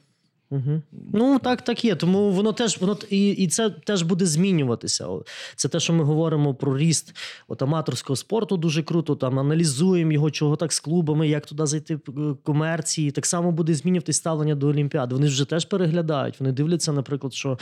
[0.50, 0.82] Угу.
[1.12, 1.94] Ну так, так є.
[1.94, 5.08] Тому воно теж воно і, і це теж буде змінюватися.
[5.56, 7.16] Це те, що ми говоримо про ріст
[7.48, 8.56] от аматорського спорту.
[8.56, 9.16] Дуже круто.
[9.16, 12.10] Там аналізуємо його, чого так з клубами, як туди зайти е,
[12.42, 13.10] комерції.
[13.10, 15.14] Так само буде змінюватись ставлення до Олімпіади.
[15.14, 16.40] Вони вже теж переглядають.
[16.40, 17.58] Вони дивляться, наприклад, що е,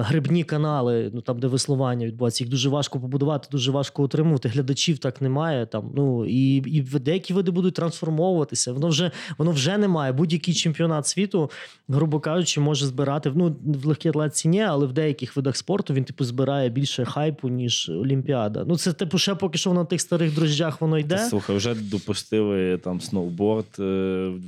[0.00, 4.48] грибні канали, ну там, де веслування відбувається, їх дуже важко побудувати, дуже важко отримувати.
[4.48, 5.66] Глядачів так немає.
[5.66, 8.72] Там ну і, і деякі види будуть трансформовуватися.
[8.72, 10.12] Воно вже воно вже немає.
[10.12, 11.50] Будь-який чемпіонат світу
[11.92, 13.32] грубо кажучи, може збирати.
[13.34, 17.48] Ну, в легкій атлетиці ні, але в деяких видах спорту він, типу, збирає більше хайпу,
[17.48, 18.64] ніж Олімпіада.
[18.68, 21.16] Ну, це, типу, ще поки що на тих старих дрожжах воно йде.
[21.16, 23.82] Та, Слухай, вже допустили там сноуборд е,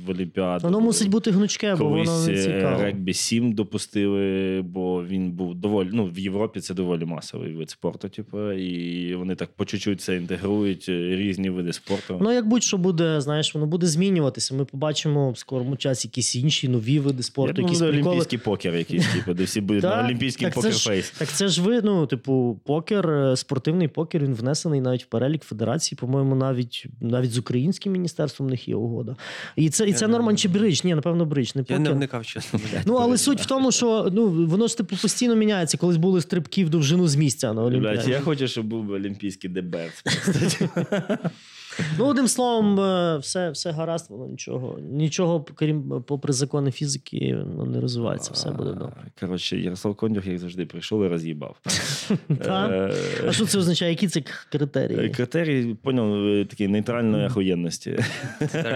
[0.05, 0.63] в Олімпіаду.
[0.63, 2.83] Воно мусить бути гнучке, бо воно не е, цікаво.
[2.83, 5.89] регбі 7 допустили, бо він був доволі.
[5.91, 10.15] Ну, в Європі це доволі масовий вид спорту, типу, і вони так по чуть-чуть це
[10.15, 12.19] інтегрують, е, різні види спорту.
[12.21, 14.55] Ну, як будь-що буде, знаєш, воно буде змінюватися.
[14.55, 18.09] Ми побачимо в скорому часі якісь інші нові види Я спорту, думаю, якісь приколи.
[18.09, 21.09] олімпійський покер якийсь, типу, де всі будуть на олімпійський так покерфейс.
[21.09, 25.43] Так це ж ви, ну, типу, покер, е, спортивний покер, він внесений навіть в перелік
[25.43, 29.15] федерації, по-моєму, навіть навіть з українським міністерством в них є угода.
[29.55, 30.83] І це, і це Я не нормально чи бридж?
[30.83, 32.59] Ні, напевно, бридж, не я не вникав, чесно.
[32.85, 35.77] Ну, але суть в тому, що ну, воно ж типу постійно міняється.
[35.77, 38.11] Колись були стрибки в довжину з місця на Олімпіаді.
[38.11, 39.91] я хочу, щоб був олімпійський дебет.
[41.97, 44.79] Ну, одним словом, е, все, все гаразд, воно нічого.
[44.79, 49.11] Нічого, крім попри закони фізики, ну, не розвивається, все буде добре.
[49.19, 51.55] Коротше, Ярослав Кондюх, як завжди, прийшов і роз'їбав.
[52.43, 52.69] Та?
[52.69, 52.93] Е,
[53.27, 53.91] А що це означає?
[53.91, 55.09] Які це критерії?
[55.09, 57.99] Критерій, поняв, е, такий нейтральної ахуєнності.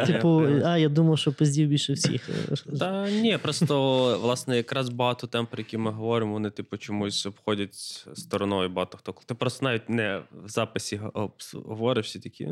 [0.05, 2.30] Типу, а я думав, що пиздів більше всіх.
[2.80, 8.07] Та ні, просто власне якраз багато тем, про які ми говоримо, вони типу чомусь обходять
[8.13, 9.15] стороною багато хто.
[9.26, 10.99] Ти просто навіть не в записі
[11.53, 12.47] говориш, всі такі.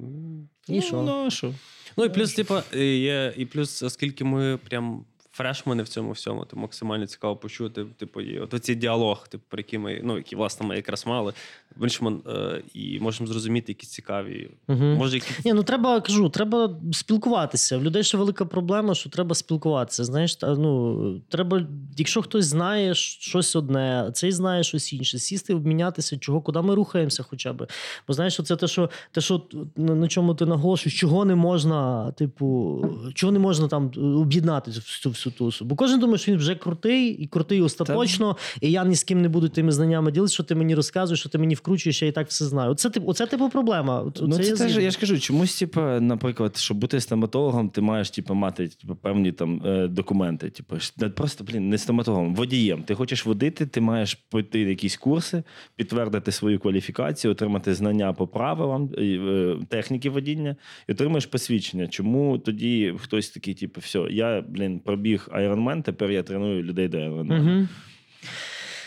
[0.00, 1.02] «М, Там, І що?
[1.02, 1.54] Ну, що?
[1.96, 5.04] Ну і плюс, типу, е, є, і плюс, оскільки ми прям
[5.38, 7.84] фрешмени в цьому всьому, то максимально цікаво почути.
[7.96, 11.32] Типу, є от оцей діалог, типу, про який ми, ну, які, власне, ми якраз мали.
[11.76, 14.50] Більшман, е, і можемо зрозуміти якісь цікаві.
[14.68, 14.94] Мгм.
[14.94, 17.78] Може, які Ні, ну треба кажу, треба спілкуватися.
[17.78, 20.04] В людей ще велика проблема, що треба спілкуватися.
[20.04, 21.66] Знаєш, та, ну треба,
[21.96, 27.22] якщо хтось знає щось одне, цей знає щось інше, сісти, обмінятися, чого, куди ми рухаємося,
[27.22, 27.66] хоча б.
[28.08, 29.42] Бо знаєш, це те, що те, що
[29.76, 32.84] на, чому ти наголошуєш, чого не можна, типу,
[33.14, 35.64] чого не можна там об'єднати в цю тусу.
[35.64, 39.22] Бо кожен думає, що він вже крутий і крутий остаточно, і я ні з ким
[39.22, 42.12] не буду тими знаннями ділитися, що ти мені розказуєш, що ти мені вкручуєш, я і
[42.12, 42.70] так все знаю.
[42.70, 44.00] Оце типу, оце типу проблема.
[44.00, 47.80] От- Ну, це я теж, я ж кажу, чомусь, типу, наприклад, щоб бути стоматологом, ти
[47.80, 50.50] маєш типу, мати типу, певні там е, документи.
[50.50, 50.76] Типу,
[51.16, 52.82] просто, блін, не стоматологом, водієм.
[52.82, 55.42] Ти хочеш водити, ти маєш пройти якісь курси,
[55.76, 60.56] підтвердити свою кваліфікацію, отримати знання по правилам е, техніки водіння
[60.88, 61.86] і отримаєш посвідчення.
[61.88, 66.98] Чому тоді хтось такий, типу, все, я, блін, пробіг Ironman, тепер я треную людей до
[66.98, 67.40] Ironman.
[67.40, 67.68] Угу.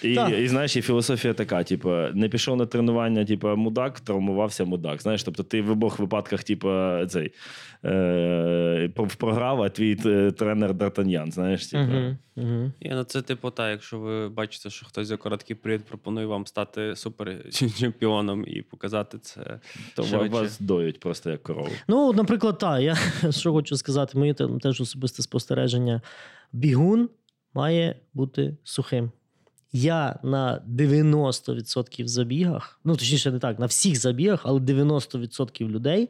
[0.03, 0.33] І, Так.
[0.39, 5.01] і знаєш, і філософія така: типу, не пішов на тренування, типу, мудак, травмувався мудак.
[5.01, 6.69] Знаєш, тобто ти в обох випадках, типу,
[7.09, 7.31] цей
[7.85, 11.83] е, програв, а твій е, тренер Д'Артаньян, знаєш, типу.
[11.83, 12.17] Угу.
[12.35, 12.71] Угу.
[12.81, 16.47] Є, ну це типу, так, якщо ви бачите, що хтось за короткий період пропонує вам
[16.47, 19.59] стати супер чемпіоном і показати це.
[19.95, 20.29] То швидше.
[20.29, 21.69] вас доють просто як корову.
[21.87, 22.95] Ну, наприклад, так, я
[23.31, 26.01] що хочу сказати, моє те- теж особисте спостереження.
[26.53, 27.09] Бігун
[27.53, 29.11] має бути сухим.
[29.73, 36.09] Я на 90% забігах, ну точніше, не так, на всіх забігах, але 90% людей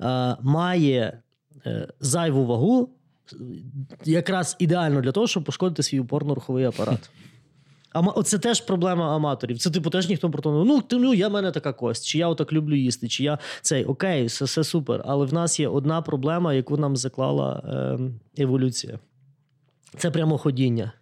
[0.00, 1.22] е, має
[1.66, 2.90] е, зайву вагу
[4.04, 7.10] якраз ідеально для того, щоб пошкодити свій опорно-руховий апарат.
[7.92, 9.58] Ама, оце теж проблема аматорів.
[9.58, 12.18] Це, типу, теж ніхто про то ну, ти, ну, я в мене така кость, чи
[12.18, 15.02] я отак люблю їсти, чи я цей окей, все, все супер.
[15.04, 18.98] Але в нас є одна проблема, яку нам заклала е, еволюція.
[19.96, 20.92] Це прямоходіння.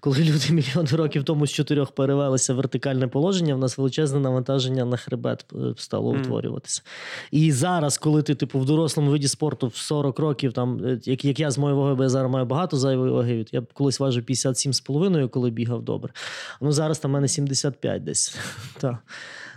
[0.00, 4.84] Коли люди мільйони років тому з чотирьох перевелися в вертикальне положення, в нас величезне навантаження
[4.84, 6.82] на хребет е, стало утворюватися.
[7.30, 11.24] І зараз, коли ти, типу, в дорослому виді спорту в 40 років, там, е, як,
[11.24, 13.46] як я з моєї ваги, бо я зараз маю багато зайвої ваги.
[13.52, 16.12] Я колись важив 57,5, коли бігав добре.
[16.60, 18.36] Ну зараз там в мене 75 десь.
[18.80, 18.96] Так.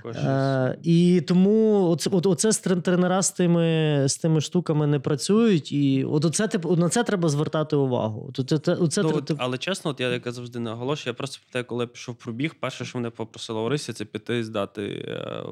[0.05, 5.71] Е, і тому оце, от, оце з тренера з тими, з тими штуками не працюють.
[5.71, 8.25] І от оце, типу, на це треба звертати увагу.
[8.29, 11.13] От, оце, оце, Ну, от, тип- але чесно, от я як я завжди наголошую, я
[11.13, 15.43] просто пам'ятаю, коли я пішов пробіг, перше, що мене попросила Орися, це піти здати е,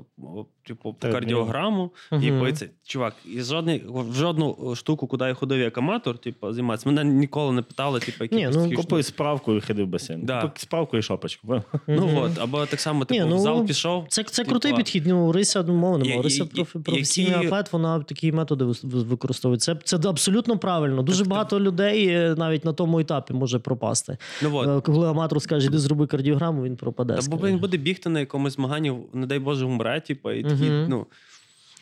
[0.64, 1.92] типу, кардіограму.
[2.12, 2.40] І Мгм.
[2.40, 6.90] поїться, чувак, і жодний, в жодну штуку, куди я ходив як аматор, типу, займатися.
[6.90, 10.22] Мене ніколи не питали, типу, які Ні, ну, Купив справку і ходив в басейн.
[10.26, 10.52] Да.
[10.56, 11.64] Справку і шапочку.
[11.88, 14.06] Ну от, або так само, типу, Ні, ну, в зал пішов.
[14.10, 15.08] Це, це типа, крутий підхід.
[15.08, 16.22] Ну, Рися, ну, немає.
[16.22, 19.60] Рися профі, які- професійний атлет, вона такі методи використовує.
[19.60, 21.02] Це, це абсолютно правильно.
[21.04, 24.18] Дуже Так, багато людей е, навіть на тому етапі може пропасти.
[24.44, 24.78] Ну от.
[24.78, 27.14] Е, Коли аматор скаже, іди зроби кардіограму, він пропаде.
[27.16, 30.64] Та бо він буде бігти на якомусь змаганні, не дай Боже, умре, типу, і такі,
[30.64, 30.86] Мгм.
[30.90, 31.06] ну,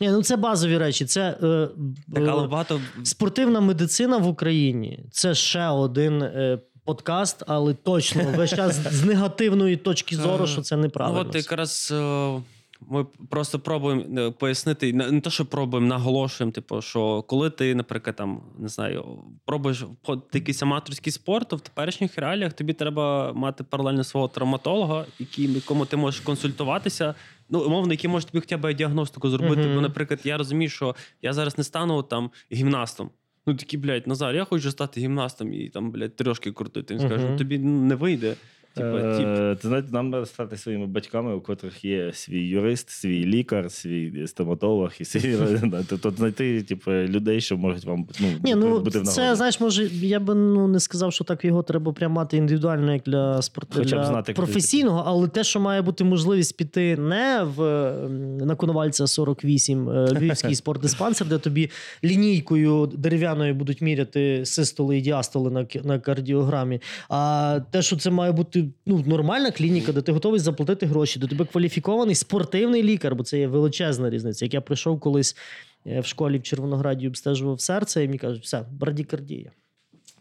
[0.00, 1.04] Ні, ну це базові речі.
[1.04, 1.68] Це е,
[2.14, 5.04] так, але е, багато спортивна медицина в Україні.
[5.10, 6.22] Це ще один.
[6.22, 11.22] е, Подкаст, але точно весь час з негативної точки зору, що це неправильно.
[11.22, 12.40] Ну, от якраз е,
[12.88, 18.16] ми просто пробуємо е, пояснити, не те, що пробуємо, наголошуємо, типу, що коли ти, наприклад,
[18.16, 19.04] там не знаю,
[19.44, 19.84] пробуєш
[20.32, 25.86] якийсь аматорський спорт, то в теперішніх реаліях тобі треба мати паралельно свого травматолога, який, якому
[25.86, 27.14] ти можеш консультуватися.
[27.50, 29.62] Ну, умовно, який може тобі хоча б діагностику зробити.
[29.62, 29.74] Мгм.
[29.74, 33.10] Бо, наприклад, я розумію, що я зараз не стану там гімнастом.
[33.46, 36.94] Ну, такі, блядь, Назар, я хочу стати гімнастом і там, блядь, трошки крутити.
[36.94, 37.32] Він скаже, Мгм.
[37.32, 38.34] «Ну, тобі не вийде.
[38.74, 39.26] Типа, тип.
[39.26, 43.70] Е, Ти знаєте, нам треба стати своїми батьками, у котрих є свій юрист, свій лікар,
[43.70, 45.36] свій стоматолог і свій
[45.88, 49.84] тобто знайти типу, людей, що можуть вам ну, Ні, ну бути в це знаєш, може,
[49.92, 53.82] я би ну не сказав, що так його треба прям мати індивідуально, як для спорту
[53.82, 57.62] для знати, професійного, але те, що має бути можливість піти не в
[58.44, 61.70] на Коновальця 48 е, львівський спортдиспансер, де тобі
[62.04, 66.80] лінійкою дерев'яною будуть міряти систоли і діастоли на, на кардіограмі.
[67.08, 71.26] А те, що це має бути ну, нормальна клініка, де ти готовий заплатити гроші, до
[71.26, 74.44] тебе кваліфікований спортивний лікар, бо це є величезна різниця.
[74.44, 75.36] Як я прийшов колись
[75.86, 79.50] е, в школі в Червонограді обстежував серце, і мені кажуть, все, брадікардія.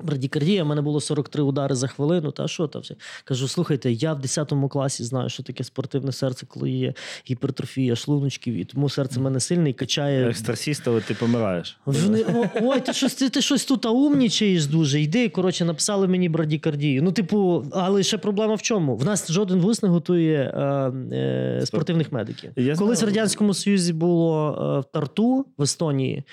[0.04, 2.32] Брадікардія, в мене було 43 удари за хвилину.
[2.32, 2.96] Та що там все?
[3.24, 6.94] Кажу, слухайте, я в 10 класі знаю, що таке спортивне серце, коли є
[7.30, 10.30] гіпертрофія шлуночків, і тому серце в мене сильне і качає.
[10.30, 11.78] Екстрасіст, але ти помираєш.
[11.86, 12.26] Вони,
[12.62, 15.02] ой, ти щось, ти, ти щось тут умнічаєш дуже.
[15.02, 17.04] Йди, коротше, написали мені брадікардію.
[17.04, 18.96] Ну, типу, але ще проблема в чому?
[18.96, 20.62] В нас жоден вуз не готує е,
[21.16, 22.52] е, спортивних медиків.
[22.56, 23.06] Я Колись в.
[23.06, 26.24] Радянському Союзі було е, в Тарту, в Естонії,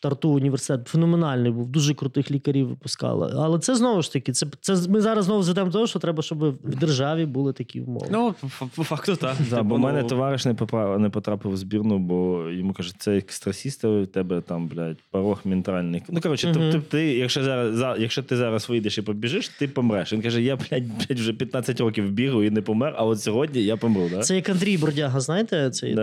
[0.00, 3.15] Тарту університет феноменальний був, дуже крутих лікарів випускали.
[3.24, 6.38] Але це знову ж таки, це, це ми зараз знову зведемо того, що треба, щоб
[6.38, 8.06] в державі були такі умови.
[8.10, 8.34] Ну,
[8.76, 9.34] по, факту, так.
[9.50, 12.72] Да, Типу, бо в мене ну, товариш не потрапив, не потрапив в збірну, бо йому
[12.72, 16.02] кажуть, це екстрасіст, а у тебе там, блядь, порог ментальний.
[16.08, 16.68] Ну, коротше, Мгм.
[16.72, 20.12] тобто ти, якщо зараз, за- якщо ти зараз вийдеш і побіжиш, ти помреш.
[20.12, 23.62] Він каже, я, блядь, блядь, вже 15 років бігаю і не помер, а от сьогодні
[23.62, 24.08] я помру.
[24.10, 24.20] Да?
[24.20, 25.94] Це як Андрій Бродяга, знаєте, цей Е,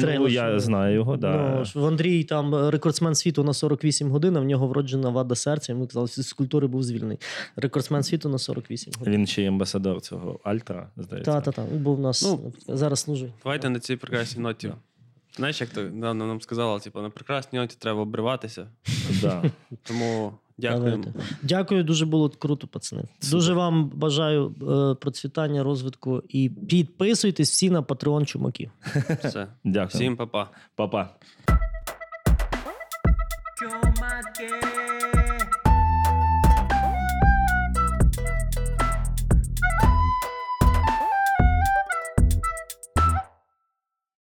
[0.00, 1.64] тре- ну, я що- знаю його, да.
[1.74, 5.72] Ну, в Андрій там рекордсмен світу на 48 годин, а в нього вроджена вада серця.
[5.72, 7.18] Йому казали, з культури був звільнений.
[7.56, 9.14] Рекордсмен світу на 48 годин.
[9.14, 11.32] Він ще й амбасадор цього Альтра, здається.
[11.32, 11.64] Та, та, та.
[11.72, 13.32] Він був у нас Ну, зараз служить.
[13.44, 14.72] Давайте на цій прекрасній ноті.
[15.36, 18.66] Знаєш, як то недавно нам сказала, типу, на прекрасній ноті треба обриватися.
[19.22, 19.42] Да.
[19.82, 21.04] Тому дякуємо.
[21.42, 23.02] Дякую, дуже було круто, пацани.
[23.30, 28.70] Дуже вам бажаю е, процвітання, розвитку і підписуйтесь всі на Patreon чумаки.
[29.24, 29.46] Все.
[29.64, 29.88] Дякую.
[29.88, 30.50] Всім па-па.
[30.76, 31.08] Па-па.
[33.62, 35.21] Chumake.